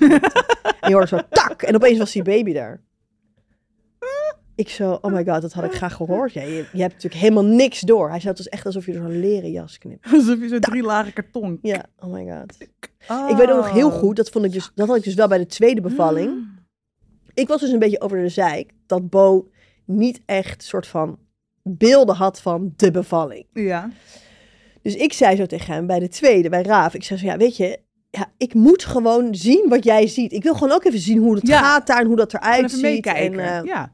en 0.80 0.88
je 0.88 0.92
hoorde 0.92 1.06
zo 1.06 1.20
tak. 1.30 1.62
En 1.62 1.74
opeens 1.74 1.98
was 1.98 2.12
die 2.12 2.22
baby 2.22 2.52
daar. 2.52 2.82
Ik 4.54 4.68
zo, 4.68 4.98
oh 5.00 5.12
my 5.12 5.24
god, 5.24 5.42
dat 5.42 5.52
had 5.52 5.64
ik 5.64 5.72
graag 5.72 5.94
gehoord. 5.94 6.32
Ja, 6.32 6.42
je, 6.42 6.68
je 6.72 6.80
hebt 6.80 6.92
natuurlijk 6.94 7.22
helemaal 7.22 7.44
niks 7.44 7.80
door. 7.80 8.08
Hij 8.08 8.20
zei, 8.20 8.28
het 8.28 8.38
was 8.38 8.48
echt 8.48 8.66
alsof 8.66 8.86
je 8.86 8.92
door 8.92 9.02
zo'n 9.02 9.20
leren 9.20 9.50
jas 9.50 9.78
knipt. 9.78 10.06
alsof 10.12 10.40
je 10.40 10.48
zo'n 10.48 10.60
drie 10.60 10.82
lagen 10.82 11.12
karton. 11.12 11.58
Ja, 11.62 11.84
oh 11.98 12.12
my 12.12 12.26
god. 12.30 12.62
Ik 13.30 13.36
weet 13.36 13.50
ook 13.50 13.56
nog 13.56 13.72
heel 13.72 13.90
goed, 13.90 14.16
dat, 14.16 14.28
vond 14.28 14.44
ik 14.44 14.52
dus, 14.52 14.70
dat 14.74 14.86
had 14.86 14.96
ik 14.96 15.04
dus 15.04 15.14
wel 15.14 15.28
bij 15.28 15.38
de 15.38 15.46
tweede 15.46 15.80
bevalling. 15.80 16.58
Ik 17.34 17.48
was 17.48 17.60
dus 17.60 17.70
een 17.70 17.78
beetje 17.78 18.00
over 18.00 18.22
de 18.22 18.28
zeik 18.28 18.72
dat 18.86 19.10
Bo 19.10 19.49
niet 19.90 20.20
echt 20.26 20.62
soort 20.62 20.86
van 20.86 21.18
beelden 21.62 22.14
had 22.14 22.40
van 22.40 22.72
de 22.76 22.90
bevalling. 22.90 23.46
Ja. 23.52 23.90
Dus 24.82 24.94
ik 24.94 25.12
zei 25.12 25.36
zo 25.36 25.46
tegen 25.46 25.74
hem 25.74 25.86
bij 25.86 25.98
de 25.98 26.08
tweede, 26.08 26.48
bij 26.48 26.62
Raaf. 26.62 26.94
Ik 26.94 27.04
zei 27.04 27.18
zo, 27.20 27.26
ja, 27.26 27.36
weet 27.36 27.56
je, 27.56 27.78
ja, 28.10 28.26
ik 28.36 28.54
moet 28.54 28.84
gewoon 28.84 29.34
zien 29.34 29.66
wat 29.68 29.84
jij 29.84 30.06
ziet. 30.06 30.32
Ik 30.32 30.42
wil 30.42 30.54
gewoon 30.54 30.72
ook 30.72 30.84
even 30.84 30.98
zien 30.98 31.18
hoe 31.18 31.34
het 31.34 31.46
Ja. 31.46 31.58
gaat 31.62 31.86
daar 31.86 32.00
en 32.00 32.06
hoe 32.06 32.16
dat 32.16 32.34
eruit 32.34 32.56
even 32.58 32.70
ziet. 32.70 32.82
meekijken. 32.82 33.38
En, 33.40 33.58
eh, 33.58 33.64
ja. 33.64 33.92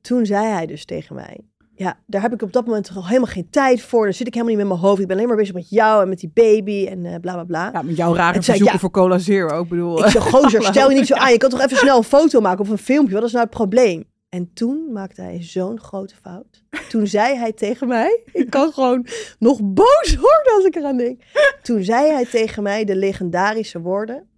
toen 0.00 0.26
zei 0.26 0.46
hij 0.46 0.66
dus 0.66 0.84
tegen 0.84 1.14
mij, 1.14 1.40
ja, 1.74 1.98
daar 2.06 2.22
heb 2.22 2.32
ik 2.32 2.42
op 2.42 2.52
dat 2.52 2.66
moment 2.66 2.84
toch 2.84 2.96
al 2.96 3.06
helemaal 3.06 3.28
geen 3.30 3.50
tijd 3.50 3.80
voor. 3.82 4.04
Daar 4.04 4.12
zit 4.12 4.26
ik 4.26 4.34
helemaal 4.34 4.54
niet 4.56 4.64
met 4.64 4.72
mijn 4.74 4.86
hoofd. 4.88 5.00
Ik 5.00 5.06
ben 5.06 5.16
alleen 5.16 5.28
maar 5.28 5.36
bezig 5.36 5.54
met 5.54 5.70
jou 5.70 6.02
en 6.02 6.08
met 6.08 6.18
die 6.18 6.30
baby 6.34 6.86
en 6.86 7.06
eh, 7.06 7.20
bla 7.20 7.32
bla 7.32 7.44
bla. 7.44 7.70
ja, 7.72 7.82
met 7.82 7.96
jouw 7.96 8.14
rare 8.14 8.32
zei, 8.32 8.44
verzoeken 8.44 8.72
ja. 8.74 8.78
voor 8.78 8.90
Cola 8.90 9.18
Zero. 9.18 9.62
Ik 9.62 9.68
bedoel, 9.68 10.04
Ik 10.04 10.10
zeg, 10.10 10.22
gozer, 10.30 10.62
stel 10.62 10.90
je 10.90 10.96
niet 10.96 11.06
zo 11.06 11.14
aan. 11.14 11.32
Je 11.32 11.38
kan 11.38 11.50
toch 11.50 11.60
even 11.60 11.76
snel 11.76 11.96
een 11.96 12.02
foto 12.04 12.40
maken 12.40 12.60
of 12.60 12.68
een 12.68 12.78
filmpje. 12.78 13.14
Wat 13.14 13.24
is 13.24 13.32
nou 13.32 13.44
het 13.44 13.54
probleem? 13.54 14.04
En 14.34 14.50
toen 14.54 14.92
maakte 14.92 15.22
hij 15.22 15.42
zo'n 15.42 15.80
grote 15.80 16.14
fout. 16.22 16.64
Toen 16.88 17.06
zei 17.06 17.36
hij 17.36 17.52
tegen 17.52 17.88
mij... 17.88 18.22
Ik 18.32 18.50
kan 18.50 18.72
gewoon 18.72 19.06
nog 19.38 19.60
boos 19.62 20.16
worden 20.16 20.52
als 20.54 20.64
ik 20.64 20.76
eraan 20.76 20.96
denk. 20.96 21.22
Toen 21.62 21.82
zei 21.82 22.10
hij 22.12 22.24
tegen 22.24 22.62
mij 22.62 22.84
de 22.84 22.96
legendarische 22.96 23.80
woorden... 23.80 24.28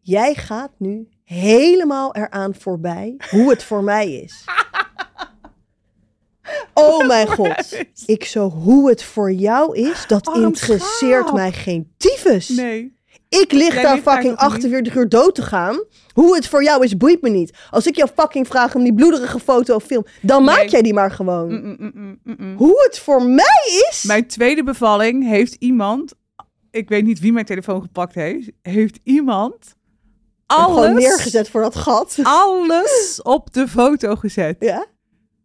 Jij 0.00 0.34
gaat 0.34 0.72
nu 0.78 1.08
helemaal 1.24 2.14
eraan 2.14 2.54
voorbij 2.54 3.16
hoe 3.30 3.50
het 3.50 3.64
voor 3.64 3.84
mij 3.84 4.12
is. 4.12 4.44
Oh 6.74 7.06
mijn 7.06 7.26
god. 7.26 7.78
Ik 8.06 8.24
zo, 8.24 8.50
hoe 8.50 8.88
het 8.88 9.02
voor 9.02 9.32
jou 9.32 9.76
is, 9.76 10.06
dat 10.06 10.36
interesseert 10.36 11.32
mij 11.32 11.52
geen 11.52 11.92
tyfus. 11.96 12.48
nee. 12.48 12.96
Ik 13.40 13.52
lig 13.52 13.74
Jij 13.74 13.82
daar 13.82 13.94
ligt 13.94 14.08
fucking 14.08 14.36
toch 14.38 14.42
niet? 14.52 14.52
48 14.54 14.94
uur 14.94 15.08
dood 15.08 15.34
te 15.34 15.42
gaan. 15.42 15.82
Hoe 16.12 16.34
het 16.34 16.48
voor 16.48 16.62
jou 16.64 16.84
is, 16.84 16.96
boeit 16.96 17.22
me 17.22 17.28
niet. 17.28 17.52
Als 17.70 17.86
ik 17.86 17.96
jou 17.96 18.10
fucking 18.16 18.46
vraag 18.46 18.74
om 18.74 18.82
die 18.82 18.94
bloederige 18.94 19.38
foto 19.40 19.74
of 19.74 19.84
film, 19.84 20.04
dan 20.20 20.44
maak 20.44 20.56
Nee. 20.58 20.68
jij 20.68 20.82
die 20.82 20.94
maar 20.94 21.10
gewoon. 21.10 21.48
Mm, 21.48 21.62
mm, 21.64 21.76
mm, 21.78 21.92
mm, 21.94 22.18
mm, 22.24 22.36
mm. 22.38 22.56
Hoe 22.56 22.82
het 22.88 22.98
voor 22.98 23.22
mij 23.22 23.86
is. 23.90 24.02
Mijn 24.06 24.26
tweede 24.26 24.62
bevalling 24.64 25.28
heeft 25.28 25.54
iemand, 25.58 26.14
ik 26.70 26.88
weet 26.88 27.04
niet 27.04 27.20
wie 27.20 27.32
mijn 27.32 27.44
telefoon 27.44 27.82
gepakt 27.82 28.14
heeft, 28.14 28.50
heeft 28.62 28.98
iemand 29.02 29.74
Gewoon 30.46 30.76
alles, 30.76 31.02
neergezet 31.02 31.48
voor 31.48 31.60
dat 31.62 31.76
gat. 31.76 32.18
alles 32.22 33.20
op 33.22 33.52
de 33.52 33.68
foto 33.68 34.14
gezet. 34.16 34.56
Ja? 34.58 34.86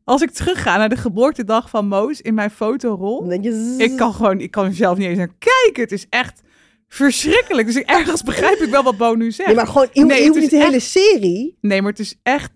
Als 0.03 0.21
ik 0.21 0.31
terugga 0.31 0.77
naar 0.77 0.89
de 0.89 0.95
geboortedag 0.97 1.69
van 1.69 1.87
Moos 1.87 2.21
in 2.21 2.33
mijn 2.33 2.51
fotorol, 2.51 3.19
Dan 3.19 3.29
denk 3.29 3.43
je... 3.43 3.51
zzz. 3.77 3.83
ik 3.85 3.97
kan 3.97 4.13
gewoon, 4.13 4.39
ik 4.39 4.51
kan 4.51 4.65
er 4.65 4.73
zelf 4.73 4.97
niet 4.97 5.07
eens 5.07 5.17
naar 5.17 5.33
kijken. 5.39 5.83
Het 5.83 5.91
is 5.91 6.05
echt 6.09 6.41
verschrikkelijk. 6.89 7.67
Dus 7.67 7.75
ik, 7.75 7.89
ergens 7.89 8.23
begrijp 8.23 8.59
ik 8.59 8.69
wel 8.69 8.83
wat 8.83 8.97
Bo 8.97 9.13
nu 9.13 9.31
zegt. 9.31 9.47
Nee, 9.47 9.55
maar 9.57 9.67
gewoon, 9.67 9.87
je, 9.91 10.05
Nee, 10.05 10.17
je 10.17 10.23
het 10.23 10.27
hoeft 10.27 10.41
niet 10.41 10.49
de 10.49 10.65
hele 10.65 10.79
serie. 10.79 11.57
Nee, 11.61 11.81
maar 11.81 11.91
het 11.91 11.99
is 11.99 12.15
echt 12.23 12.51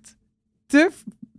te... 0.65 0.91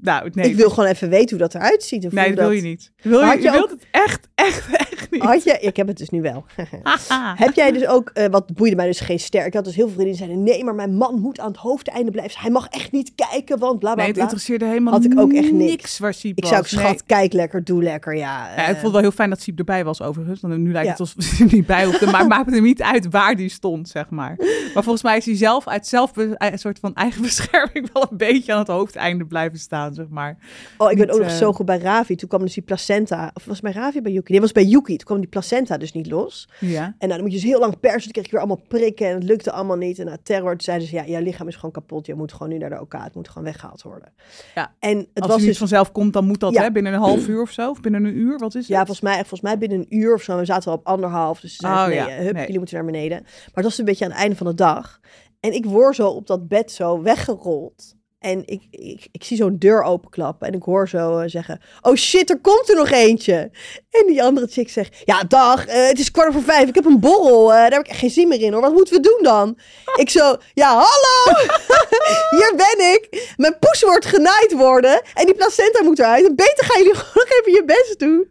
Nou, 0.05 0.31
nee. 0.33 0.51
ik 0.51 0.57
wil 0.57 0.71
gewoon 0.71 0.88
even 0.88 1.09
weten 1.09 1.29
hoe 1.29 1.38
dat 1.38 1.55
eruit 1.55 1.83
ziet. 1.83 2.07
Of 2.07 2.12
Nee, 2.12 2.35
dat 2.35 2.38
wil 2.45 2.51
je 2.51 2.62
niet. 2.62 2.93
Wil 3.03 3.21
je, 3.21 3.27
je 3.27 3.43
je 3.43 3.51
wilt 3.51 3.71
het 3.71 3.87
echt, 3.90 4.29
echt, 4.35 4.77
echt 4.77 5.11
niet. 5.11 5.23
Had 5.23 5.45
je... 5.45 5.59
Ik 5.61 5.77
heb 5.77 5.87
het 5.87 5.97
dus 5.99 6.09
nu 6.09 6.23
wel. 6.23 6.45
Heb 7.45 7.55
jij 7.55 7.73
dus 7.73 7.87
ook, 7.87 8.11
eh, 8.14 8.27
wat 8.31 8.55
boeide 8.55 8.77
mij 8.77 8.87
dus 8.87 9.01
geen 9.01 9.21
ster. 9.21 9.47
Ik 9.47 9.55
had 9.55 9.64
dus 9.64 9.75
heel 9.75 9.87
veel 9.87 9.95
vrienden 9.95 10.17
die 10.17 10.27
zeiden, 10.27 10.43
nee, 10.43 10.64
maar 10.64 10.75
mijn 10.75 10.95
man 10.97 11.21
moet 11.21 11.40
aan 11.40 11.49
het 11.49 11.57
hoofdeinde 11.57 12.11
blijven. 12.11 12.40
Hij 12.40 12.51
mag 12.51 12.67
echt 12.69 12.93
niet 12.93 13.12
kijken, 13.14 13.59
want 13.59 13.79
bla 13.79 13.93
bla 13.93 13.95
Nee, 13.95 14.05
het 14.05 14.14
bla. 14.14 14.23
interesseerde 14.23 14.64
helemaal 14.64 14.93
Had 14.93 15.05
ik 15.05 15.19
ook 15.19 15.33
echt 15.33 15.53
niks. 15.53 15.99
waar 15.99 16.14
Siep 16.14 16.38
Ik 16.38 16.45
zou 16.45 16.57
ook. 16.59 16.71
Nee. 16.71 16.81
schat, 16.81 17.05
kijk 17.07 17.33
lekker, 17.33 17.64
doe 17.64 17.83
lekker, 17.83 18.17
ja. 18.17 18.49
Ja, 18.49 18.53
ik 18.55 18.59
eh. 18.59 18.67
vond 18.67 18.83
het 18.83 18.93
wel 18.93 19.01
heel 19.01 19.11
fijn 19.11 19.31
dat 19.31 19.40
Siep 19.40 19.59
erbij 19.59 19.85
was 19.85 20.03
overigens. 20.03 20.40
Want 20.40 20.57
nu 20.57 20.73
lijkt 20.73 20.87
Ja. 20.87 20.90
het 20.90 21.01
alsof 21.01 21.38
hij 21.38 21.47
niet 21.51 21.67
bij 21.67 21.85
hoefde. 21.85 22.07
Maar 22.07 22.21
het 22.21 22.29
maakt 22.29 22.55
er 22.55 22.61
niet 22.61 22.83
uit 22.83 23.11
waar 23.11 23.37
die 23.37 23.49
stond, 23.49 23.88
zeg 23.88 24.11
maar. 24.11 24.35
Maar 24.75 24.83
volgens 24.83 25.03
mij 25.03 25.17
is 25.17 25.25
hij 25.25 25.37
zelf 25.37 25.69
uit 25.69 25.87
zelf 25.87 26.12
een 26.17 26.59
soort 26.59 26.79
van 26.79 26.95
eigen 26.95 27.23
bescherming 27.29 27.93
wel 27.93 28.07
een 28.11 28.17
beetje 28.17 28.53
aan 28.53 28.59
het 28.59 28.69
hoofdeinde 28.69 29.25
blijven 29.25 29.59
staan, 29.59 29.93
zeg 29.94 30.09
maar. 30.09 30.37
Oh, 30.78 30.90
ik 30.90 30.98
Niet, 30.98 31.11
ook 31.11 31.18
nog 31.18 31.28
eh, 31.28 31.35
zo 31.37 31.52
goed 31.52 31.66
bij 31.66 31.78
Ravi. 31.78 32.14
Toen 32.16 32.28
kwam 32.28 32.40
dus 32.40 32.54
die 32.54 32.62
placenta. 32.62 33.30
Of 33.35 33.44
was 33.44 33.61
het 33.61 33.72
bij 33.72 33.83
Ravi 33.83 34.00
bij 34.02 34.12
Yuki? 34.12 34.33
Nee, 34.33 34.40
was 34.40 34.52
bij 34.52 34.64
Yuki. 34.64 34.96
Toen 34.96 35.07
kwam 35.07 35.20
die 35.20 35.28
placenta 35.28 35.76
dus 35.76 35.92
niet 35.92 36.11
los. 36.11 36.48
Ja. 36.61 36.85
En 36.85 36.94
nou, 36.98 37.11
dan 37.12 37.20
moet 37.20 37.30
je 37.33 37.37
dus 37.37 37.46
heel 37.48 37.59
lang 37.61 37.80
persen. 37.80 38.02
Toen 38.02 38.12
kreeg 38.12 38.24
ik 38.24 38.30
weer 38.30 38.40
allemaal 38.40 38.62
prikken. 38.68 39.07
En 39.09 39.14
het 39.14 39.22
lukte 39.24 39.50
allemaal 39.52 39.76
niet. 39.76 39.98
En 39.98 40.07
na 40.07 40.16
terror 40.22 40.50
toen 40.50 40.61
zeiden 40.61 40.88
ze, 40.88 40.94
ja, 40.94 41.04
jouw 41.07 41.20
lichaam 41.22 41.48
is 41.48 41.54
gewoon 41.54 41.70
kapot. 41.70 42.07
Je 42.07 42.14
moet 42.14 42.33
gewoon 42.33 42.48
nu 42.48 42.59
naar 42.59 42.70
de 42.70 42.80
OK. 42.80 42.92
Het 42.92 43.14
moet 43.14 43.28
gewoon 43.28 43.44
weggehaald 43.44 43.83
worden. 43.83 44.12
Ja. 44.54 44.74
En 44.78 44.98
het 44.98 45.09
Als 45.14 45.26
was 45.26 45.37
niet 45.38 45.46
dus... 45.46 45.59
vanzelf 45.59 45.92
komt, 45.92 46.12
dan 46.12 46.26
moet 46.26 46.40
dat 46.40 46.52
Ja. 46.52 46.62
hè, 46.62 46.72
binnen 46.72 46.92
een 46.92 46.98
half 46.98 47.28
uur 47.28 47.40
of 47.42 47.50
zo. 47.50 47.70
Of 47.70 47.80
binnen 47.80 48.04
een 48.04 48.16
uur, 48.16 48.38
wat 48.38 48.54
is 48.54 48.61
het? 48.61 48.66
Ja, 48.70 48.76
volgens 48.76 49.00
mij, 49.00 49.14
volgens 49.18 49.40
mij 49.40 49.59
binnen 49.59 49.78
een 49.78 49.87
uur 49.98 50.14
of 50.14 50.22
zo. 50.22 50.37
We 50.37 50.44
zaten 50.44 50.70
al 50.70 50.76
op 50.76 50.87
anderhalf. 50.87 51.40
Dus 51.40 51.57
ze 51.57 51.66
zeiden, 51.66 51.83
Oh, 51.83 51.88
nee, 51.88 51.96
ja. 51.96 52.18
eh, 52.18 52.24
hup, 52.24 52.33
Nee. 52.35 52.42
jullie 52.42 52.59
moeten 52.59 52.76
naar 52.76 52.85
beneden. 52.87 53.22
Maar 53.22 53.50
het 53.54 53.64
was 53.64 53.78
een 53.78 53.85
beetje 53.85 54.04
aan 54.04 54.11
het 54.11 54.20
einde 54.20 54.37
van 54.37 54.46
de 54.46 54.54
dag. 54.54 55.00
En 55.40 55.52
ik 55.52 55.64
word 55.64 55.94
zo 55.96 56.09
op 56.09 56.26
dat 56.26 56.48
bed 56.48 56.70
zo 56.72 57.02
weggerold. 57.02 57.94
En 58.24 58.42
ik, 58.46 58.62
ik, 58.70 59.08
ik 59.12 59.24
zie 59.24 59.37
zo'n 59.37 59.56
deur 59.58 59.82
openklappen. 59.82 60.46
En 60.46 60.54
ik 60.54 60.62
hoor 60.62 60.88
zo 60.88 61.18
eh, 61.18 61.28
zeggen... 61.28 61.60
Oh 61.82 61.94
shit, 61.94 62.30
er 62.30 62.40
komt 62.40 62.68
er 62.68 62.76
nog 62.76 62.90
eentje. 62.90 63.50
En 63.90 64.06
die 64.06 64.22
andere 64.22 64.46
chick 64.46 64.70
zegt... 64.70 64.96
Ja, 65.04 65.22
dag, 65.28 65.66
eh, 65.66 65.87
het 65.87 65.98
is 65.98 66.10
kwart 66.10 66.28
over 66.28 66.42
vijf. 66.42 66.68
Ik 66.68 66.74
heb 66.74 66.84
een 66.84 67.00
borrel. 67.00 67.52
eh, 67.52 67.58
daar 67.58 67.70
heb 67.70 67.80
ik 67.80 67.88
echt 67.88 67.98
geen 67.98 68.10
zin 68.10 68.28
meer 68.28 68.40
in 68.40 68.52
hoor. 68.52 68.60
Wat 68.60 68.72
moeten 68.72 68.94
we 68.94 69.00
doen 69.00 69.18
dan? 69.22 69.58
Ik 70.02 70.10
zo... 70.10 70.37
Ja, 70.54 70.68
hallo! 70.68 71.38
Hier 72.37 72.52
ben 72.56 72.92
ik. 72.92 73.32
Mijn 73.37 73.58
poes 73.58 73.82
wordt 73.82 74.06
genaaid 74.06 74.52
worden. 74.52 75.02
En 75.14 75.26
die 75.26 75.34
placenta 75.34 75.82
moet 75.82 75.98
eruit. 75.98 76.26
En 76.26 76.34
beter 76.37 76.64
gaan 76.64 76.82
jullie 76.82 76.94
gewoon 77.00 77.26
nog 77.28 77.38
even 77.40 77.52
je 77.52 77.64
best 77.64 77.98
doen. 77.98 78.28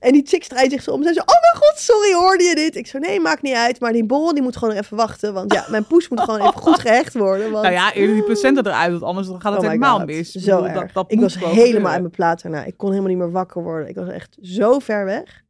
En 0.00 0.12
die 0.12 0.26
chick 0.26 0.44
draait 0.44 0.70
zich 0.70 0.82
zo 0.82 0.90
om. 0.90 1.02
Zij 1.02 1.12
zo, 1.12 1.20
oh 1.20 1.26
mijn 1.26 1.64
god, 1.64 1.78
sorry, 1.78 2.12
hoorde 2.12 2.44
je 2.44 2.54
dit? 2.54 2.76
Ik 2.76 2.86
zo, 2.86 2.98
nee, 2.98 3.20
maakt 3.20 3.42
niet 3.42 3.54
uit. 3.54 3.80
Maar 3.80 3.92
die 3.92 4.04
borrel, 4.04 4.34
die 4.34 4.42
moet 4.42 4.56
gewoon 4.56 4.74
nog 4.74 4.84
even 4.84 4.96
wachten. 4.96 5.32
Want 5.32 5.52
ja, 5.52 5.66
mijn 5.68 5.86
poes 5.86 6.08
moet 6.08 6.20
gewoon 6.20 6.40
even 6.40 6.60
goed 6.60 6.80
gehecht 6.80 7.14
worden. 7.14 7.50
Want... 7.50 7.62
Nou 7.62 7.74
ja, 7.74 7.92
eerder 7.92 8.14
die 8.14 8.24
placenta 8.24 8.60
eruit, 8.70 8.90
want 8.90 9.02
anders 9.02 9.28
dan 9.30 9.40
gaat 9.40 9.52
het 9.52 9.62
Oh 9.62 9.68
helemaal 9.68 10.04
mis. 10.04 10.34
Ik 10.36 10.42
Zo 10.42 10.60
bedoel, 10.62 10.68
erg. 10.68 10.92
dat- 10.92 10.92
dat 10.92 11.12
ik 11.12 11.20
was 11.20 11.34
helemaal 11.34 11.54
gebeuren. 11.64 11.86
uit 11.90 12.00
mijn 12.00 12.10
plaat 12.12 12.42
daarna. 12.42 12.64
Ik 12.64 12.76
kon 12.76 12.88
helemaal 12.88 13.10
niet 13.10 13.18
meer 13.18 13.30
wakker 13.30 13.62
worden. 13.62 13.88
Ik 13.88 13.94
was 13.94 14.08
echt 14.08 14.36
zo 14.40 14.78
ver 14.78 15.04
weg. 15.04 15.42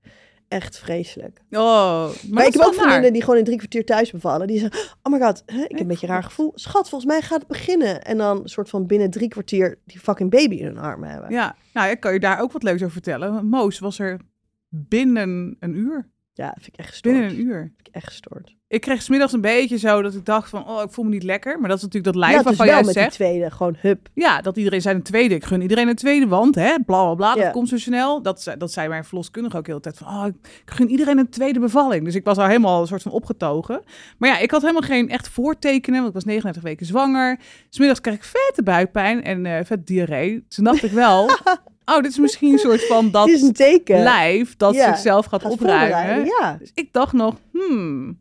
echt 0.48 0.78
vreselijk. 0.78 1.40
Oh, 1.50 2.08
maar, 2.30 2.46
ik 2.46 2.52
heb 2.52 2.62
ook 2.62 2.74
naar. 2.74 2.82
vriendinnen 2.82 3.12
die 3.12 3.22
gewoon 3.22 3.38
in 3.38 3.44
drie 3.44 3.56
kwartier 3.56 3.84
thuis 3.84 4.10
bevallen. 4.10 4.46
Die 4.46 4.58
zeggen, 4.58 4.80
oh 5.02 5.12
my 5.12 5.20
god, 5.20 5.42
hè, 5.46 5.62
ik 5.62 5.70
heb 5.70 5.80
een 5.80 5.86
beetje 5.86 6.06
een 6.06 6.12
raar 6.12 6.22
gevoel. 6.22 6.52
Schat, 6.54 6.88
volgens 6.88 7.10
mij 7.10 7.22
gaat 7.22 7.38
het 7.38 7.48
beginnen. 7.48 8.02
En 8.02 8.16
dan 8.18 8.40
soort 8.44 8.68
van 8.68 8.86
binnen 8.86 9.10
drie 9.10 9.28
kwartier 9.28 9.78
die 9.84 9.98
fucking 10.00 10.30
baby 10.30 10.54
in 10.54 10.64
hun 10.66 10.78
armen 10.78 11.08
hebben. 11.10 11.30
Ja, 11.30 11.56
nou, 11.72 11.90
ik 11.90 12.00
kan 12.00 12.12
je 12.12 12.20
daar 12.20 12.40
ook 12.40 12.52
wat 12.52 12.62
leuks 12.62 12.80
over 12.80 12.92
vertellen. 12.92 13.46
Moos 13.46 13.78
was 13.78 13.98
er 13.98 14.20
binnen 14.68 15.56
een 15.60 15.74
uur. 15.76 16.10
Ja, 16.32 16.52
vind 16.54 16.66
ik 16.66 16.76
echt 16.76 16.88
gestoord. 16.88 17.14
Binnen 17.14 17.30
een 17.32 17.40
uur. 17.40 17.72
Vind 17.76 17.88
ik 17.88 17.94
echt 17.94 18.06
gestoord. 18.06 18.56
Ik 18.70 18.80
kreeg 18.80 19.02
smiddags 19.02 19.32
een 19.32 19.40
beetje 19.40 19.78
zo 19.78 20.02
dat 20.02 20.14
ik 20.14 20.24
dacht 20.24 20.48
van, 20.48 20.68
oh, 20.68 20.82
ik 20.82 20.90
voel 20.90 21.04
me 21.04 21.10
niet 21.10 21.22
lekker. 21.22 21.58
Maar 21.60 21.68
dat 21.68 21.76
is 21.78 21.84
natuurlijk 21.84 22.12
dat 22.14 22.22
lijf 22.22 22.36
ja, 22.36 22.42
waarvan 22.42 22.66
wel 22.66 22.74
jij 22.74 22.84
met 22.84 22.94
zegt. 22.94 23.08
die 23.08 23.26
tweede, 23.26 23.50
gewoon 23.50 23.76
hup. 23.80 24.08
Ja, 24.14 24.40
dat 24.40 24.56
iedereen 24.56 24.80
zijn 24.80 24.96
een 24.96 25.02
tweede. 25.02 25.34
Ik 25.34 25.44
gun 25.44 25.60
iedereen 25.62 25.88
een 25.88 25.94
tweede, 25.94 26.26
want 26.26 26.54
hè, 26.54 26.74
bla 26.86 27.04
bla 27.04 27.14
bla, 27.14 27.34
Ja. 27.34 27.42
dat 27.44 27.52
komt 27.52 27.68
zo 27.68 27.78
snel. 27.78 28.22
Dat, 28.22 28.42
zei- 28.42 28.56
dat 28.56 28.72
zei 28.72 28.88
mijn 28.88 29.04
verloskundige 29.04 29.56
ook 29.56 29.66
heel 29.66 29.74
de 29.76 29.82
tijd 29.82 29.96
van, 29.98 30.06
oh, 30.06 30.26
ik 30.64 30.70
gun 30.70 30.88
iedereen 30.90 31.18
een 31.18 31.28
tweede 31.28 31.60
bevalling. 31.60 32.04
Dus 32.04 32.14
ik 32.14 32.24
was 32.24 32.36
al 32.38 32.46
helemaal 32.46 32.80
een 32.80 32.86
soort 32.86 33.02
van 33.02 33.12
opgetogen. 33.12 33.82
Maar 34.18 34.28
ja, 34.28 34.38
ik 34.38 34.50
had 34.50 34.60
helemaal 34.60 34.82
geen 34.82 35.08
echt 35.08 35.28
voortekenen, 35.28 35.96
want 35.96 36.08
ik 36.08 36.14
was 36.14 36.24
39 36.24 36.62
weken 36.62 36.86
zwanger. 36.86 37.38
Smiddags 37.68 38.00
kreeg 38.00 38.14
ik 38.14 38.24
vette 38.24 38.62
buikpijn 38.62 39.24
en 39.24 39.46
eh 39.46 39.64
vet 39.64 39.86
diarree. 39.86 40.44
Toen 40.48 40.64
dacht 40.64 40.82
ik 40.82 40.90
wel, 40.92 41.24
oh, 41.92 41.96
dit 41.96 42.10
is 42.10 42.18
misschien 42.18 42.52
een 42.52 42.58
soort 42.58 42.86
van 42.86 43.10
dat 43.10 43.26
Dit 43.26 43.36
is 43.36 43.42
een 43.42 43.52
teken. 43.52 44.02
lijf 44.02 44.56
dat 44.56 44.74
Ja, 44.74 44.84
zichzelf 44.86 45.26
gaat, 45.26 45.42
Gaat 45.42 45.52
opruimen. 45.52 46.24
Ja. 46.24 46.56
Dus 46.58 46.70
ik 46.74 46.92
dacht 46.92 47.12
nog, 47.12 47.34
hmm, 47.52 48.18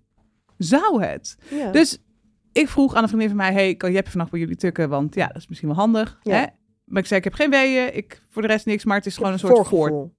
zou 0.60 1.04
het? 1.04 1.38
ja. 1.50 1.72
Dus 1.72 1.98
ik 2.52 2.70
vroeg 2.70 2.94
aan 2.94 3.02
een 3.02 3.08
vriendin 3.08 3.28
van 3.30 3.38
mij, 3.38 3.54
hey, 3.54 3.76
kan 3.76 3.92
jij 3.92 4.04
vannacht 4.04 4.32
bij 4.32 4.40
jullie 4.40 4.56
tukken? 4.56 4.90
Want 4.90 5.16
ja, 5.16 5.28
dat 5.28 5.36
is 5.38 5.48
misschien 5.48 5.70
wel 5.70 5.78
handig. 5.78 6.20
Ja. 6.24 6.36
Hè? 6.36 6.46
Maar 6.86 7.02
ik 7.02 7.08
zei, 7.08 7.20
ik 7.20 7.26
heb 7.26 7.34
geen 7.34 7.50
weeën, 7.50 7.96
ik 7.96 8.22
voor 8.30 8.42
de 8.42 8.48
rest 8.48 8.66
niks, 8.66 8.86
maar 8.86 8.98
het 8.98 9.06
is 9.06 9.18
gewoon 9.18 9.32
een 9.32 9.40
soort 9.40 9.54
Voorgevoel. 9.54 10.12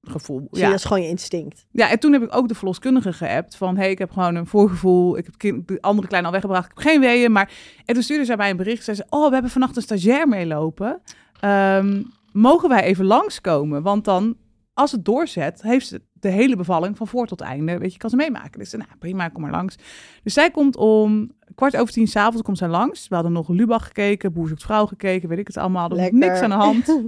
je, 0.51 0.59
Ja. 0.59 0.67
dat 0.67 0.77
is 0.77 0.85
gewoon 0.85 1.03
je 1.03 1.09
instinct. 1.09 1.67
ja, 1.71 1.91
en 1.91 1.99
toen 1.99 2.13
heb 2.13 2.23
ik 2.23 2.37
ook 2.37 2.49
de 2.49 2.55
verloskundige 2.55 3.13
geappt 3.13 3.57
van, 3.57 3.77
hey, 3.77 3.91
ik 3.91 3.99
heb 3.99 4.11
gewoon 4.11 4.35
een 4.35 4.47
voorgevoel. 4.47 5.17
Ik 5.19 5.25
heb 5.25 5.37
kind, 5.39 5.69
de 5.69 5.81
andere 5.81 6.07
kleine 6.09 6.27
al 6.29 6.33
weggebracht, 6.35 6.71
ik 6.71 6.79
heb 6.79 6.87
geen 6.87 7.01
weeën. 7.01 7.33
Maar 7.33 7.53
en 7.85 7.95
toen 7.95 8.03
stuurde 8.03 8.25
zij 8.25 8.37
mij 8.37 8.51
een 8.51 8.57
bericht. 8.57 8.85
Zei, 8.85 8.99
oh, 9.09 9.27
we 9.27 9.33
hebben 9.33 9.51
vannacht 9.51 9.77
een 9.77 9.83
stagiair 9.83 10.29
meelopen. 10.29 11.01
Ehm, 11.41 12.03
mogen 12.33 12.69
wij 12.69 12.83
even 12.83 13.05
langskomen? 13.05 13.83
Want 13.83 14.05
dan, 14.05 14.37
als 14.75 14.93
het 14.93 15.05
doorzet, 15.05 15.63
heeft 15.63 15.87
ze 15.87 16.03
de 16.21 16.29
hele 16.29 16.57
bevalling 16.57 16.97
van 16.97 17.07
voor 17.07 17.27
tot 17.27 17.41
einde. 17.41 17.79
Weet 17.79 17.93
je, 17.93 17.99
kan 17.99 18.11
ze 18.11 18.17
meemaken. 18.17 18.59
Dus 18.59 18.73
nou, 18.73 18.89
prima, 18.99 19.29
kom 19.29 19.43
maar 19.43 19.51
langs. 19.51 19.77
Dus 20.23 20.35
zij 20.35 20.51
komt 20.51 20.77
om 20.77 21.33
kwart 21.55 21.77
over 21.77 21.93
tien 21.93 22.09
s'avonds 22.09 22.43
komt 22.43 22.59
zij 22.59 22.69
langs. 22.69 23.09
We 23.09 23.15
hadden 23.15 23.33
nog 23.33 23.49
Lubach 23.49 23.87
gekeken, 23.87 24.33
Boer 24.33 24.49
zoekt 24.49 24.63
vrouw 24.63 24.87
gekeken, 24.87 25.29
weet 25.29 25.39
ik 25.39 25.47
het 25.47 25.57
allemaal. 25.57 25.91
Er 25.91 25.97
was 25.97 26.11
niks 26.11 26.41
aan 26.41 26.51
de 26.51 26.57
hand. 26.57 26.89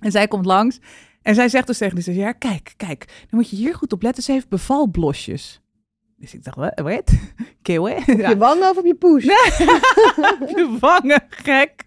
En 0.00 0.10
zij 0.10 0.28
komt 0.28 0.44
langs. 0.44 0.80
En 1.22 1.34
zij 1.34 1.48
zegt 1.48 1.66
dus 1.66 1.78
tegen 1.78 1.94
de 1.94 2.02
stagiair, 2.02 2.34
kijk, 2.34 2.74
kijk, 2.76 3.06
dan 3.06 3.38
moet 3.38 3.50
je 3.50 3.56
hier 3.56 3.74
goed 3.74 3.92
op 3.92 4.02
letten. 4.02 4.22
Ze 4.22 4.32
heeft 4.32 4.48
bevalblosjes. 4.48 5.60
Dus 6.20 6.34
ik 6.34 6.44
dacht, 6.44 6.56
wat? 6.56 6.72
Hè? 7.62 7.78
Op 7.78 8.06
je 8.06 8.36
wang 8.38 8.62
of 8.62 8.76
op 8.76 8.84
je 8.84 8.94
poes? 8.94 9.24
je 10.54 10.76
vangen, 10.78 11.22
gek. 11.28 11.84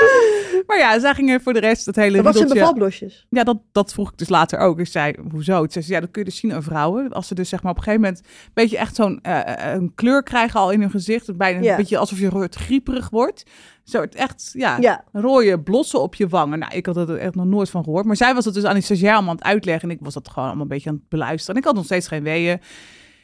maar 0.66 0.78
ja, 0.78 0.98
zij 1.00 1.14
gingen 1.14 1.40
voor 1.40 1.52
de 1.52 1.60
rest 1.60 1.86
het 1.86 1.96
hele 1.96 2.22
wat 2.22 2.24
zijn 2.36 2.46
riedeltje- 2.46 2.58
bevalblosjes? 2.60 3.26
Ja, 3.30 3.44
dat, 3.44 3.58
dat 3.72 3.92
vroeg 3.92 4.10
ik 4.10 4.18
dus 4.18 4.28
later 4.28 4.58
ook. 4.58 4.78
Ik 4.78 4.86
zei, 4.86 5.14
hoezo? 5.30 5.58
Toen 5.60 5.70
zei 5.70 5.84
ze, 5.84 5.92
ja, 5.92 6.00
dat 6.00 6.10
kun 6.10 6.22
je 6.22 6.28
dus 6.28 6.38
zien 6.38 6.52
aan 6.52 6.62
vrouwen. 6.62 7.12
Als 7.12 7.26
ze 7.26 7.34
dus 7.34 7.48
zeg 7.48 7.62
maar 7.62 7.70
op 7.70 7.76
een 7.78 7.82
gegeven 7.84 8.04
moment 8.06 8.22
een 8.24 8.50
beetje 8.54 8.78
echt 8.78 8.94
zo'n 8.94 9.18
eh, 9.22 9.72
een 9.74 9.92
kleur 9.94 10.22
krijgen 10.22 10.60
al 10.60 10.70
in 10.70 10.80
hun 10.80 10.90
gezicht. 10.90 11.36
Bijna 11.36 11.60
Ja. 11.62 11.70
een 11.70 11.76
beetje 11.76 11.98
alsof 11.98 12.18
je 12.18 12.28
rood 12.28 12.54
grieperig 12.54 13.10
wordt. 13.10 13.42
Zo, 13.84 14.00
het 14.00 14.14
echt, 14.14 14.50
ja, 14.52 14.76
Ja. 14.80 15.04
rode 15.12 15.60
blossen 15.60 16.00
op 16.00 16.14
je 16.14 16.28
wangen. 16.28 16.58
Nou, 16.58 16.72
ik 16.74 16.86
had 16.86 16.96
er 16.96 17.16
echt 17.18 17.34
nog 17.34 17.46
nooit 17.46 17.70
van 17.70 17.84
gehoord. 17.84 18.04
Maar 18.04 18.16
zij 18.16 18.34
was 18.34 18.44
het 18.44 18.54
dus 18.54 18.64
aan 18.64 18.74
die 18.74 18.82
stagiair 18.82 19.12
allemaal 19.14 19.30
aan 19.30 19.36
het 19.36 19.44
uitleggen. 19.44 19.88
En 19.90 19.94
ik 19.96 20.02
was 20.02 20.14
dat 20.14 20.28
gewoon 20.28 20.44
allemaal 20.44 20.62
een 20.62 20.68
beetje 20.68 20.88
aan 20.88 20.94
het 20.96 21.08
beluisteren. 21.08 21.54
En 21.54 21.60
ik 21.60 21.66
had 21.66 21.74
nog 21.76 21.84
steeds 21.84 22.08
geen 22.08 22.22
weeën. 22.22 22.60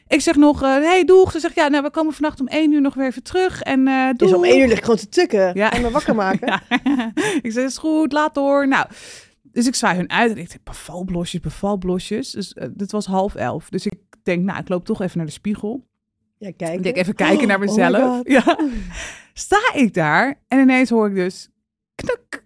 Ik 0.07 0.21
zeg 0.21 0.37
nog, 0.37 0.61
hé, 0.61 0.67
hey, 0.67 1.05
doeg. 1.05 1.33
Ze 1.33 1.41
zegt, 1.41 1.55
ja, 1.55 1.69
nou, 1.69 1.83
we 1.83 1.91
komen 1.91 2.13
vannacht 2.13 2.41
om 2.41 2.47
één 2.47 2.73
uur 2.73 2.81
nog 2.81 2.95
weer 2.95 3.07
even 3.07 3.23
terug. 3.23 3.63
En 3.63 3.89
eh 3.89 4.07
doeg. 4.07 4.17
Dus 4.17 4.33
om 4.33 4.45
één 4.45 4.61
uur 4.61 4.69
lig 4.69 4.77
ik 4.77 4.85
gewoon 4.85 4.99
te 4.99 5.09
tukken. 5.09 5.55
Ja. 5.55 5.73
En 5.73 5.83
me 5.83 5.91
wakker 5.91 6.15
maken. 6.15 6.63
Ja. 6.85 7.13
ik 7.43 7.53
zei, 7.53 7.67
is 7.67 7.79
goed, 7.79 8.13
laat 8.13 8.35
door. 8.35 8.69
Nou, 8.69 8.87
dus 9.43 9.67
ik 9.67 9.75
zwaai 9.75 9.97
hun 9.97 10.11
uit 10.11 10.31
en 10.31 10.39
ik 10.39 10.49
denk, 10.49 10.65
bevalblosjes, 10.65 11.41
bevalblosjes. 11.41 12.31
Dus 12.31 12.55
uh, 12.55 12.65
dit 12.75 12.93
was 12.93 13.07
half 13.07 13.35
elf. 13.35 13.69
Dus 13.69 13.87
ik 13.87 13.95
denk, 14.23 14.45
nou, 14.45 14.59
ik 14.61 14.69
loop 14.69 14.85
toch 14.85 15.03
even 15.03 15.17
naar 15.17 15.27
de 15.27 15.33
spiegel. 15.33 15.87
Ja, 16.39 16.53
kijk. 16.57 16.75
Ik 16.75 16.83
denk, 16.83 16.97
even 16.97 17.15
kijken 17.15 17.49
naar 17.49 17.61
Oh 17.61 17.65
mezelf. 17.65 18.21
Ja. 18.29 18.59
Sta 19.33 19.73
ik 19.75 19.95
daar 19.95 20.43
en 20.49 20.59
ineens 20.59 20.91
hoor 20.91 21.09
ik 21.09 21.15
dus 21.15 21.49
knak. 21.95 22.45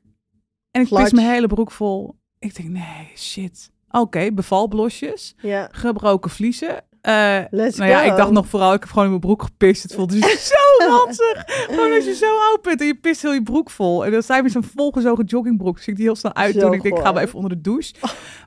En 0.70 0.80
ik 0.80 0.88
pis 0.88 0.88
Flatsch. 0.88 1.12
mijn 1.12 1.26
hele 1.26 1.46
broek 1.46 1.70
vol. 1.70 2.16
Ik 2.38 2.56
denk, 2.56 2.68
nee, 2.68 3.10
shit. 3.16 3.70
Oké, 3.90 4.32
bevalblosjes, 4.32 5.34
Ja, 5.42 5.68
gebroken 5.72 6.30
vliezen. 6.30 6.84
Eh, 7.00 7.38
let's 7.50 7.76
nou 7.76 7.90
ja, 7.90 8.02
go. 8.02 8.10
ik 8.10 8.16
dacht 8.16 8.30
nog 8.30 8.46
vooral, 8.46 8.72
ik 8.72 8.80
heb 8.80 8.88
gewoon 8.88 9.04
in 9.04 9.10
mijn 9.10 9.20
broek 9.22 9.42
gepist. 9.42 9.82
Het 9.82 9.94
voelde 9.94 10.14
zich 10.14 10.38
zo 10.38 10.86
ranzig. 10.90 11.44
Gewoon 11.46 11.92
als 11.92 12.04
je 12.04 12.14
zo 12.14 12.38
oud 12.50 12.62
bent 12.62 12.80
en 12.80 12.86
je 12.86 12.94
pist 12.94 13.22
heel 13.22 13.32
je 13.32 13.42
broek 13.42 13.70
vol. 13.70 14.04
En 14.04 14.12
dan 14.12 14.22
sta 14.22 14.36
je 14.36 14.42
met 14.42 14.52
zo'n 14.52 14.64
volgezogen 14.76 15.24
joggingbroek. 15.24 15.76
Dus 15.76 15.86
ik 15.86 15.96
die 15.96 16.04
heel 16.04 16.16
snel 16.16 16.34
uit 16.34 16.54
Zo 16.54 16.60
doen. 16.60 16.72
Ik 16.72 16.82
denk, 16.82 16.96
ik 16.96 17.02
ga 17.02 17.12
wel 17.12 17.22
even 17.22 17.34
onder 17.34 17.50
de 17.50 17.60
douche. 17.60 17.94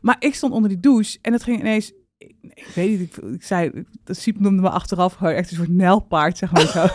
Maar 0.01 0.15
ik 0.19 0.35
stond 0.35 0.53
onder 0.53 0.69
die 0.69 0.79
douche 0.79 1.17
en 1.21 1.33
het 1.33 1.43
ging 1.43 1.59
ineens... 1.59 1.91
Ik, 2.17 2.35
ik 2.41 2.71
weet 2.75 2.89
niet, 2.89 3.17
ik, 3.17 3.23
ik 3.33 3.43
zei... 3.43 3.85
Dat 4.03 4.17
Siep 4.17 4.39
noemde 4.39 4.61
me 4.61 4.69
achteraf 4.69 5.13
gewoon 5.13 5.33
echt 5.33 5.51
een 5.51 5.57
soort 5.57 5.69
nijlpaard, 5.69 6.37
zeg 6.37 6.51
maar 6.51 6.67
zo. 6.67 6.79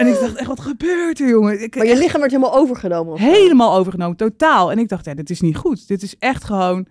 en 0.00 0.06
ik 0.06 0.20
dacht 0.20 0.34
echt, 0.34 0.48
wat 0.48 0.60
gebeurt 0.60 1.20
er, 1.20 1.28
jongen? 1.28 1.62
Ik, 1.62 1.76
Maar 1.76 1.86
je 1.86 1.96
lichaam 1.96 2.20
werd 2.20 2.32
helemaal 2.32 2.54
overgenomen. 2.54 3.18
helemaal 3.18 3.76
overgenomen, 3.76 4.16
totaal. 4.16 4.70
En 4.70 4.78
ik 4.78 4.88
dacht, 4.88 5.04
ja, 5.04 5.14
dit 5.14 5.30
is 5.30 5.40
niet 5.40 5.56
goed. 5.56 5.88
Dit 5.88 6.02
is 6.02 6.18
echt 6.18 6.44
gewoon... 6.44 6.86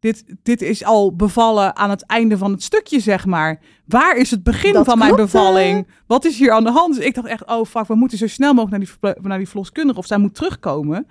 Dit, 0.00 0.24
dit 0.42 0.62
is 0.62 0.84
al 0.84 1.16
bevallen 1.16 1.76
aan 1.76 1.90
het 1.90 2.06
einde 2.06 2.38
van 2.38 2.52
het 2.52 2.62
stukje, 2.62 3.00
zeg 3.00 3.26
maar. 3.26 3.60
Waar 3.86 4.16
is 4.16 4.30
het 4.30 4.42
begin 4.42 4.72
Dat 4.72 4.84
van 4.84 4.98
mijn 4.98 5.14
bevalling? 5.16 5.86
Wat 6.06 6.24
is 6.24 6.38
hier 6.38 6.52
aan 6.52 6.64
de 6.64 6.70
hand? 6.70 6.94
Dus 6.94 7.04
ik 7.04 7.14
dacht 7.14 7.26
echt, 7.26 7.46
oh 7.46 7.64
fuck, 7.64 7.86
we 7.86 7.94
moeten 7.94 8.18
zo 8.18 8.26
snel 8.26 8.54
mogelijk 8.54 9.00
naar 9.00 9.12
die, 9.12 9.22
naar 9.28 9.38
die 9.38 9.48
verloskundige. 9.48 9.98
Of 9.98 10.06
zij 10.06 10.18
moet 10.18 10.34
terugkomen. 10.34 11.06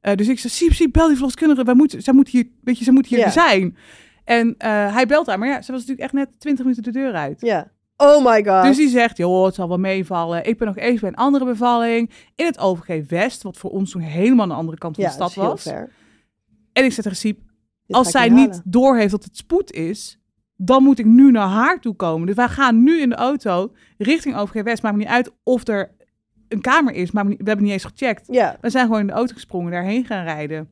Eh, 0.00 0.14
dus 0.14 0.28
ik 0.28 0.38
zei, 0.38 0.52
Siep, 0.52 0.72
Siep, 0.72 0.92
bel 0.92 1.06
die 1.06 1.16
verloskundige. 1.16 1.64
Wij 1.64 1.74
moeten, 1.74 2.02
zij 2.02 2.14
moet 2.14 2.28
hier, 2.28 2.48
weet 2.62 2.78
je, 2.78 2.84
zij 2.84 2.92
moet 2.92 3.06
hier 3.06 3.30
zijn. 3.30 3.76
En 4.24 4.54
eh, 4.58 4.94
hij 4.94 5.06
belt 5.06 5.26
haar. 5.26 5.38
Maar 5.38 5.48
ja, 5.48 5.62
ze 5.62 5.72
was 5.72 5.80
natuurlijk 5.80 6.00
echt 6.00 6.12
net 6.12 6.40
20 6.40 6.64
minuten 6.64 6.92
de 6.92 6.98
deur 6.98 7.12
uit. 7.12 7.40
Ja. 7.40 7.72
Oh 7.96 8.24
my 8.24 8.44
god. 8.44 8.62
Dus 8.62 8.76
die 8.76 8.88
zegt, 8.88 9.16
joh, 9.16 9.44
het 9.44 9.54
zal 9.54 9.68
wel 9.68 9.78
meevallen. 9.78 10.46
Ik 10.46 10.58
ben 10.58 10.66
nog 10.66 10.76
even 10.76 11.00
bij 11.00 11.08
een 11.08 11.14
andere 11.14 11.44
bevalling. 11.44 12.10
In 12.34 12.46
het 12.46 12.58
OVG 12.58 13.08
West, 13.08 13.42
wat 13.42 13.56
voor 13.56 13.70
ons 13.70 13.90
toen 13.90 14.00
helemaal 14.00 14.42
aan 14.42 14.48
de 14.48 14.54
andere 14.54 14.78
kant 14.78 14.94
van 14.94 15.04
ja, 15.04 15.10
de 15.10 15.16
stad 15.16 15.34
was. 15.34 15.64
heel 15.64 15.72
ver. 15.72 15.92
En 16.72 16.84
ik 16.84 16.92
zeg 16.92 17.04
tegen 17.04 17.18
Siep, 17.18 17.38
als 17.94 18.10
zij 18.10 18.28
niet 18.28 18.62
doorheeft 18.64 19.10
dat 19.10 19.24
het 19.24 19.36
spoed 19.36 19.72
is, 19.72 20.18
dan 20.56 20.82
moet 20.82 20.98
ik 20.98 21.04
nu 21.04 21.30
naar 21.30 21.48
haar 21.48 21.80
toe 21.80 21.94
komen. 21.94 22.26
Dus 22.26 22.36
wij 22.36 22.48
gaan 22.48 22.82
nu 22.82 23.00
in 23.00 23.08
de 23.08 23.14
auto 23.14 23.72
richting 23.98 24.36
OVG 24.36 24.62
West. 24.62 24.82
Maakt 24.82 24.96
me 24.96 25.02
niet 25.02 25.12
uit 25.12 25.32
of 25.42 25.68
er 25.68 25.90
een 26.48 26.60
kamer 26.60 26.94
is, 26.94 27.10
maar 27.10 27.26
we 27.26 27.36
hebben 27.36 27.62
niet 27.62 27.72
eens 27.72 27.84
gecheckt. 27.84 28.26
Ja. 28.30 28.56
We 28.60 28.70
zijn 28.70 28.84
gewoon 28.86 29.00
in 29.00 29.06
de 29.06 29.12
auto 29.12 29.32
gesprongen, 29.34 29.72
daarheen 29.72 30.04
gaan 30.04 30.24
rijden. 30.24 30.68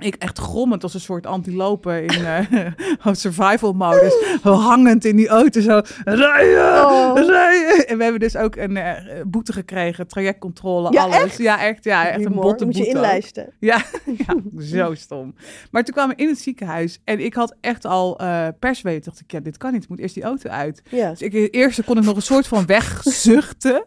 Ik 0.00 0.14
echt 0.14 0.38
grommend 0.38 0.82
als 0.82 0.94
een 0.94 1.00
soort 1.00 1.26
antilopen 1.26 2.02
in 2.06 2.24
eh, 2.24 2.66
survival 3.12 3.72
modus. 3.72 4.14
Hangend 4.42 5.04
in 5.04 5.16
die 5.16 5.28
auto 5.28 5.60
zo. 5.60 5.80
Rijden! 6.04 6.84
Oh. 6.86 7.12
Rijden! 7.26 7.88
En 7.88 7.96
we 7.96 8.02
hebben 8.02 8.20
dus 8.20 8.36
ook 8.36 8.56
een 8.56 8.76
eh, 8.76 9.22
boete 9.26 9.52
gekregen. 9.52 10.06
Trajectcontrole, 10.06 10.92
Ja, 10.92 11.02
alles. 11.02 11.16
echt? 11.16 11.38
Ja, 11.38 11.60
echt. 11.60 11.84
Ja, 11.84 12.08
echt 12.08 12.24
een 12.24 12.32
botte 12.32 12.64
Moet 12.64 12.76
je 12.76 12.86
inlijsten. 12.86 13.52
Ja, 13.58 13.82
ja, 14.26 14.36
zo 14.58 14.94
stom. 14.94 15.34
Maar 15.70 15.84
toen 15.84 15.94
kwamen 15.94 16.16
we 16.16 16.22
in 16.22 16.28
het 16.28 16.38
ziekenhuis 16.40 17.00
en 17.04 17.20
ik 17.20 17.34
had 17.34 17.56
echt 17.60 17.84
al 17.84 18.18
eh 18.18 18.48
persweet. 18.58 19.04
Dacht 19.04 19.20
ik, 19.20 19.30
ja, 19.32 19.40
dit 19.40 19.56
kan 19.56 19.72
niet. 19.72 19.82
Ik 19.82 19.88
moet 19.88 19.98
eerst 19.98 20.14
die 20.14 20.22
auto 20.24 20.50
uit. 20.50 20.82
Ja. 20.88 21.10
Dus 21.10 21.22
ik, 21.22 21.32
de 21.32 21.50
eerste 21.50 21.82
kon 21.84 21.96
ik 21.98 22.04
nog 22.04 22.16
een 22.16 22.22
soort 22.22 22.46
van 22.46 22.66
wegzuchten. 22.66 23.84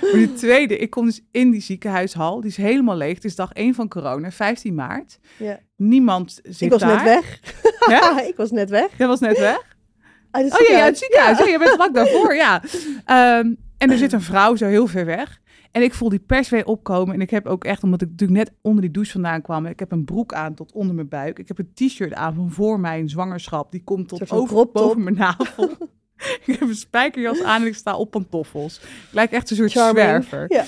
Maar 0.00 0.12
die 0.12 0.32
tweede, 0.34 0.76
ik 0.78 0.90
kom 0.90 1.04
dus 1.06 1.20
in 1.30 1.50
die 1.50 1.60
ziekenhuishal. 1.60 2.40
Die 2.40 2.50
is 2.50 2.56
helemaal 2.56 2.96
leeg. 2.96 3.14
Het 3.14 3.24
is 3.24 3.34
dag 3.36 3.52
1 3.52 3.74
van 3.74 3.88
corona, 3.88 4.30
15 4.30 4.74
maart. 4.74 5.18
ja. 5.36 5.55
Niemand 5.76 6.40
zit 6.42 6.60
Ik 6.60 6.70
was 6.70 6.80
daar. 6.80 6.94
net 6.94 7.02
weg. 7.04 7.40
Ja? 7.88 8.20
ik 8.32 8.36
was 8.36 8.50
net 8.50 8.70
weg. 8.70 8.98
Jij 8.98 9.06
was 9.06 9.20
net 9.20 9.38
weg? 9.38 9.58
Oh 10.30 10.40
ja, 10.40 10.40
ja, 10.40 10.44
het 10.44 10.54
ziekenhuis. 10.56 10.98
ziekenhuis. 10.98 11.38
Ja, 11.38 11.44
je 11.46 11.58
bent 11.58 11.70
vlak 11.70 11.94
daarvoor, 11.94 12.34
ja. 12.34 12.62
Ehm, 13.04 13.54
en 13.78 13.90
er 13.90 13.98
zit 13.98 14.12
een 14.12 14.20
vrouw 14.22 14.56
zo 14.56 14.66
heel 14.66 14.86
ver 14.86 15.04
weg. 15.04 15.40
En 15.72 15.82
ik 15.82 15.94
voel 15.94 16.08
die 16.08 16.18
perswee 16.18 16.66
opkomen. 16.66 17.14
En 17.14 17.20
ik 17.20 17.30
heb 17.30 17.46
ook 17.46 17.64
echt, 17.64 17.82
omdat 17.82 18.02
ik 18.02 18.08
natuurlijk 18.10 18.38
net 18.38 18.52
onder 18.62 18.82
die 18.82 18.90
douche 18.90 19.12
vandaan 19.12 19.42
kwam. 19.42 19.66
Ik 19.66 19.78
heb 19.78 19.92
een 19.92 20.04
broek 20.04 20.32
aan 20.34 20.54
tot 20.54 20.72
onder 20.72 20.94
mijn 20.94 21.08
buik. 21.08 21.38
Ik 21.38 21.48
heb 21.48 21.58
een 21.58 21.70
t-shirt 21.74 22.14
aan 22.14 22.34
van 22.34 22.50
voor 22.50 22.80
mijn 22.80 23.08
zwangerschap. 23.08 23.72
Die 23.72 23.84
komt 23.84 24.08
tot 24.08 24.30
over, 24.30 24.70
boven 24.70 25.02
mijn 25.02 25.16
navel. 25.16 25.70
ik 26.46 26.56
heb 26.58 26.60
een 26.60 26.74
spijkerjas 26.74 27.42
aan 27.42 27.60
en 27.60 27.66
ik 27.66 27.74
sta 27.74 27.96
op 27.96 28.10
pantoffels. 28.10 28.80
Ik 28.80 28.88
lijk 29.10 29.30
echt 29.32 29.50
een 29.50 29.56
soort 29.56 29.72
Charming. 29.72 30.06
zwerver. 30.06 30.44
Ja. 30.48 30.64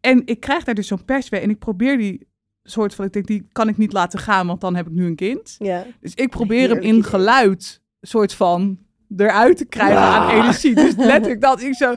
En 0.00 0.22
ik 0.24 0.40
krijg 0.40 0.64
daar 0.64 0.74
dus 0.74 0.86
zo'n 0.86 1.04
perswee. 1.04 1.40
En 1.40 1.50
ik 1.50 1.58
probeer 1.58 1.98
die 1.98 2.28
soort 2.62 2.94
van, 2.94 3.04
ik 3.04 3.12
denk, 3.12 3.26
die 3.26 3.48
kan 3.52 3.68
ik 3.68 3.76
niet 3.76 3.92
laten 3.92 4.18
gaan, 4.18 4.46
want 4.46 4.60
dan 4.60 4.74
heb 4.76 4.86
ik 4.86 4.92
nu 4.92 5.06
een 5.06 5.14
kind. 5.16 5.54
ja. 5.58 5.86
Dus 6.00 6.14
ik 6.14 6.30
probeer 6.30 6.68
hem 6.68 6.78
in 6.78 7.04
geluid 7.04 7.82
soort 8.00 8.32
van 8.34 8.78
eruit 9.16 9.56
te 9.56 9.64
krijgen 9.64 9.98
aan 10.00 10.30
energie. 10.30 10.74
Dus 10.74 10.96
letterlijk 10.96 11.40
dat 11.40 11.60
ik 11.62 11.74
zo, 11.74 11.94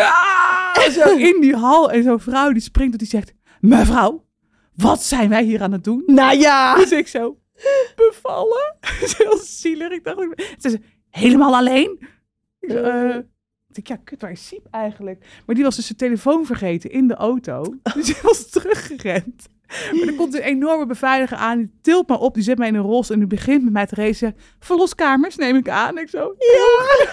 Ah, 0.00 0.80
zo 0.90 1.16
in 1.16 1.40
die 1.40 1.56
hal 1.56 1.90
en 1.90 2.02
zo'n 2.02 2.20
vrouw 2.20 2.52
die 2.52 2.62
springt 2.62 2.92
op 2.92 2.98
die 2.98 3.08
zegt, 3.08 3.32
mevrouw, 3.60 4.26
wat 4.74 5.02
zijn 5.02 5.28
wij 5.28 5.44
hier 5.44 5.62
aan 5.62 5.72
het 5.72 5.84
doen? 5.84 6.02
Nou 6.06 6.38
ja. 6.38 6.76
Dus 6.76 6.92
ik 6.92 7.08
zo, 7.08 7.38
bevallen. 7.96 8.76
Dat 9.00 9.02
is 9.08 9.16
heel 9.18 9.38
zielig. 9.38 9.90
Ik 9.90 10.04
dacht, 10.04 10.20
ik- 10.20 10.54
ze 10.58 10.70
zei, 10.70 10.82
helemaal 11.10 11.56
alleen? 11.56 11.98
Ik, 12.60 12.70
zo, 12.70 12.76
eh, 12.82 13.16
ik 13.72 13.88
ja, 13.88 13.96
kut, 13.96 14.20
waar 14.20 14.30
is 14.30 14.46
Siep 14.46 14.66
eigenlijk? 14.70 15.24
Maar 15.46 15.54
die 15.54 15.64
was 15.64 15.76
dus 15.76 15.86
zijn 15.86 15.98
telefoon 15.98 16.46
vergeten 16.46 16.90
in 16.90 17.08
de 17.08 17.14
auto. 17.14 17.74
Dus 17.94 18.06
die 18.06 18.16
was 18.22 18.50
teruggerend. 18.50 19.48
Maar 19.98 20.06
er 20.08 20.14
komt 20.14 20.34
een 20.34 20.40
enorme 20.42 20.86
beveiliger 20.86 21.36
aan. 21.36 21.58
Die 21.58 21.70
tilt 21.82 22.08
me 22.08 22.18
op, 22.18 22.34
die 22.34 22.42
zet 22.42 22.58
mij 22.58 22.68
in 22.68 22.74
een 22.74 22.80
ros 22.82 23.10
en 23.10 23.18
die 23.18 23.26
begint 23.28 23.64
met 23.64 23.72
mij 23.72 23.86
te 23.86 23.94
racen. 23.94 24.36
Verloskamers 24.60 25.36
neem 25.36 25.56
ik 25.56 25.68
aan. 25.68 25.98
Ik 25.98 26.08
zo, 26.08 26.34
ja. 26.38 27.06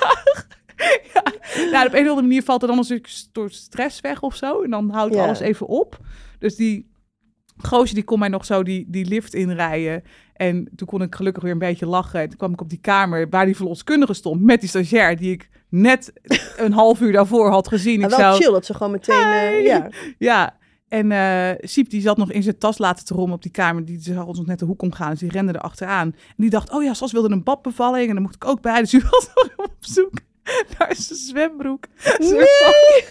ja. 1.14 1.24
Nou, 1.72 1.88
op 1.88 1.94
een 1.94 2.02
of 2.04 2.08
andere 2.10 2.22
manier 2.22 2.44
valt 2.44 2.62
er 2.62 2.68
dan 2.68 2.78
een 2.78 2.84
stuk 2.84 3.10
door 3.32 3.50
stress 3.52 4.02
weg 4.02 4.22
of 4.22 4.36
zo. 4.36 4.62
En 4.62 4.70
dan 4.70 4.90
houdt 4.90 5.14
Ja. 5.16 5.24
alles 5.24 5.40
even 5.40 5.68
op. 5.68 5.98
Dus 6.40 6.56
die 6.56 6.92
gozer 7.58 7.96
die 7.96 8.04
kon 8.04 8.20
mij 8.20 8.28
nog 8.28 8.46
zo 8.46 8.64
die, 8.64 8.86
die 8.88 9.06
lift 9.06 9.34
inrijden. 9.34 10.04
En 10.34 10.70
toen 10.76 10.88
kon 10.88 11.02
ik 11.02 11.16
gelukkig 11.16 11.44
weer 11.44 11.52
een 11.52 11.58
beetje 11.58 11.86
lachen. 11.86 12.20
En 12.22 12.28
toen 12.30 12.38
kwam 12.38 12.52
ik 12.54 12.62
op 12.62 12.70
die 12.70 12.80
kamer 12.82 13.30
waar 13.30 13.46
die 13.46 13.56
verloskundige 13.56 14.14
stond 14.14 14.42
met 14.42 14.60
die 14.60 14.70
stagiair 14.70 15.18
die 15.18 15.32
ik 15.32 15.50
net 15.70 16.14
een 16.58 16.74
half 16.74 17.02
uur 17.02 17.12
daarvoor 17.12 17.50
had 17.50 17.68
gezien. 17.68 18.00
Maar 18.00 18.10
Ik 18.12 18.16
wel 18.16 18.26
zou, 18.32 18.42
chill 18.44 18.52
dat 18.54 18.66
ze 18.66 18.74
gewoon 18.74 18.92
meteen... 18.92 19.16
Hi. 19.16 19.64
ja. 19.64 19.90
ja, 20.18 20.58
en 20.98 21.12
eh 21.12 21.68
Siep 21.68 21.90
die 21.90 22.02
zat 22.02 22.18
nog 22.18 22.32
in 22.32 22.44
zijn 22.44 22.58
tas 22.58 22.78
laten 22.78 23.06
te 23.06 23.14
rommen 23.14 23.36
op 23.36 23.42
die 23.42 23.52
kamer. 23.52 23.86
Die 23.86 24.00
zag 24.02 24.26
ons 24.26 24.38
nog 24.38 24.48
net 24.48 24.60
de 24.60 24.66
hoek 24.66 24.82
omgaan, 24.82 25.10
dus 25.10 25.20
die 25.20 25.32
rende 25.32 25.52
er 25.54 25.60
achteraan. 25.60 26.08
En 26.08 26.34
die 26.38 26.50
dacht, 26.50 26.72
oh 26.72 26.84
ja, 26.84 26.94
Sas 26.94 27.12
wilde 27.12 27.30
een 27.32 27.44
badbevalling 27.44 28.08
en 28.08 28.14
daar 28.14 28.22
mocht 28.22 28.36
ik 28.36 28.46
ook 28.46 28.62
bij. 28.62 28.80
Dus 28.80 28.90
die 28.90 29.02
was 29.10 29.30
nog 29.34 29.54
op 29.58 29.76
zoek 29.80 30.12
naar 30.78 30.96
zijn 30.96 31.20
zwembroek. 31.20 31.86
Nee! 32.20 33.04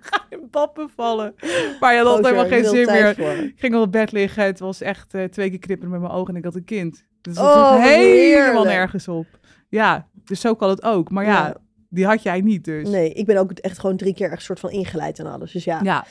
Gaan 0.00 0.24
in 0.40 0.48
bad 0.50 0.74
bevallen. 0.74 1.34
Maar 1.80 1.96
dat 1.96 2.06
had 2.06 2.24
helemaal 2.24 2.46
geen 2.46 2.64
zin 2.64 2.86
meer. 2.86 3.14
voor. 3.14 3.30
Ik 3.32 3.54
ging 3.56 3.74
op 3.74 3.80
het 3.80 3.90
bed 3.90 4.12
liggen. 4.12 4.44
Het 4.44 4.58
was 4.58 4.80
echt 4.80 5.14
eh, 5.14 5.24
twee 5.24 5.50
keer 5.50 5.58
knipperen 5.58 5.90
met 5.92 6.00
mijn 6.00 6.12
ogen 6.12 6.28
en 6.32 6.36
ik 6.38 6.44
had 6.44 6.54
een 6.54 6.64
kind. 6.64 7.04
Dus 7.20 7.34
dat 7.34 7.44
Oh, 7.44 7.70
was 7.70 7.80
helemaal 7.82 8.64
nergens 8.64 9.08
op. 9.08 9.26
Ja, 9.68 10.06
dus 10.24 10.40
zo 10.40 10.54
kan 10.54 10.68
het 10.68 10.82
ook. 10.82 11.10
Maar 11.10 11.24
ja, 11.24 11.46
Ja. 11.46 11.56
die 11.88 12.06
had 12.06 12.22
jij 12.22 12.40
niet 12.40 12.64
dus. 12.64 12.88
Nee, 12.88 13.12
ik 13.12 13.26
ben 13.26 13.36
ook 13.36 13.52
echt 13.52 13.78
gewoon 13.78 13.96
drie 13.96 14.14
keer 14.14 14.30
echt 14.30 14.42
soort 14.42 14.60
van 14.60 14.70
ingeleid 14.70 15.18
en 15.18 15.26
alles. 15.26 15.52
Dus 15.52 15.64
ja, 15.64 15.80
Ja, 15.82 16.04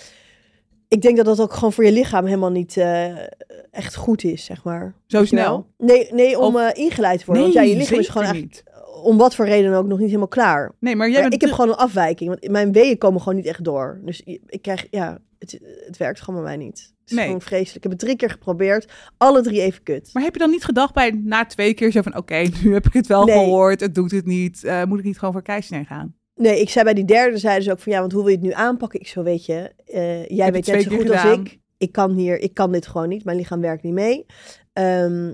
ik 0.94 1.02
denk 1.02 1.18
dat 1.18 1.26
dat 1.26 1.40
ook 1.42 1.54
gewoon 1.54 1.74
voor 1.74 1.86
je 1.86 1.92
lichaam 1.92 2.26
helemaal 2.26 2.52
niet 2.52 2.78
eh, 2.78 3.18
echt 3.72 3.96
goed 3.96 4.24
is, 4.24 4.46
zeg 4.46 4.64
maar. 4.64 4.94
zo 5.08 5.26
snel. 5.26 5.68
Nee, 5.78 6.08
nee 6.14 6.40
om 6.40 6.56
Of- 6.56 6.62
eh, 6.62 6.84
ingeleid 6.84 7.20
te 7.20 7.26
worden. 7.26 7.44
want 7.44 7.56
ja, 7.56 7.62
je 7.62 7.76
lichaam 7.76 8.00
is 8.00 8.08
gewoon 8.10 8.28
echt, 8.28 8.34
niet. 8.36 8.64
om 9.04 9.18
wat 9.18 9.36
voor 9.36 9.46
reden 9.46 9.74
ook, 9.74 9.88
nog 9.88 9.98
niet 9.98 10.08
helemaal 10.08 10.28
klaar. 10.28 10.72
Nee, 10.80 10.96
maar 10.96 11.06
jij 11.10 11.20
Maar 11.22 11.30
bent 11.30 11.42
ik 11.42 11.48
heb 11.48 11.58
gewoon 11.58 11.72
een 11.72 11.78
afwijking, 11.78 12.30
want 12.30 12.52
mijn 12.52 12.72
weeën 12.72 12.98
komen 12.98 13.22
gewoon 13.22 13.36
niet 13.36 13.46
echt 13.46 13.64
door. 13.64 14.00
Dus 14.06 14.22
ik 14.46 14.62
krijg, 14.62 14.88
ja, 14.90 15.20
het, 15.40 15.60
het 15.86 15.98
werkt 15.98 16.22
gewoon 16.22 16.44
bij 16.44 16.56
mij 16.58 16.66
niet. 16.66 16.80
Het 17.02 17.10
is 17.10 17.16
Nee. 17.16 17.26
gewoon 17.26 17.42
vreselijk. 17.42 17.76
Ik 17.76 17.84
heb 17.84 17.92
het 17.92 18.00
drie 18.02 18.16
keer 18.16 18.30
geprobeerd, 18.30 18.92
alle 19.18 19.42
drie 19.42 19.62
even 19.62 19.84
kut. 19.84 20.10
Maar 20.14 20.24
heb 20.24 20.34
je 20.34 20.40
dan 20.40 20.50
niet 20.50 20.64
gedacht 20.64 20.94
bij 20.94 21.22
na 21.24 21.46
twee 21.46 21.74
keer 21.74 21.92
zo 21.92 22.02
van... 22.02 22.18
Oké, 22.18 22.36
nu 22.64 22.74
heb 22.74 22.86
ik 22.86 22.94
het 22.94 23.08
wel 23.08 23.26
Nee. 23.26 23.36
gehoord. 23.36 23.80
Het 23.80 23.96
doet 23.96 24.12
het 24.12 24.26
niet. 24.26 24.64
Eh, 24.64 24.84
moet 24.84 25.00
ik 25.00 25.06
niet 25.06 25.18
gewoon 25.20 25.34
voor 25.34 25.44
keisnee 25.44 25.86
gaan? 25.86 26.16
Nee, 26.42 26.62
ik 26.62 26.70
zei 26.70 26.84
bij 26.86 26.94
die 26.94 27.06
derde, 27.06 27.38
zeiden 27.38 27.64
ze 27.64 27.72
ook 27.72 27.80
van 27.80 27.92
ja, 27.92 28.00
want 28.00 28.12
hoe 28.12 28.22
wil 28.24 28.32
je 28.32 28.38
het 28.38 28.46
nu 28.46 28.54
aanpakken? 28.54 29.00
Ik 29.00 29.08
zo, 29.08 29.24
weet 29.24 29.46
je, 29.46 29.72
eh, 29.86 30.26
jij 30.26 30.52
weet 30.52 30.66
net 30.68 30.84
zo 30.84 30.96
goed 30.96 31.10
als 31.10 31.24
ik. 31.38 31.60
Ik 31.78 31.92
kan 31.92 32.12
hier, 32.12 32.40
ik 32.40 32.54
kan 32.54 32.72
dit 32.72 32.88
gewoon 32.88 33.10
niet. 33.10 33.24
Mijn 33.24 33.38
lichaam 33.38 33.62
werkt 33.62 33.84
niet 33.84 33.94
mee. 33.94 34.26
Ehm, 34.74 35.34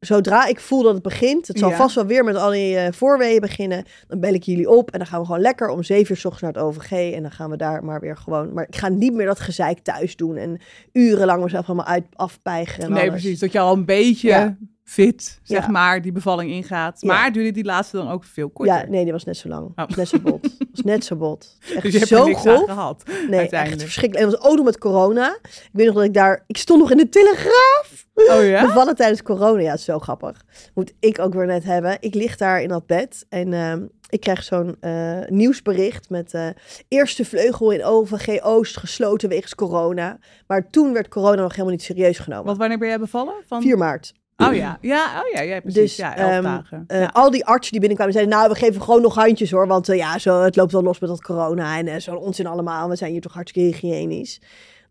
zodra 0.00 0.46
ik 0.46 0.60
voel 0.60 0.82
dat 0.82 0.94
het 0.94 1.02
begint, 1.02 1.48
het 1.48 1.58
zal 1.58 1.70
Ja. 1.70 1.76
vast 1.76 1.94
wel 1.94 2.06
weer 2.06 2.24
met 2.24 2.36
al 2.36 2.50
die 2.50 2.76
eh, 2.76 2.92
voorweeën 2.92 3.40
beginnen, 3.40 3.84
dan 4.08 4.20
bel 4.20 4.32
ik 4.34 4.42
jullie 4.42 4.70
op 4.70 4.90
en 4.90 4.98
dan 4.98 5.08
gaan 5.08 5.20
we 5.20 5.26
gewoon 5.26 5.40
lekker 5.40 5.68
om 5.68 5.82
zeven 5.82 6.10
uur 6.10 6.16
s 6.20 6.24
ochtends 6.24 6.42
naar 6.42 6.52
het 6.52 6.62
OVG 6.62 7.14
en 7.14 7.22
dan 7.22 7.30
gaan 7.30 7.50
we 7.50 7.56
daar 7.56 7.84
maar 7.84 8.00
weer 8.00 8.16
gewoon. 8.16 8.52
Maar 8.52 8.66
ik 8.68 8.76
ga 8.76 8.88
niet 8.88 9.12
meer 9.14 9.26
dat 9.26 9.40
gezeik 9.40 9.78
thuis 9.78 10.16
doen 10.16 10.36
en 10.36 10.60
urenlang 10.92 11.42
mezelf 11.42 11.66
allemaal 11.66 11.86
uit 11.86 12.04
afpijgen. 12.12 12.82
En 12.84 12.90
nee, 12.92 13.08
alles. 13.08 13.20
precies. 13.20 13.38
Dat 13.38 13.52
je 13.52 13.58
al 13.58 13.72
een 13.72 13.84
beetje 13.84 14.28
Ja. 14.28 14.56
Fit, 14.84 15.40
zeg 15.42 15.64
Ja. 15.64 15.70
maar, 15.70 16.02
die 16.02 16.12
bevalling 16.12 16.50
ingaat. 16.50 17.00
Ja. 17.00 17.12
Maar 17.12 17.32
duurde 17.32 17.50
die 17.50 17.64
laatste 17.64 17.96
dan 17.96 18.10
ook 18.10 18.24
veel 18.24 18.48
korter? 18.50 18.74
Ja, 18.74 18.86
nee, 18.88 19.02
die 19.04 19.12
was 19.12 19.24
net 19.24 19.36
zo 19.36 19.48
lang. 19.48 19.66
Oh. 19.66 19.74
Was 19.86 19.96
net 19.96 20.08
zo 20.08 20.18
bot. 20.18 20.40
was 20.72 20.80
net 20.84 21.04
zo 21.04 21.16
bot. 21.16 21.56
Is 21.62 21.72
Echt 21.72 21.82
Dus 21.82 21.92
je 21.92 21.98
hebt 21.98 22.10
zo 22.10 22.26
er 22.26 22.34
aan 22.34 22.40
grof. 22.40 22.64
gehad. 22.64 23.02
Nee, 23.28 23.48
echt 23.48 23.82
verschrikkelijk. 23.82 24.26
En 24.26 24.38
was 24.38 24.48
ook 24.50 24.56
nog 24.56 24.64
met 24.64 24.78
corona. 24.78 25.38
Ik 25.42 25.68
weet 25.72 25.86
nog 25.86 25.94
dat 25.94 26.04
ik 26.04 26.14
daar... 26.14 26.44
Ik 26.46 26.56
stond 26.56 26.80
nog 26.80 26.90
in 26.90 26.96
de 26.96 27.08
telegraaf. 27.08 28.06
Oh 28.14 28.44
ja? 28.46 28.66
Bevallen 28.66 28.96
tijdens 28.96 29.22
corona. 29.22 29.60
Ja, 29.60 29.76
zo 29.76 29.98
grappig. 29.98 30.42
Moet 30.74 30.92
ik 31.00 31.18
ook 31.18 31.34
weer 31.34 31.46
net 31.46 31.64
hebben. 31.64 31.96
Ik 32.00 32.14
lig 32.14 32.36
daar 32.36 32.62
in 32.62 32.68
dat 32.68 32.86
bed. 32.86 33.26
En 33.28 33.52
ehm, 33.52 33.86
ik 34.08 34.20
krijg 34.20 34.42
zo'n 34.42 34.76
eh, 34.80 35.18
nieuwsbericht 35.26 36.10
met... 36.10 36.34
eh, 36.34 36.46
eerste 36.88 37.24
vleugel 37.24 37.70
in 37.70 37.84
OVG 37.84 38.42
Oost 38.42 38.76
gesloten 38.76 39.28
wegens 39.28 39.54
corona. 39.54 40.18
Maar 40.46 40.70
toen 40.70 40.92
werd 40.92 41.08
corona 41.08 41.42
nog 41.42 41.50
helemaal 41.50 41.70
niet 41.70 41.82
serieus 41.82 42.18
genomen. 42.18 42.44
Want 42.44 42.58
wanneer 42.58 42.78
ben 42.78 42.88
jij 42.88 42.98
bevallen? 42.98 43.34
Van... 43.46 43.62
4 43.62 43.78
maart. 43.78 44.12
Oh 44.36 44.54
ja, 44.54 44.78
ja, 44.80 45.22
oh 45.22 45.32
ja, 45.32 45.40
ja 45.40 45.60
precies. 45.60 45.80
Dus, 45.80 45.96
ja, 45.96 46.16
elf 46.16 46.30
ehm, 46.30 46.42
dagen. 46.42 46.84
Eh, 46.86 47.00
ja. 47.00 47.10
Al 47.12 47.30
die 47.30 47.44
artsen 47.44 47.70
die 47.70 47.80
binnenkwamen 47.80 48.14
zeiden, 48.14 48.34
nou, 48.34 48.48
we 48.48 48.54
geven 48.54 48.82
gewoon 48.82 49.02
nog 49.02 49.14
handjes 49.14 49.50
hoor. 49.50 49.66
Want 49.66 49.88
eh, 49.88 49.96
ja, 49.96 50.18
zo, 50.18 50.40
het 50.40 50.56
loopt 50.56 50.72
wel 50.72 50.82
los 50.82 50.98
met 50.98 51.10
dat 51.10 51.22
corona 51.22 51.78
en 51.78 51.86
eh, 51.88 52.00
zo'n 52.00 52.16
onzin 52.16 52.46
allemaal. 52.46 52.88
We 52.88 52.96
zijn 52.96 53.12
hier 53.12 53.20
toch 53.20 53.32
hartstikke 53.32 53.68
hygiënisch. 53.68 54.40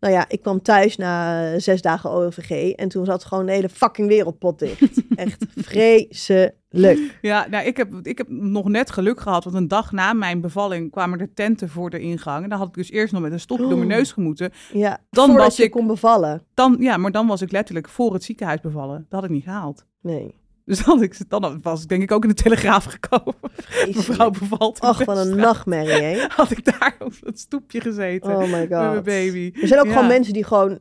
Nou 0.02 0.14
ja, 0.14 0.24
ik 0.28 0.42
kwam 0.42 0.62
thuis 0.62 0.96
na 0.96 1.44
eh, 1.52 1.58
zes 1.60 1.82
dagen 1.82 2.10
OVG 2.10 2.70
en 2.72 2.88
toen 2.88 3.04
zat 3.04 3.24
gewoon 3.24 3.46
de 3.46 3.52
hele 3.52 3.68
fucking 3.68 4.08
wereldpot 4.08 4.58
dicht. 4.58 5.02
Echt 5.14 5.44
vreselijk. 5.56 7.18
Ja, 7.22 7.46
nou, 7.50 7.66
ik, 7.66 7.76
heb, 7.76 7.92
ik 8.02 8.18
heb 8.18 8.28
nog 8.28 8.68
net 8.68 8.90
geluk 8.90 9.20
gehad, 9.20 9.44
want 9.44 9.56
een 9.56 9.68
dag 9.68 9.92
na 9.92 10.12
mijn 10.12 10.40
bevalling 10.40 10.90
kwamen 10.90 11.20
er 11.20 11.34
tenten 11.34 11.68
voor 11.68 11.90
de 11.90 12.00
ingang. 12.00 12.42
En 12.44 12.48
dan 12.48 12.58
had 12.58 12.68
ik 12.68 12.74
dus 12.74 12.90
eerst 12.90 13.12
nog 13.12 13.22
met 13.22 13.32
een 13.32 13.40
stokje 13.40 13.68
door 13.68 13.78
mijn 13.78 13.90
Oh. 13.90 13.96
neus 13.96 14.12
gemoeten. 14.12 14.50
Ja, 14.72 14.98
Dan 15.10 15.26
voordat 15.26 15.44
was 15.46 15.56
je 15.56 15.62
ik- 15.62 15.70
kon 15.70 15.86
bevallen. 15.86 16.42
Dan, 16.54 16.76
ja, 16.80 16.96
maar 16.96 17.10
dan 17.12 17.26
was 17.26 17.42
ik 17.42 17.52
letterlijk 17.52 17.88
voor 17.88 18.12
het 18.12 18.24
ziekenhuis 18.24 18.60
bevallen. 18.60 18.96
Dat 19.08 19.20
had 19.20 19.24
ik 19.24 19.30
niet 19.30 19.44
gehaald. 19.44 19.86
Nee, 20.00 20.34
Dus 20.64 20.84
dan, 20.84 21.02
ik, 21.02 21.30
dan 21.30 21.58
was 21.62 21.82
ik 21.82 21.88
denk 21.88 22.02
ik 22.02 22.12
ook 22.12 22.22
in 22.22 22.28
de 22.28 22.34
Telegraaf 22.34 22.84
gekomen. 22.84 23.34
vreselijk. 23.52 24.08
Mevrouw 24.08 24.30
bevalt. 24.30 24.80
Ach, 24.80 25.04
wat 25.04 25.26
een 25.26 25.36
nachtmerrie, 25.36 26.02
hè? 26.02 26.26
Had 26.36 26.50
ik 26.50 26.64
daar 26.64 26.96
op 26.98 27.12
het 27.20 27.40
stoepje 27.40 27.80
gezeten 27.80 28.30
Oh 28.30 28.38
my 28.38 28.48
met 28.50 28.68
mijn 28.68 28.94
god. 28.94 29.04
baby. 29.04 29.50
Er 29.60 29.68
zijn 29.68 29.80
ook 29.80 29.86
Ja. 29.86 29.92
gewoon 29.92 30.06
mensen 30.06 30.32
die 30.32 30.44
gewoon 30.44 30.78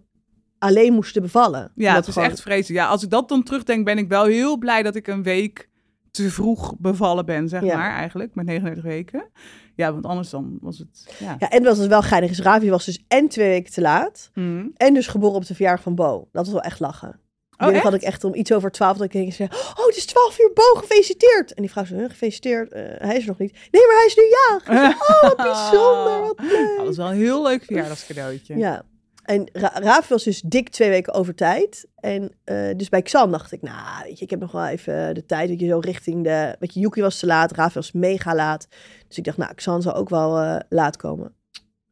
alleen 0.60 0.94
moesten 0.94 1.22
bevallen. 1.22 1.72
Ja, 1.76 1.96
het 1.96 2.08
is 2.08 2.14
gewoon- 2.14 2.30
echt 2.30 2.42
vreselijk. 2.42 2.84
Ja, 2.84 2.88
als 2.88 3.04
ik 3.04 3.10
dat 3.10 3.30
dan 3.30 3.44
terugdenk, 3.44 3.86
ben 3.86 3.98
ik 3.98 4.08
wel 4.10 4.26
heel 4.26 4.58
blij 4.58 4.84
dat 4.84 4.96
ik 4.96 5.08
een 5.08 5.24
week 5.24 5.70
te 6.12 6.30
vroeg 6.30 6.74
bevallen 6.78 7.26
ben, 7.26 7.50
zeg 7.50 7.64
Ja. 7.64 7.78
maar, 7.78 7.92
eigenlijk, 7.92 8.36
met 8.36 8.46
39 8.46 8.84
weken. 8.84 9.30
Ja, 9.76 9.92
want 9.94 10.06
anders 10.06 10.30
dan 10.30 10.58
was 10.62 10.78
het, 10.78 11.16
ja. 11.20 11.36
Ja, 11.40 11.50
en 11.50 11.64
was 11.64 11.78
het 11.78 11.88
wel 11.88 12.02
geinig. 12.02 12.30
Dus 12.30 12.40
Ravi 12.40 12.70
was 12.70 12.86
dus 12.86 13.04
en 13.08 13.28
twee 13.28 13.48
weken 13.50 13.72
te 13.74 13.82
laat. 13.82 14.30
Mhm. 14.34 14.66
En 14.78 14.94
dus 14.94 15.08
geboren 15.08 15.36
op 15.36 15.46
de 15.46 15.56
verjaardag 15.56 15.84
van 15.84 15.96
Bo. 15.96 16.28
Dat 16.32 16.44
was 16.46 16.54
wel 16.54 16.62
echt 16.62 16.80
lachen. 16.80 17.20
Oh, 17.62 17.68
Oh, 17.68 17.74
echt? 17.74 17.84
had 17.84 17.94
ik 17.94 18.02
echt 18.02 18.24
om 18.24 18.36
iets 18.36 18.52
over 18.54 18.72
twaalf 18.72 18.98
dat 18.98 19.06
ik 19.06 19.12
denk, 19.12 19.34
zei, 19.34 19.50
oh, 19.52 19.86
het 19.86 19.96
is 19.96 20.06
twaalf 20.06 20.40
uur, 20.40 20.52
Bo, 20.54 20.80
gefeliciteerd. 20.80 21.54
En 21.54 21.62
die 21.62 21.72
vrouw 21.72 21.86
zei, 21.86 22.10
gefeliciteerd, 22.10 22.72
Eh, 22.72 22.82
hij 22.98 23.16
is 23.16 23.22
er 23.22 23.28
nog 23.28 23.38
niet. 23.38 23.52
Nee, 23.72 23.86
maar 23.88 23.96
hij 23.96 24.06
is 24.06 24.16
nu 24.16 24.24
jarig. 24.24 25.00
Oh, 25.00 25.22
wat 25.22 25.36
bijzonder, 25.52 26.20
wat 26.22 26.40
leuk. 26.40 26.70
Oh, 26.70 26.78
dat 26.78 26.90
is 26.90 26.98
wel 26.98 27.10
een 27.10 27.18
heel 27.18 27.44
leuk 27.44 27.64
verjaardagscadeautje. 27.64 28.58
Ja. 28.58 28.84
En 29.22 29.50
Ra 29.54 29.72
Ravi 29.74 30.08
was 30.10 30.24
dus 30.24 30.42
dik 30.42 30.70
twee 30.70 30.90
weken 30.90 31.14
over 31.14 31.36
tijd. 31.36 31.88
En 31.96 32.32
eh, 32.44 32.70
dus 32.76 32.90
bij 32.90 33.02
Xan 33.02 33.32
dacht 33.32 33.52
ik, 33.52 33.62
nou, 33.62 34.04
weet 34.04 34.18
je, 34.18 34.24
ik 34.24 34.30
heb 34.30 34.40
nog 34.40 34.52
wel 34.52 34.66
even 34.68 35.14
de 35.14 35.26
tijd. 35.26 35.50
Dat 35.50 35.60
je 35.60 35.68
zo 35.68 35.80
richting 35.80 36.24
de, 36.24 36.56
weet 36.60 36.74
je, 36.74 36.80
Yuki 36.80 37.02
was 37.02 37.20
te 37.20 37.26
laat, 37.26 37.52
Ravi 37.52 37.74
was 37.74 37.92
mega 37.92 38.36
laat. 38.36 38.68
Dus 39.08 39.18
ik 39.18 39.24
dacht, 39.24 39.38
nou, 39.38 39.54
Xan 39.54 39.82
zal 39.82 39.94
ook 39.94 40.10
wel 40.10 40.38
eh, 40.40 40.56
laat 40.70 40.98
komen. 40.98 41.36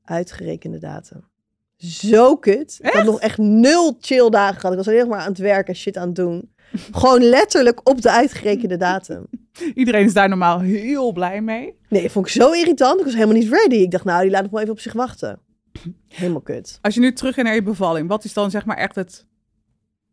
Uitgerekende 0.03 0.77
datum. 0.77 1.27
Zo 1.83 2.35
kut. 2.35 2.77
Ik 2.79 2.85
had 2.85 2.93
Echt? 2.93 3.05
nog 3.05 3.19
echt 3.19 3.37
nul 3.37 3.97
chill 3.99 4.29
dagen 4.29 4.55
gehad. 4.55 4.71
Ik 4.71 4.77
was 4.77 4.87
alleen 4.87 4.99
nog 4.99 5.09
maar 5.09 5.19
aan 5.19 5.29
het 5.29 5.37
werken 5.37 5.73
en 5.73 5.79
shit 5.79 5.97
aan 5.97 6.07
het 6.07 6.15
doen. 6.15 6.51
Gewoon 6.91 7.21
letterlijk 7.23 7.89
op 7.89 8.01
de 8.01 8.11
uitgerekende 8.11 8.77
datum. 8.77 9.27
Iedereen 9.73 10.05
is 10.05 10.13
daar 10.13 10.29
normaal 10.29 10.59
heel 10.59 11.11
blij 11.11 11.41
mee. 11.41 11.77
Nee, 11.89 12.01
dat 12.01 12.11
vond 12.11 12.25
ik 12.25 12.31
zo 12.31 12.51
irritant. 12.51 12.99
Ik 12.99 13.05
was 13.05 13.13
helemaal 13.13 13.35
niet 13.35 13.49
ready. 13.49 13.75
Ik 13.75 13.91
dacht, 13.91 14.03
nou, 14.03 14.21
die 14.21 14.31
laat 14.31 14.41
nog 14.41 14.51
wel 14.51 14.59
even 14.61 14.73
op 14.73 14.79
zich 14.79 14.93
wachten. 14.93 15.39
Helemaal 16.07 16.41
kut. 16.41 16.79
Als 16.81 16.93
je 16.93 16.99
nu 16.99 17.13
terug 17.13 17.35
gaat 17.35 17.45
naar 17.45 17.55
je 17.55 17.63
bevalling, 17.63 18.07
wat 18.07 18.23
is 18.23 18.33
dan 18.33 18.51
zeg 18.51 18.65
maar 18.65 18.77
echt 18.77 18.95
het, 18.95 19.25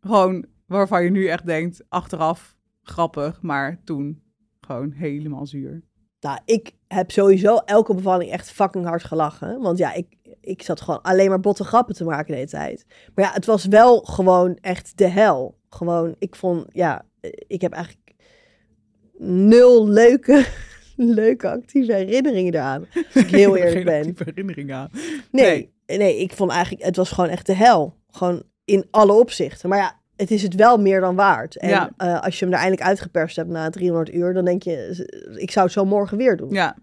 gewoon 0.01 0.45
waarvan 0.65 1.03
je 1.03 1.09
nu 1.09 1.27
echt 1.27 1.45
denkt, 1.45 1.83
achteraf 1.89 2.55
grappig, 2.83 3.41
maar 3.41 3.81
toen 3.83 4.21
gewoon 4.61 4.91
helemaal 4.91 5.45
zuur. 5.45 5.83
Nou, 6.27 6.39
ik 6.45 6.71
heb 6.87 7.11
sowieso 7.11 7.57
elke 7.57 7.93
bevalling 7.93 8.31
echt 8.31 8.51
fucking 8.51 8.85
hard 8.85 9.03
gelachen. 9.03 9.61
Want 9.61 9.77
ja, 9.77 9.93
ik, 9.93 10.07
ik 10.41 10.61
zat 10.61 10.81
gewoon 10.81 11.01
alleen 11.01 11.29
maar 11.29 11.39
botte 11.39 11.63
grappen 11.63 11.95
te 11.95 12.03
maken 12.03 12.27
de 12.27 12.33
hele 12.33 12.47
tijd. 12.47 12.85
Maar 13.15 13.25
ja, 13.25 13.31
het 13.31 13.45
was 13.45 13.65
wel 13.65 13.99
gewoon 13.99 14.57
echt 14.61 14.97
de 14.97 15.07
hel. 15.07 15.57
Gewoon, 15.69 16.15
ik 16.19 16.35
vond, 16.35 16.65
ja, 16.71 17.05
ik 17.47 17.61
heb 17.61 17.73
eigenlijk 17.73 18.13
nul 19.17 19.87
leuke, 19.87 20.45
leuke 21.21 21.49
actieve 21.49 21.93
herinneringen 21.93 22.53
eraan. 22.53 22.85
Als 23.13 23.23
ik 23.23 23.29
heel 23.29 23.55
eerlijk 23.55 23.75
Geen 23.75 23.85
ben. 23.85 23.97
actieve 23.97 24.23
herinnering 24.23 24.73
aan. 24.73 24.89
Nee, 25.31 25.73
nee, 25.85 26.19
ik 26.19 26.33
vond 26.33 26.51
eigenlijk, 26.51 26.83
het 26.83 26.95
was 26.95 27.11
gewoon 27.11 27.29
echt 27.29 27.45
de 27.45 27.55
hel. 27.55 27.95
Gewoon 28.11 28.43
in 28.65 28.87
alle 28.91 29.13
opzichten. 29.13 29.69
Maar 29.69 29.79
ja, 29.79 29.99
het 30.17 30.31
is 30.31 30.41
het 30.41 30.55
wel 30.55 30.77
meer 30.77 30.99
dan 30.99 31.15
waard. 31.15 31.57
En 31.57 31.69
Ja. 31.69 31.89
eh, 31.97 32.19
als 32.21 32.39
je 32.39 32.45
hem 32.45 32.53
er 32.53 32.59
eindelijk 32.59 32.87
uitgeperst 32.87 33.35
hebt 33.35 33.49
na 33.49 33.69
300 33.69 34.13
uur, 34.15 34.33
dan 34.33 34.45
denk 34.45 34.63
je, 34.63 35.35
ik 35.37 35.51
zou 35.51 35.65
het 35.65 35.73
zo 35.73 35.85
morgen 35.85 36.17
weer 36.17 36.37
doen. 36.37 36.49
Ja. 36.53 36.75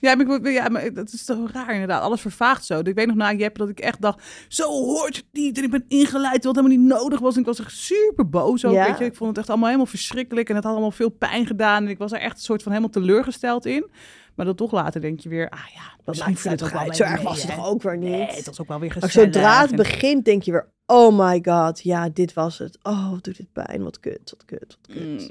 Ja, 0.00 0.14
maar, 0.14 0.26
ik, 0.36 0.48
ja, 0.48 0.68
maar 0.68 0.92
dat 0.92 1.12
is 1.12 1.24
toch 1.24 1.52
raar 1.52 1.72
inderdaad. 1.72 2.02
Alles 2.02 2.20
vervaagt 2.20 2.64
zo. 2.64 2.78
Ik 2.78 2.94
weet 2.94 3.06
nog 3.06 3.16
na 3.16 3.32
Jep 3.32 3.56
dat 3.58 3.68
ik 3.68 3.80
echt 3.80 4.00
dacht, 4.00 4.22
zo 4.48 4.68
hoort 4.70 5.16
het 5.16 5.24
niet. 5.32 5.58
En 5.58 5.64
ik 5.64 5.70
ben 5.70 5.84
ingeleid 5.88 6.44
wat 6.44 6.56
helemaal 6.56 6.76
niet 6.78 6.86
nodig 6.86 7.20
was. 7.20 7.34
En 7.34 7.40
ik 7.40 7.46
was 7.46 7.60
echt 7.60 7.76
super 7.76 8.28
boos 8.28 8.64
ook, 8.64 8.72
Ja. 8.72 8.86
weet 8.86 8.98
je. 8.98 9.04
Ik 9.04 9.14
vond 9.16 9.28
het 9.30 9.38
echt 9.38 9.48
allemaal 9.48 9.66
helemaal 9.66 9.86
verschrikkelijk. 9.86 10.48
En 10.48 10.54
het 10.54 10.64
had 10.64 10.72
allemaal 10.72 10.90
veel 10.90 11.08
pijn 11.08 11.46
gedaan. 11.46 11.84
En 11.84 11.90
ik 11.90 11.98
was 11.98 12.12
er 12.12 12.18
echt 12.20 12.36
een 12.36 12.42
soort 12.42 12.62
van 12.62 12.72
helemaal 12.72 12.92
teleurgesteld 12.94 13.66
in. 13.66 13.90
Maar 14.34 14.46
dan 14.46 14.54
toch 14.54 14.72
later 14.72 15.00
denk 15.00 15.20
je 15.20 15.28
weer, 15.28 15.48
ah 15.50 15.58
ja, 15.74 15.82
misschien 16.04 16.32
maakt 16.32 16.60
het 16.60 16.62
ook 16.62 16.84
wel 16.84 16.94
Zo 16.94 17.02
erg 17.04 17.22
was 17.22 17.42
het 17.42 17.54
toch 17.54 17.66
ook 17.66 17.82
weer 17.82 17.98
niet? 17.98 18.10
Nee, 18.10 18.26
het 18.26 18.46
was 18.46 18.60
ook 18.60 18.68
wel 18.68 18.80
weer 18.80 18.92
gezellig. 18.92 19.12
zodra 19.34 19.60
het 19.60 19.76
begint, 19.76 20.24
denk 20.24 20.42
je 20.42 20.50
weer, 20.52 20.71
oh 20.86 21.18
my 21.18 21.40
god, 21.44 21.80
ja, 21.82 22.08
dit 22.08 22.32
was 22.32 22.58
het. 22.58 22.78
Oh, 22.82 23.12
doet 23.20 23.36
dit 23.36 23.52
pijn, 23.52 23.82
wat 23.82 24.00
kut, 24.00 24.30
wat 24.30 24.44
kut, 24.44 24.78
wat 24.80 24.96
kut. 24.96 25.02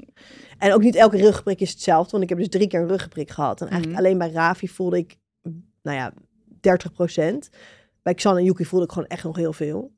En 0.58 0.72
ook 0.72 0.82
niet 0.82 0.94
elke 0.94 1.16
ruggenprik 1.16 1.60
is 1.60 1.70
hetzelfde, 1.70 2.10
want 2.10 2.22
ik 2.22 2.28
heb 2.28 2.38
dus 2.38 2.48
drie 2.48 2.66
keer 2.68 2.80
een 2.80 2.88
ruggenprik 2.88 3.30
gehad. 3.30 3.60
En 3.60 3.68
eigenlijk 3.68 3.98
Mhm. 3.98 4.06
alleen 4.06 4.18
bij 4.18 4.30
Ravi 4.30 4.68
voelde 4.68 4.96
ik, 4.98 5.16
nou 5.82 5.96
ja, 5.96 6.12
30% 6.60 7.50
Bij 8.02 8.14
Xan 8.14 8.36
en 8.36 8.44
Yuki 8.44 8.64
voelde 8.64 8.84
ik 8.86 8.92
gewoon 8.92 9.08
echt 9.08 9.24
nog 9.24 9.36
heel 9.36 9.52
veel. 9.52 9.92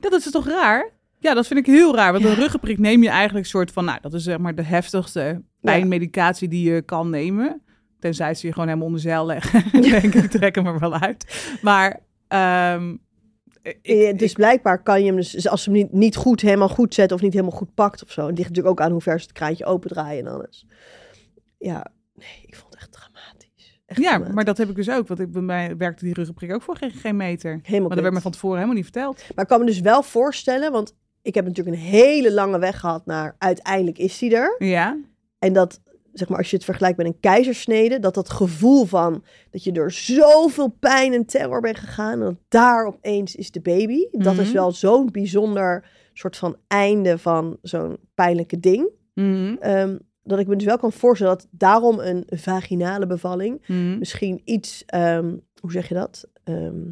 Dat 0.00 0.12
is 0.12 0.30
toch 0.30 0.46
raar? 0.48 0.90
Ja, 1.18 1.34
dat 1.34 1.46
vind 1.46 1.60
ik 1.60 1.66
heel 1.66 1.94
raar. 1.94 2.12
Want 2.12 2.24
Ja. 2.24 2.30
een 2.30 2.36
ruggenprik 2.36 2.78
neem 2.78 3.02
je 3.02 3.08
eigenlijk 3.08 3.44
een 3.44 3.50
soort 3.50 3.70
van... 3.72 3.84
Nou, 3.84 3.98
dat 4.00 4.14
is 4.14 4.22
zeg 4.22 4.38
maar 4.38 4.54
de 4.54 4.62
heftigste 4.62 5.42
pijnmedicatie 5.60 6.48
die 6.48 6.72
je 6.72 6.82
kan 6.82 7.10
nemen. 7.10 7.62
Tenzij 7.98 8.34
ze 8.34 8.46
je 8.46 8.52
gewoon 8.52 8.66
helemaal 8.68 8.86
onder 8.88 9.02
zeil 9.02 9.26
leggen. 9.26 9.64
Denk 9.90 10.14
ik, 10.14 10.30
trek 10.30 10.54
hem 10.54 10.66
er 10.66 10.78
wel 10.78 10.94
uit. 10.94 11.48
Maar... 11.62 12.00
ehm, 12.28 12.96
ik, 13.62 13.78
Eh, 13.82 14.16
dus 14.18 14.30
ik- 14.30 14.36
blijkbaar 14.36 14.82
kan 14.82 15.00
je 15.00 15.06
hem 15.06 15.16
dus, 15.16 15.30
dus 15.30 15.48
als 15.48 15.62
ze 15.62 15.70
hem 15.70 15.78
niet, 15.78 15.92
niet 15.92 16.16
goed 16.16 16.40
helemaal 16.40 16.68
goed 16.68 16.94
zet 16.94 17.12
of 17.12 17.20
niet 17.20 17.32
helemaal 17.32 17.56
goed 17.56 17.74
pakt 17.74 18.02
of 18.02 18.10
zo. 18.10 18.26
Het 18.26 18.36
ligt 18.36 18.48
natuurlijk 18.48 18.80
ook 18.80 18.86
aan 18.86 18.92
hoe 18.92 19.00
ver 19.00 19.18
ze 19.20 19.26
het 19.26 19.32
kraantje 19.36 19.64
opendraaien 19.64 20.26
en 20.26 20.32
alles. 20.32 20.66
Ja, 21.58 21.86
nee, 22.14 22.42
ik 22.46 22.56
vond 22.56 22.72
het 22.72 22.80
echt 22.82 22.92
dramatisch. 22.92 23.80
Echt 23.86 24.00
ja, 24.00 24.08
dramatisch. 24.08 24.34
maar 24.34 24.44
dat 24.44 24.58
heb 24.58 24.68
ik 24.68 24.74
dus 24.76 24.90
ook. 24.90 25.08
Want 25.08 25.20
ik, 25.20 25.32
bij 25.32 25.42
mij 25.42 25.76
werkte 25.76 26.04
die 26.04 26.14
ruggenprik 26.14 26.52
ook 26.54 26.62
voor 26.62 26.76
geen, 26.76 26.90
geen 26.90 27.16
meter. 27.16 27.50
Maar 27.52 27.60
helemaal 27.64 27.88
dat 27.88 28.00
werd 28.00 28.14
me 28.14 28.20
van 28.20 28.30
tevoren 28.32 28.54
helemaal 28.56 28.76
niet 28.76 28.84
verteld. 28.90 29.24
Maar 29.34 29.44
ik 29.44 29.50
kan 29.50 29.60
me 29.60 29.66
dus 29.66 29.80
wel 29.80 30.02
voorstellen, 30.02 30.72
want 30.72 30.94
ik 31.22 31.34
heb 31.34 31.44
natuurlijk 31.46 31.76
een 31.76 31.82
hele 31.82 32.32
lange 32.32 32.58
weg 32.58 32.80
gehad 32.80 33.06
naar 33.06 33.34
uiteindelijk 33.38 33.98
is 33.98 34.20
hij 34.20 34.32
er. 34.32 34.54
Ja, 34.58 34.98
En 35.38 35.52
dat, 35.52 35.80
zeg 36.12 36.28
maar, 36.28 36.38
als 36.38 36.50
je 36.50 36.56
het 36.56 36.64
vergelijkt 36.64 36.96
met 36.96 37.06
een 37.06 37.20
keizersnede, 37.20 37.98
dat 37.98 38.14
dat 38.14 38.30
gevoel 38.30 38.84
van 38.84 39.24
dat 39.50 39.64
je 39.64 39.72
door 39.72 39.92
zoveel 39.92 40.68
pijn 40.68 41.12
en 41.12 41.24
terror 41.26 41.60
bent 41.60 41.78
gegaan, 41.78 42.12
en 42.12 42.20
dat 42.20 42.36
daar 42.48 42.86
opeens 42.86 43.34
is 43.36 43.50
de 43.50 43.60
baby. 43.60 44.06
Dat 44.10 44.38
is 44.38 44.46
Mhm. 44.46 44.54
wel 44.56 44.72
zo'n 44.72 45.10
bijzonder 45.10 45.88
soort 46.12 46.36
van 46.36 46.56
einde 46.66 47.18
van 47.18 47.56
zo'n 47.62 47.96
pijnlijke 48.14 48.60
ding. 48.60 48.88
Mhm, 49.14 49.56
Ehm, 49.60 49.96
dat 50.22 50.38
ik 50.38 50.46
me 50.46 50.56
dus 50.56 50.64
wel 50.66 50.78
kan 50.78 50.92
voorstellen 50.92 51.36
dat 51.36 51.46
daarom 51.50 51.98
een 51.98 52.24
vaginale 52.28 53.06
bevalling 53.06 53.62
mhm. 53.66 53.98
misschien 53.98 54.40
iets, 54.44 54.82
ehm, 54.86 55.36
hoe 55.60 55.72
zeg 55.72 55.88
je 55.88 55.94
dat? 55.94 56.28
Ehm, 56.44 56.82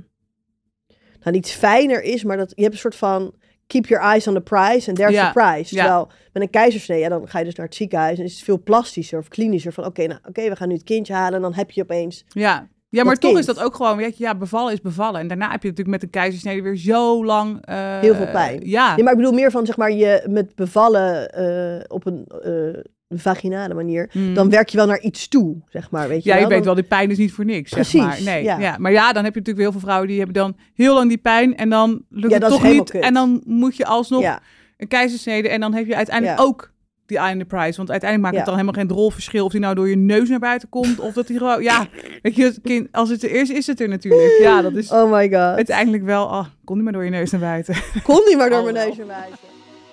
nou, 1.21 1.31
niet 1.31 1.51
fijner 1.51 2.03
is, 2.03 2.25
maar 2.25 2.37
dat 2.37 2.53
je 2.55 2.63
hebt 2.63 2.75
een 2.75 2.81
soort 2.81 2.95
van 2.97 3.35
keep 3.69 3.87
your 3.87 4.05
eyes 4.15 4.27
on 4.27 4.35
the 4.35 4.41
prize 4.41 4.89
and 4.89 4.97
there's 4.99 5.13
Ja, 5.15 5.33
the 5.33 5.41
prize. 5.41 5.75
ja. 5.75 5.83
Terwijl 5.83 6.09
met 6.33 6.43
een 6.43 6.51
keizersnee, 6.51 6.99
ja, 7.01 7.09
dan 7.09 7.29
ga 7.29 7.39
je 7.39 7.45
dus 7.45 7.55
naar 7.55 7.67
het 7.67 7.75
ziekenhuis 7.75 8.19
en 8.19 8.25
is 8.25 8.35
het 8.35 8.45
veel 8.45 8.63
plastischer 8.63 9.19
of 9.19 9.29
klinischer. 9.29 9.73
Van 9.73 9.85
oké, 9.85 10.07
nou 10.07 10.21
oké, 10.29 10.49
we 10.49 10.57
gaan 10.57 10.69
nu 10.69 10.75
het 10.75 10.85
kindje 10.85 11.13
halen 11.15 11.35
en 11.35 11.43
dan 11.43 11.55
heb 11.55 11.71
je 11.71 11.83
opeens... 11.83 12.25
Ja. 12.29 12.69
Ja, 12.91 13.05
maar 13.05 13.15
toch 13.17 13.31
kind. 13.31 13.41
is 13.49 13.55
dat 13.55 13.65
ook 13.65 13.75
gewoon, 13.75 13.97
weet 13.97 14.19
je, 14.19 14.25
ja, 14.25 14.35
bevallen 14.35 14.73
is 14.73 14.81
bevallen. 14.81 15.21
En 15.21 15.29
daarna 15.29 15.51
heb 15.51 15.63
je 15.63 15.69
natuurlijk 15.69 16.01
met 16.01 16.11
de 16.13 16.19
keizersnede 16.19 16.63
weer 16.63 16.77
zo 16.77 17.25
lang... 17.25 17.59
eh, 17.65 17.99
Heel 18.01 18.15
veel 18.15 18.31
pijn. 18.31 18.61
Ja, 18.65 18.95
Nee, 18.95 19.05
maar 19.05 19.13
ik 19.13 19.19
bedoel 19.19 19.35
meer 19.35 19.51
van, 19.51 19.67
zeg 19.67 19.77
maar, 19.77 19.93
je 19.93 20.25
met 20.29 20.55
bevallen 20.55 21.29
eh, 21.33 21.85
op 21.89 22.07
een 22.07 22.25
eh, 22.43 22.81
vaginale 23.17 23.75
manier, 23.75 24.11
Mhm. 24.13 24.35
dan 24.35 24.51
werk 24.51 24.69
je 24.69 24.77
wel 24.77 24.87
naar 24.87 25.01
iets 25.01 25.29
toe, 25.29 25.57
zeg 25.69 25.91
maar, 25.91 26.09
weet 26.09 26.23
je 26.25 26.31
Ja, 26.31 26.37
je 26.37 26.47
weet 26.47 26.65
wel, 26.65 26.75
die 26.75 26.85
pijn 26.85 27.11
is 27.11 27.19
niet 27.19 27.33
voor 27.33 27.45
niks, 27.45 27.71
Precies, 27.71 27.93
zeg 27.93 28.03
maar. 28.03 28.23
Nee, 28.23 28.43
ja. 28.43 28.59
ja. 28.59 28.77
Maar 28.79 28.93
ja, 28.93 29.13
dan 29.13 29.25
heb 29.25 29.33
je 29.33 29.39
natuurlijk 29.39 29.59
heel 29.59 29.73
veel 29.73 29.81
vrouwen 29.81 30.09
die 30.09 30.17
hebben 30.17 30.35
dan 30.35 30.57
heel 30.75 30.95
lang 30.95 31.09
die 31.09 31.19
pijn 31.19 31.57
en 31.57 31.69
dan 31.69 32.03
lukt 32.11 32.33
Ja, 32.35 32.39
het 32.39 32.49
toch 32.49 32.63
niet. 32.63 32.91
kut. 32.91 33.03
En 33.03 33.15
dan 33.15 33.43
moet 33.45 33.77
je 33.77 33.85
alsnog 33.87 34.23
Ja, 34.23 34.41
een 34.77 34.89
keizersnede 34.89 35.49
en 35.49 35.61
dan 35.61 35.75
heb 35.75 35.87
je 35.87 35.97
uiteindelijk 35.97 36.41
ook 36.41 36.73
die 37.07 37.19
eye 37.19 37.33
in 37.33 37.39
the 37.39 37.45
prize. 37.45 37.77
Want 37.77 37.91
uiteindelijk 37.91 38.21
maakt 38.23 38.37
het 38.37 38.45
dan 38.45 38.55
helemaal 38.55 38.81
geen 38.81 38.89
drol 38.97 39.11
verschil 39.11 39.45
of 39.45 39.51
die 39.53 39.61
nou 39.61 39.75
door 39.75 39.89
je 39.89 39.97
neus 39.97 40.29
naar 40.29 40.39
buiten 40.39 40.69
komt 40.69 40.99
of 41.01 41.13
dat 41.13 41.27
die 41.27 41.39
gewoon, 41.39 41.63
ja, 41.63 41.87
weet 42.23 42.37
je, 42.37 42.45
het 42.45 42.61
kind, 42.63 42.89
als 42.93 43.09
het 43.09 43.23
er 43.23 43.31
is, 43.31 43.51
is 43.51 43.67
het 43.67 43.81
er 43.81 43.89
natuurlijk. 43.89 44.39
Ja, 44.41 44.63
dat 44.63 44.75
is 44.75 44.91
oh 44.93 45.11
my 45.13 45.23
god. 45.29 45.33
uiteindelijk 45.57 46.05
wel, 46.05 46.25
oh, 46.25 46.45
kom 46.65 46.75
niet 46.77 46.85
maar 46.85 46.93
door 46.93 47.05
je 47.05 47.11
neus 47.11 47.31
naar 47.31 47.41
buiten. 47.41 47.75
Kon 48.03 48.21
niet 48.27 48.37
maar 48.37 48.51
door 48.51 48.59
Oh, 48.67 48.73
mijn 48.73 48.87
neus 48.87 48.97
naar 48.97 49.07
wijzen. 49.07 49.37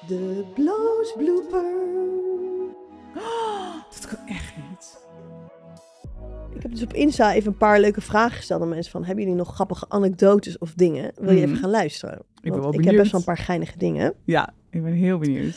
De 0.08 0.44
blows 0.56 1.14
blooper. 1.18 1.64
dat 3.94 4.08
kan 4.08 4.28
echt 4.28 4.54
niet. 4.70 4.98
Ik 6.56 6.62
heb 6.62 6.72
dus 6.72 6.82
op 6.84 6.94
Insta 6.94 7.34
even 7.34 7.52
een 7.52 7.58
paar 7.58 7.80
leuke 7.80 8.02
vragen 8.02 8.38
gesteld 8.38 8.62
aan 8.62 8.70
mensen 8.70 8.92
van... 8.92 9.04
hebben 9.04 9.24
jullie 9.24 9.40
nog 9.40 9.54
grappige 9.54 9.86
anekdotes 9.90 10.58
of 10.58 10.74
dingen? 10.76 11.12
Wil 11.16 11.30
je 11.32 11.36
Mhm. 11.42 11.44
even 11.50 11.58
gaan 11.62 11.70
luisteren? 11.70 12.16
ben 12.42 12.52
Want 12.52 12.56
wel 12.64 12.68
ik 12.70 12.74
heb 12.74 12.74
benieuwd. 12.84 12.98
best 13.02 13.12
wel 13.12 13.20
een 13.20 13.26
paar 13.36 13.38
geinige 13.46 13.78
dingen. 13.78 14.14
Ja, 14.26 14.54
ik 14.70 14.84
ben 14.84 14.94
heel 14.94 15.18
benieuwd. 15.18 15.56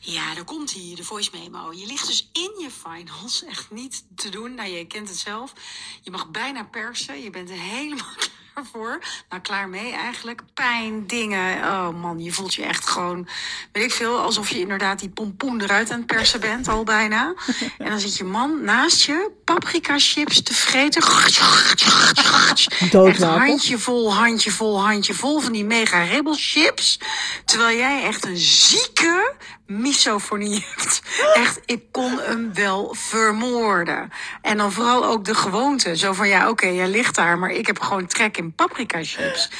Ja, 0.00 0.34
daar 0.34 0.44
komt 0.44 0.74
hij, 0.74 0.92
de 0.96 1.04
voice 1.04 1.30
memo. 1.32 1.72
Je 1.72 1.86
ligt 1.86 2.06
dus 2.06 2.30
in 2.32 2.62
je 2.62 2.68
finals. 2.70 3.44
Echt 3.44 3.70
niet 3.70 4.04
te 4.14 4.28
doen. 4.28 4.54
Nou, 4.54 4.68
je 4.70 4.86
kent 4.86 5.08
het 5.08 5.16
zelf. 5.18 5.52
Je 6.00 6.10
mag 6.10 6.30
bijna 6.30 6.64
persen. 6.64 7.22
Je 7.22 7.30
bent 7.30 7.50
helemaal 7.50 8.14
klaar 8.18 8.30
voor. 8.72 8.98
Nou, 9.28 9.42
klaar 9.42 9.68
mee 9.68 9.92
eigenlijk. 9.92 10.42
Pijn, 10.54 11.06
dingen. 11.06 11.64
Oh 11.64 12.00
man, 12.00 12.22
je 12.22 12.32
voelt 12.32 12.54
je 12.54 12.64
echt 12.64 12.88
gewoon, 12.88 13.28
weet 13.72 13.84
ik 13.84 13.92
veel, 13.92 14.18
alsof 14.18 14.48
je 14.48 14.58
inderdaad 14.58 14.98
die 14.98 15.08
pompoen 15.08 15.60
eruit 15.60 15.90
aan 15.90 15.98
het 15.98 16.06
persen 16.06 16.40
bent, 16.40 16.68
al 16.68 16.84
bijna. 16.84 17.34
En 17.78 17.90
dan 17.90 18.00
zit 18.00 18.16
je 18.16 18.24
man 18.24 18.64
naast 18.64 19.02
je 19.02 19.30
paprika 19.44 19.98
chips 19.98 20.42
te 20.42 20.54
vreten. 20.54 21.02
Echt 21.02 22.90
Doodmaken. 22.90 23.46
handje 23.46 23.78
vol, 23.78 24.14
handje 24.14 24.50
vol, 24.50 24.82
handje 24.82 25.14
vol 25.14 25.40
van 25.40 25.52
die 25.52 25.64
mega 25.64 26.02
rebel 26.02 26.34
chips. 26.38 27.00
Terwijl 27.44 27.76
jij 27.76 28.04
echt 28.04 28.24
een 28.24 28.36
zieke 28.36 29.34
misofonie 29.70 30.64
hebt. 30.74 31.02
Echt, 31.34 31.60
ik 31.64 31.82
kon 31.90 32.18
hem 32.18 32.54
wel 32.54 32.94
vermoorden. 32.98 34.10
En 34.42 34.56
dan 34.56 34.72
vooral 34.72 35.04
ook 35.04 35.24
de 35.24 35.34
gewoonte. 35.34 35.96
Zo 35.96 36.12
van, 36.12 36.28
ja, 36.28 36.48
oké, 36.48 36.66
jij 36.66 36.88
ligt 36.88 37.14
daar, 37.14 37.38
maar 37.38 37.50
ik 37.50 37.66
heb 37.66 37.80
gewoon 37.80 38.06
trek 38.06 38.36
in 38.40 38.54
paprika 38.54 38.98
chips. 39.02 39.50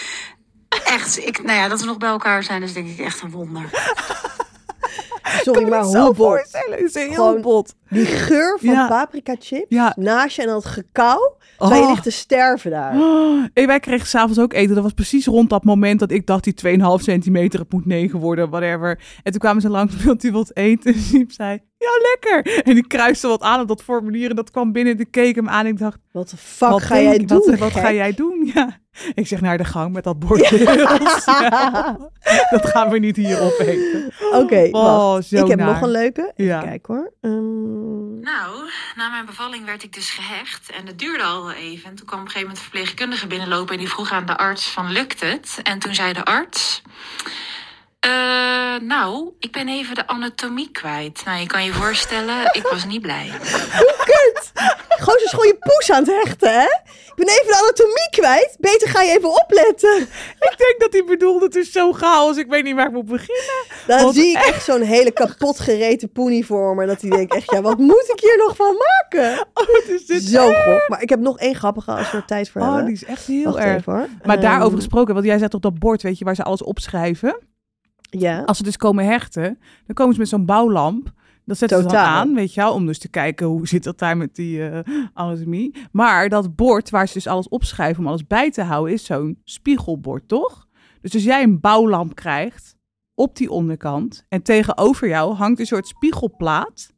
Echt, 0.85 1.19
ik, 1.27 1.43
nou 1.43 1.59
ja, 1.59 1.69
dat 1.69 1.81
we 1.81 1.87
nog 1.87 1.97
bij 1.99 2.09
elkaar 2.09 2.43
zijn, 2.43 2.63
is 2.63 2.73
denk 2.73 2.89
ik 2.89 2.99
echt 2.99 3.23
een 3.23 3.31
wonder. 3.31 3.69
Sorry, 5.43 5.69
maar 5.69 5.85
Zo 5.85 5.91
hoe 6.01 6.15
bot. 6.15 6.17
voorstellen, 6.17 6.85
is 6.85 6.95
heel 6.95 7.13
Gewoon- 7.15 7.41
bot. 7.41 7.75
Die 7.91 8.07
geur 8.07 8.59
van 8.61 8.73
Ja. 8.75 8.89
paprika 8.89 9.35
chips 9.39 9.65
Ja. 9.69 9.93
naast 9.99 10.37
je 10.37 10.43
en 10.43 10.49
dat 10.49 10.65
gekauw. 10.65 11.37
Terwijl 11.59 11.81
je 11.81 11.87
Oh. 11.87 11.93
ligt 11.93 12.03
te 12.03 12.11
sterven 12.11 12.71
daar. 12.71 12.97
Oh, 13.01 13.45
en 13.55 13.67
wij 13.67 13.81
kregen 13.81 14.07
s'avonds 14.07 14.39
ook 14.39 14.53
eten. 14.53 14.75
Dat 14.75 14.83
was 14.85 14.93
precies 14.93 15.27
rond 15.27 15.51
dat 15.51 15.65
moment 15.65 16.01
dat 16.01 16.11
ik 16.11 16.27
dacht 16.27 16.45
die 16.45 16.55
2,5 16.55 17.03
centimeter, 17.03 17.61
het 17.61 17.73
moet 17.73 17.87
9 17.87 18.19
worden, 18.19 18.51
whatever. 18.51 19.01
En 19.23 19.31
toen 19.33 19.41
kwamen 19.41 19.63
ze 19.63 19.69
langs, 19.71 19.97
wilt 20.05 20.25
u 20.25 20.33
wat 20.33 20.51
eten? 20.57 20.93
En 20.95 21.01
Siep 21.11 21.33
zei, 21.33 21.59
ja 21.79 21.89
lekker. 22.11 22.63
En 22.63 22.75
die 22.75 22.87
kruiste 22.87 23.29
wat 23.29 23.43
aan 23.43 23.61
op 23.61 23.69
dat 23.69 23.83
formulier 23.83 24.31
en 24.31 24.37
dat 24.37 24.51
kwam 24.51 24.73
binnen. 24.73 24.95
En 24.95 25.01
ik 25.01 25.11
keek 25.11 25.35
hem 25.35 25.49
aan 25.49 25.65
en 25.65 25.71
ik 25.73 25.79
dacht, 25.79 25.99
Wat 26.13 26.31
de 26.31 26.37
fuck 26.37 26.69
wat, 26.69 26.83
ga 26.83 27.01
jij 27.01 27.13
je? 27.19 27.27
doen? 27.27 27.43
wat, 27.47 27.59
wat 27.59 27.73
ga 27.73 27.93
jij 27.93 28.13
doen? 28.15 28.51
Ja. 28.55 28.79
Ik 29.15 29.27
zeg 29.27 29.41
naar 29.41 29.59
de 29.59 29.65
gang 29.65 29.93
met 29.93 30.05
dat 30.05 30.19
bord. 30.19 30.49
Ja, 30.49 31.97
dat 32.51 32.67
gaan 32.67 32.91
we 32.91 32.99
niet 32.99 33.17
hier 33.17 33.41
opeten. 33.41 34.13
Oké, 34.33 34.69
Oh, 34.73 35.17
Ik 35.31 35.47
heb 35.49 35.59
nog 35.59 35.81
een 35.83 35.91
leuke. 35.91 36.33
Even 36.37 36.45
Ja. 36.53 36.61
kijken 36.63 36.95
hoor. 36.95 37.13
Ehm, 37.21 37.80
Nou, 38.21 38.71
na 38.97 39.09
mijn 39.09 39.27
bevalling 39.27 39.65
werd 39.65 39.83
ik 39.83 39.93
dus 39.93 40.11
gehecht. 40.11 40.71
En 40.71 40.87
het 40.87 40.99
duurde 40.99 41.25
al 41.25 41.51
even. 41.51 41.91
En 41.91 41.95
toen 41.97 42.07
kwam 42.07 42.21
op 42.21 42.27
een 42.27 42.33
gegeven 42.33 42.41
moment 42.41 42.57
een 42.57 42.63
verpleegkundige 42.63 43.27
binnenlopen. 43.27 43.75
En 43.75 43.81
die 43.81 43.89
vroeg 43.89 44.13
aan 44.13 44.27
de 44.27 44.37
arts 44.37 44.69
van, 44.69 44.93
lukt 44.93 45.21
het? 45.21 45.61
En 45.63 45.79
toen 45.79 45.95
zei 45.95 46.13
de 46.13 46.25
arts... 46.25 46.83
"Eh, 48.01 48.11
nou, 48.81 49.33
ik 49.39 49.53
ben 49.53 49.69
even 49.69 49.95
de 49.95 50.07
anatomie 50.07 50.71
kwijt. 50.71 51.25
Nou, 51.25 51.41
je 51.41 51.47
kan 51.47 51.65
je 51.65 51.73
voorstellen, 51.73 52.55
ik 52.55 52.63
was 52.63 52.85
niet 52.85 53.03
blij. 53.03 53.31
Gozer 54.07 54.80
is 55.09 55.31
gewoon 55.31 55.47
je 55.47 55.57
poes 55.59 55.91
aan 55.91 56.03
het 56.05 56.23
hechten, 56.25 56.53
hè? 56.53 56.67
Ik 57.07 57.27
ben 57.27 57.29
even 57.29 57.47
de 57.47 57.59
anatomie 57.63 58.09
kwijt. 58.11 58.57
Beter 58.61 58.89
ga 58.89 59.03
je 59.03 59.11
even 59.17 59.43
opletten. 59.43 60.01
Ik 60.41 60.55
denk 60.57 60.75
dat 60.79 60.93
hij 60.93 61.05
bedoelde, 61.05 61.45
het 61.45 61.55
is 61.57 61.73
zo 61.73 61.93
chaos, 61.93 62.37
ik 62.37 62.47
weet 62.47 62.65
niet 62.65 62.75
waar 62.75 62.87
ik 62.87 62.93
moet 62.93 63.07
beginnen. 63.07 63.65
Dan 63.87 64.03
Want 64.03 64.15
zie 64.15 64.31
ik 64.31 64.37
echt 64.45 64.65
zo'n 64.65 64.81
hele 64.81 65.11
kapot 65.11 65.61
gereten 65.61 66.13
poenie 66.13 66.47
voor 66.47 66.75
me. 66.75 66.87
Dat 66.87 67.01
hij 67.01 67.11
denkt 67.11 67.35
echt, 67.35 67.51
ja, 67.51 67.61
wat 67.63 67.79
moet 67.79 68.13
ik 68.15 68.21
hier 68.21 68.37
nog 68.47 68.57
van 68.57 68.75
maken? 68.77 69.47
Oh, 69.55 69.89
is 69.89 70.07
dit 70.07 70.23
Zo 70.23 70.53
grof. 70.53 70.89
Maar 70.89 71.03
ik 71.03 71.09
heb 71.09 71.21
nog 71.21 71.39
één 71.39 71.55
grappige 71.55 71.91
als 71.93 72.11
we 72.11 72.17
er 72.17 72.25
tijd 72.25 72.51
voor 72.51 72.61
Oh, 72.61 72.67
hebben. 72.67 72.85
die 72.85 72.95
is 72.95 73.05
echt 73.05 73.27
heel 73.27 73.45
Wacht 73.45 73.57
erg. 73.57 73.77
even 73.81 73.93
hoor. 73.93 74.09
Maar 74.25 74.37
Ehm, 74.37 74.45
daarover 74.45 74.77
gesproken, 74.79 75.15
want 75.15 75.27
jij 75.27 75.39
zet 75.39 75.55
op 75.55 75.63
dat 75.63 75.79
bord, 75.79 76.03
weet 76.03 76.19
je, 76.19 76.25
waar 76.25 76.35
ze 76.35 76.43
alles 76.43 76.63
opschrijven. 76.63 77.39
Ja. 78.11 78.43
Als 78.47 78.57
ze 78.57 78.63
dus 78.63 78.77
komen 78.77 79.05
hechten, 79.05 79.59
dan 79.87 79.95
komen 79.95 80.15
ze 80.15 80.21
met 80.21 80.29
zo'n 80.29 80.47
bouwlamp. 80.47 81.09
Dat 81.45 81.59
zetten 81.59 81.79
ze 81.79 81.85
dan 81.85 81.93
Totaal. 81.93 82.17
aan, 82.17 82.35
weet 82.35 82.55
je 82.55 82.61
wel, 82.61 82.73
om 82.73 82.87
dus 82.87 82.99
te 82.99 83.09
kijken 83.09 83.47
hoe 83.47 83.69
zit 83.69 83.85
dat 83.85 83.99
daar 83.99 84.17
met 84.17 84.35
die 84.35 84.69
eh 84.69 85.09
anatomie. 85.15 85.75
Maar 85.93 86.29
dat 86.29 86.57
bord 86.57 86.91
waar 86.91 87.07
ze 87.07 87.13
dus 87.15 87.27
alles 87.27 87.49
opschrijven 87.49 88.03
om 88.03 88.09
alles 88.09 88.27
bij 88.27 88.51
te 88.51 88.63
houden, 88.63 88.95
is 88.95 89.05
zo'n 89.05 89.41
spiegelbord, 89.45 90.29
toch? 90.29 90.67
Dus 91.01 91.15
als 91.15 91.25
jij 91.25 91.43
een 91.43 91.61
bouwlamp 91.61 92.15
krijgt 92.15 92.77
op 93.15 93.37
die 93.37 93.51
onderkant 93.51 94.25
en 94.29 94.43
tegenover 94.43 95.09
jou 95.09 95.35
hangt 95.35 95.61
een 95.61 95.67
soort 95.67 95.87
spiegelplaat. 95.87 96.93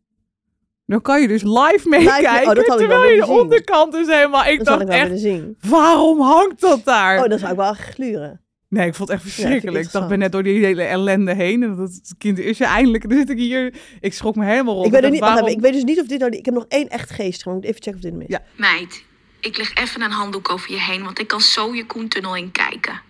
Dan 0.86 1.01
kan 1.01 1.20
je 1.20 1.28
dus 1.28 1.43
live 1.43 1.88
meekijken. 1.88 2.47
oh, 2.47 2.57
ik 2.57 2.66
wel 2.66 2.76
terwijl 2.76 3.05
je 3.05 3.20
de 3.20 3.26
zien. 3.26 3.34
onderkant 3.34 3.95
is 3.95 4.07
helemaal... 4.07 4.45
Ik 4.45 4.59
Dat 4.59 4.66
dacht 4.66 4.82
ik 4.82 4.88
echt, 4.88 5.20
zien. 5.20 5.57
waarom 5.68 6.20
hangt 6.20 6.61
dat 6.61 6.84
daar? 6.84 7.22
Oh, 7.22 7.28
dat 7.28 7.38
zou 7.38 7.51
ik 7.51 7.59
wel 7.59 7.74
gluren. 7.74 8.41
Nee, 8.73 8.87
ik 8.87 8.95
vond 8.95 9.09
het 9.09 9.18
echt 9.18 9.27
ik 9.27 9.33
verschrikkelijk. 9.33 9.85
ik 9.85 9.93
dacht, 9.93 10.05
ik 10.05 10.11
ben 10.11 10.18
net 10.18 10.33
door 10.33 10.43
die 10.43 10.64
hele 10.64 10.83
ellende 10.83 11.35
heen. 11.35 11.62
En 11.62 11.77
dat 11.77 11.89
het 11.93 12.14
kind 12.18 12.39
is 12.39 12.59
je 12.59 12.64
eindelijk. 12.64 13.03
En 13.03 13.09
dan 13.09 13.18
zit 13.18 13.31
ik 13.31 13.37
hier. 13.39 13.75
Ik 14.01 14.14
schrok 14.14 14.37
me 14.37 14.45
helemaal 14.45 14.75
rond. 14.75 14.87
Ik 14.87 14.93
weet, 14.93 15.03
er 15.03 15.11
niet, 15.11 15.20
waarom- 15.20 15.39
even, 15.39 15.53
ik 15.53 15.61
weet 15.61 15.73
dus 15.73 15.83
niet 15.83 16.01
of 16.01 16.07
dit 16.07 16.18
nou... 16.18 16.33
Ik 16.37 16.45
heb 16.45 16.55
nog 16.55 16.64
één 16.68 16.89
echt 16.89 17.11
geest. 17.11 17.43
Gewoon 17.43 17.59
moet 17.59 17.66
even 17.66 17.83
checken 17.83 17.95
of 17.95 18.01
dit 18.01 18.14
mis. 18.14 18.27
Ja. 18.29 18.43
Meid, 18.57 19.05
ik 19.41 19.57
leg 19.57 19.75
even 19.75 20.03
een 20.03 20.11
handdoek 20.11 20.51
over 20.51 20.70
je 20.70 20.81
heen, 20.81 21.05
want 21.05 21.18
ik 21.18 21.27
kan 21.29 21.41
zo 21.41 21.75
je 21.75 21.87
Koentunnel 21.87 22.37
in 22.37 22.51
kijken. 22.51 23.01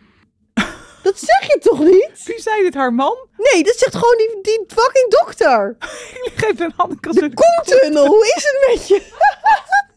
Dat 1.02 1.18
zeg 1.18 1.52
je 1.52 1.58
toch 1.60 1.78
niet? 1.78 2.22
Wie 2.24 2.40
zei 2.40 2.62
dit, 2.62 2.74
haar 2.74 2.94
man? 2.94 3.16
Nee, 3.36 3.62
dat 3.64 3.76
zegt 3.76 3.94
gewoon 3.94 4.16
die, 4.16 4.38
die 4.42 4.64
fucking 4.66 5.10
dokter. 5.10 5.76
Geef 6.40 6.60
een 6.60 6.72
hand. 6.76 6.92
Ik 6.92 7.02
De 7.12 7.30
koentunnel, 7.34 8.06
hoe 8.06 8.32
is 8.36 8.42
het 8.44 8.74
met 8.74 8.88
je? 8.88 9.02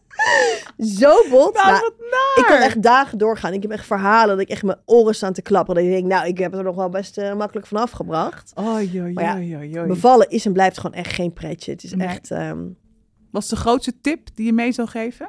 Zo 0.78 1.10
bot. 1.30 1.54
Nou, 1.54 1.70
Nou, 1.70 2.36
ik 2.36 2.44
kan 2.46 2.56
echt 2.60 2.82
dagen 2.82 3.18
doorgaan. 3.18 3.52
Ik 3.52 3.62
heb 3.62 3.70
echt 3.70 3.86
verhalen 3.86 4.28
dat 4.28 4.40
ik 4.44 4.48
echt 4.50 4.62
mijn 4.62 4.78
oren 4.84 5.14
staan 5.14 5.32
te 5.32 5.42
klapperen. 5.42 5.82
Dat 5.82 5.92
ik 5.92 5.98
denk, 5.98 6.12
nou, 6.12 6.26
ik 6.26 6.38
heb 6.38 6.50
het 6.50 6.60
er 6.60 6.66
nog 6.66 6.76
wel 6.76 6.88
best 6.88 7.18
eh, 7.18 7.34
makkelijk 7.34 7.66
van 7.66 7.78
afgebracht. 7.80 8.52
Oei, 8.60 9.00
oei, 9.00 9.12
Maar 9.12 9.24
ja, 9.24 9.36
oei, 9.36 9.78
oei. 9.78 9.86
Bevallen 9.86 10.28
is 10.30 10.46
en 10.46 10.52
blijft 10.52 10.78
gewoon 10.78 10.96
echt 10.96 11.12
geen 11.14 11.32
pretje. 11.32 11.72
Het 11.72 11.82
is 11.84 11.94
Nee. 11.94 12.06
echt... 12.08 12.30
ehm, 12.30 12.58
Wat 13.30 13.42
is 13.42 13.48
de 13.48 13.56
grootste 13.56 14.00
tip 14.00 14.28
die 14.34 14.46
je 14.46 14.52
mee 14.52 14.72
zou 14.72 14.88
geven? 14.88 15.28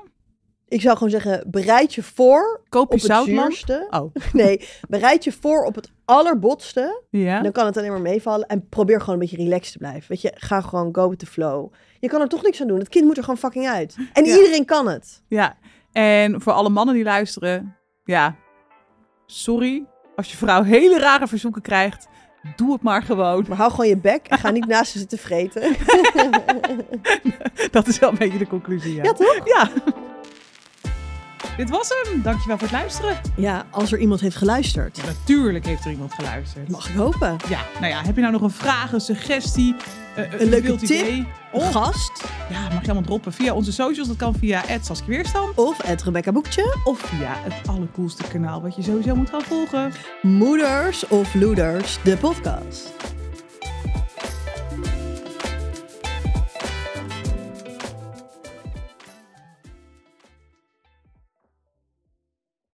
Ik 0.68 0.82
zou 0.82 0.94
gewoon 0.94 1.10
zeggen, 1.12 1.44
bereid 1.48 1.94
je 1.94 2.04
voor 2.04 2.62
Koop 2.70 2.94
je 2.94 3.04
op 3.04 3.10
het 3.18 3.26
zuurste. 3.26 3.88
Oh, 3.90 4.16
Nee, 4.34 4.68
bereid 4.90 5.24
je 5.24 5.32
voor 5.32 5.64
op 5.64 5.76
het 5.76 5.92
allerbotste. 6.06 7.04
ja. 7.10 7.42
Dan 7.42 7.52
kan 7.52 7.66
het 7.66 7.78
alleen 7.78 7.92
maar 7.92 8.02
meevallen. 8.02 8.48
En 8.48 8.68
probeer 8.70 9.00
gewoon 9.00 9.14
een 9.16 9.20
beetje 9.22 9.38
relaxed 9.44 9.72
te 9.72 9.78
blijven. 9.78 10.06
Weet 10.08 10.22
je, 10.22 10.32
ga 10.36 10.62
gewoon 10.62 10.96
go 10.96 11.10
with 11.10 11.20
the 11.20 11.26
flow. 11.26 11.74
Je 12.00 12.08
kan 12.08 12.22
er 12.22 12.28
toch 12.28 12.44
niks 12.44 12.62
aan 12.62 12.68
doen. 12.68 12.80
Het 12.80 12.90
kind 12.90 13.06
moet 13.06 13.18
er 13.18 13.24
gewoon 13.24 13.40
fucking 13.40 13.68
uit. 13.68 13.96
En 14.14 14.26
Ja. 14.26 14.38
iedereen 14.38 14.66
kan 14.66 14.88
het. 14.88 15.24
Ja. 15.28 15.58
En 15.92 16.42
voor 16.42 16.54
alle 16.54 16.70
mannen 16.70 16.96
die 16.96 17.04
luisteren. 17.04 17.76
Ja, 18.04 18.36
sorry. 19.26 19.86
Als 20.16 20.32
je 20.32 20.38
vrouw 20.38 20.64
hele 20.64 21.00
rare 21.00 21.28
verzoeken 21.28 21.62
krijgt. 21.62 22.08
Doe 22.56 22.72
het 22.74 22.82
maar 22.82 23.02
gewoon. 23.04 23.46
Maar 23.48 23.58
hou 23.58 23.72
gewoon 23.72 23.88
je 23.88 23.98
bek 23.98 24.28
en 24.28 24.38
ga 24.38 24.50
niet 24.52 24.68
naast 24.74 24.92
ze 24.92 25.00
zitten 25.00 25.18
vreten. 25.18 25.62
Dat 27.72 27.88
is 27.88 28.00
wel 28.00 28.10
een 28.10 28.18
beetje 28.18 28.38
de 28.38 28.48
conclusie. 28.48 28.96
Ja, 28.96 29.04
Ja, 29.04 29.14
toch? 29.14 29.42
Ja. 29.46 29.70
Dit 31.58 31.70
was 31.70 31.90
hem. 32.04 32.22
Dankjewel 32.22 32.58
voor 32.58 32.68
het 32.68 32.78
luisteren. 32.78 33.18
Ja, 33.36 33.66
als 33.72 33.92
er 33.92 34.00
iemand 34.00 34.22
heeft 34.22 34.36
geluisterd. 34.36 35.00
Natuurlijk 35.06 35.66
heeft 35.66 35.86
er 35.86 35.92
iemand 35.92 36.14
geluisterd. 36.14 36.70
Mag 36.70 36.90
ik 36.90 36.96
hopen. 36.96 37.38
Ja, 37.50 37.60
nou 37.80 37.92
ja, 37.92 38.02
heb 38.04 38.16
je 38.16 38.22
nou 38.22 38.34
nog 38.34 38.42
een 38.42 38.50
vraag, 38.52 38.92
een 38.94 39.00
suggestie, 39.02 39.76
eh, 40.16 40.32
Een 40.40 40.50
leuke 40.50 40.76
tip? 40.76 40.82
idee? 40.82 41.12
Een 41.14 41.28
Of, 41.52 41.72
gast. 41.72 42.24
ja, 42.50 42.60
mag 42.62 42.82
je 42.82 42.86
allemaal 42.86 43.02
droppen 43.04 43.34
via 43.34 43.54
onze 43.54 43.72
socials. 43.72 44.08
Dat 44.08 44.18
kan 44.18 44.36
via 44.36 44.62
Saskia 44.82 45.08
Weerstand. 45.08 45.56
Of 45.58 45.78
het 45.86 46.04
Rebecca 46.04 46.32
Boekje. 46.32 46.78
Of 46.84 47.00
via 47.00 47.34
het 47.44 47.68
allercoolste 47.68 48.24
kanaal 48.24 48.62
wat 48.62 48.76
je 48.76 48.82
sowieso 48.82 49.16
moet 49.16 49.30
gaan 49.30 49.42
volgen. 49.42 49.92
Moeders 50.22 51.08
of 51.08 51.34
Loeders, 51.34 52.00
de 52.04 52.18
podcast. 52.18 52.94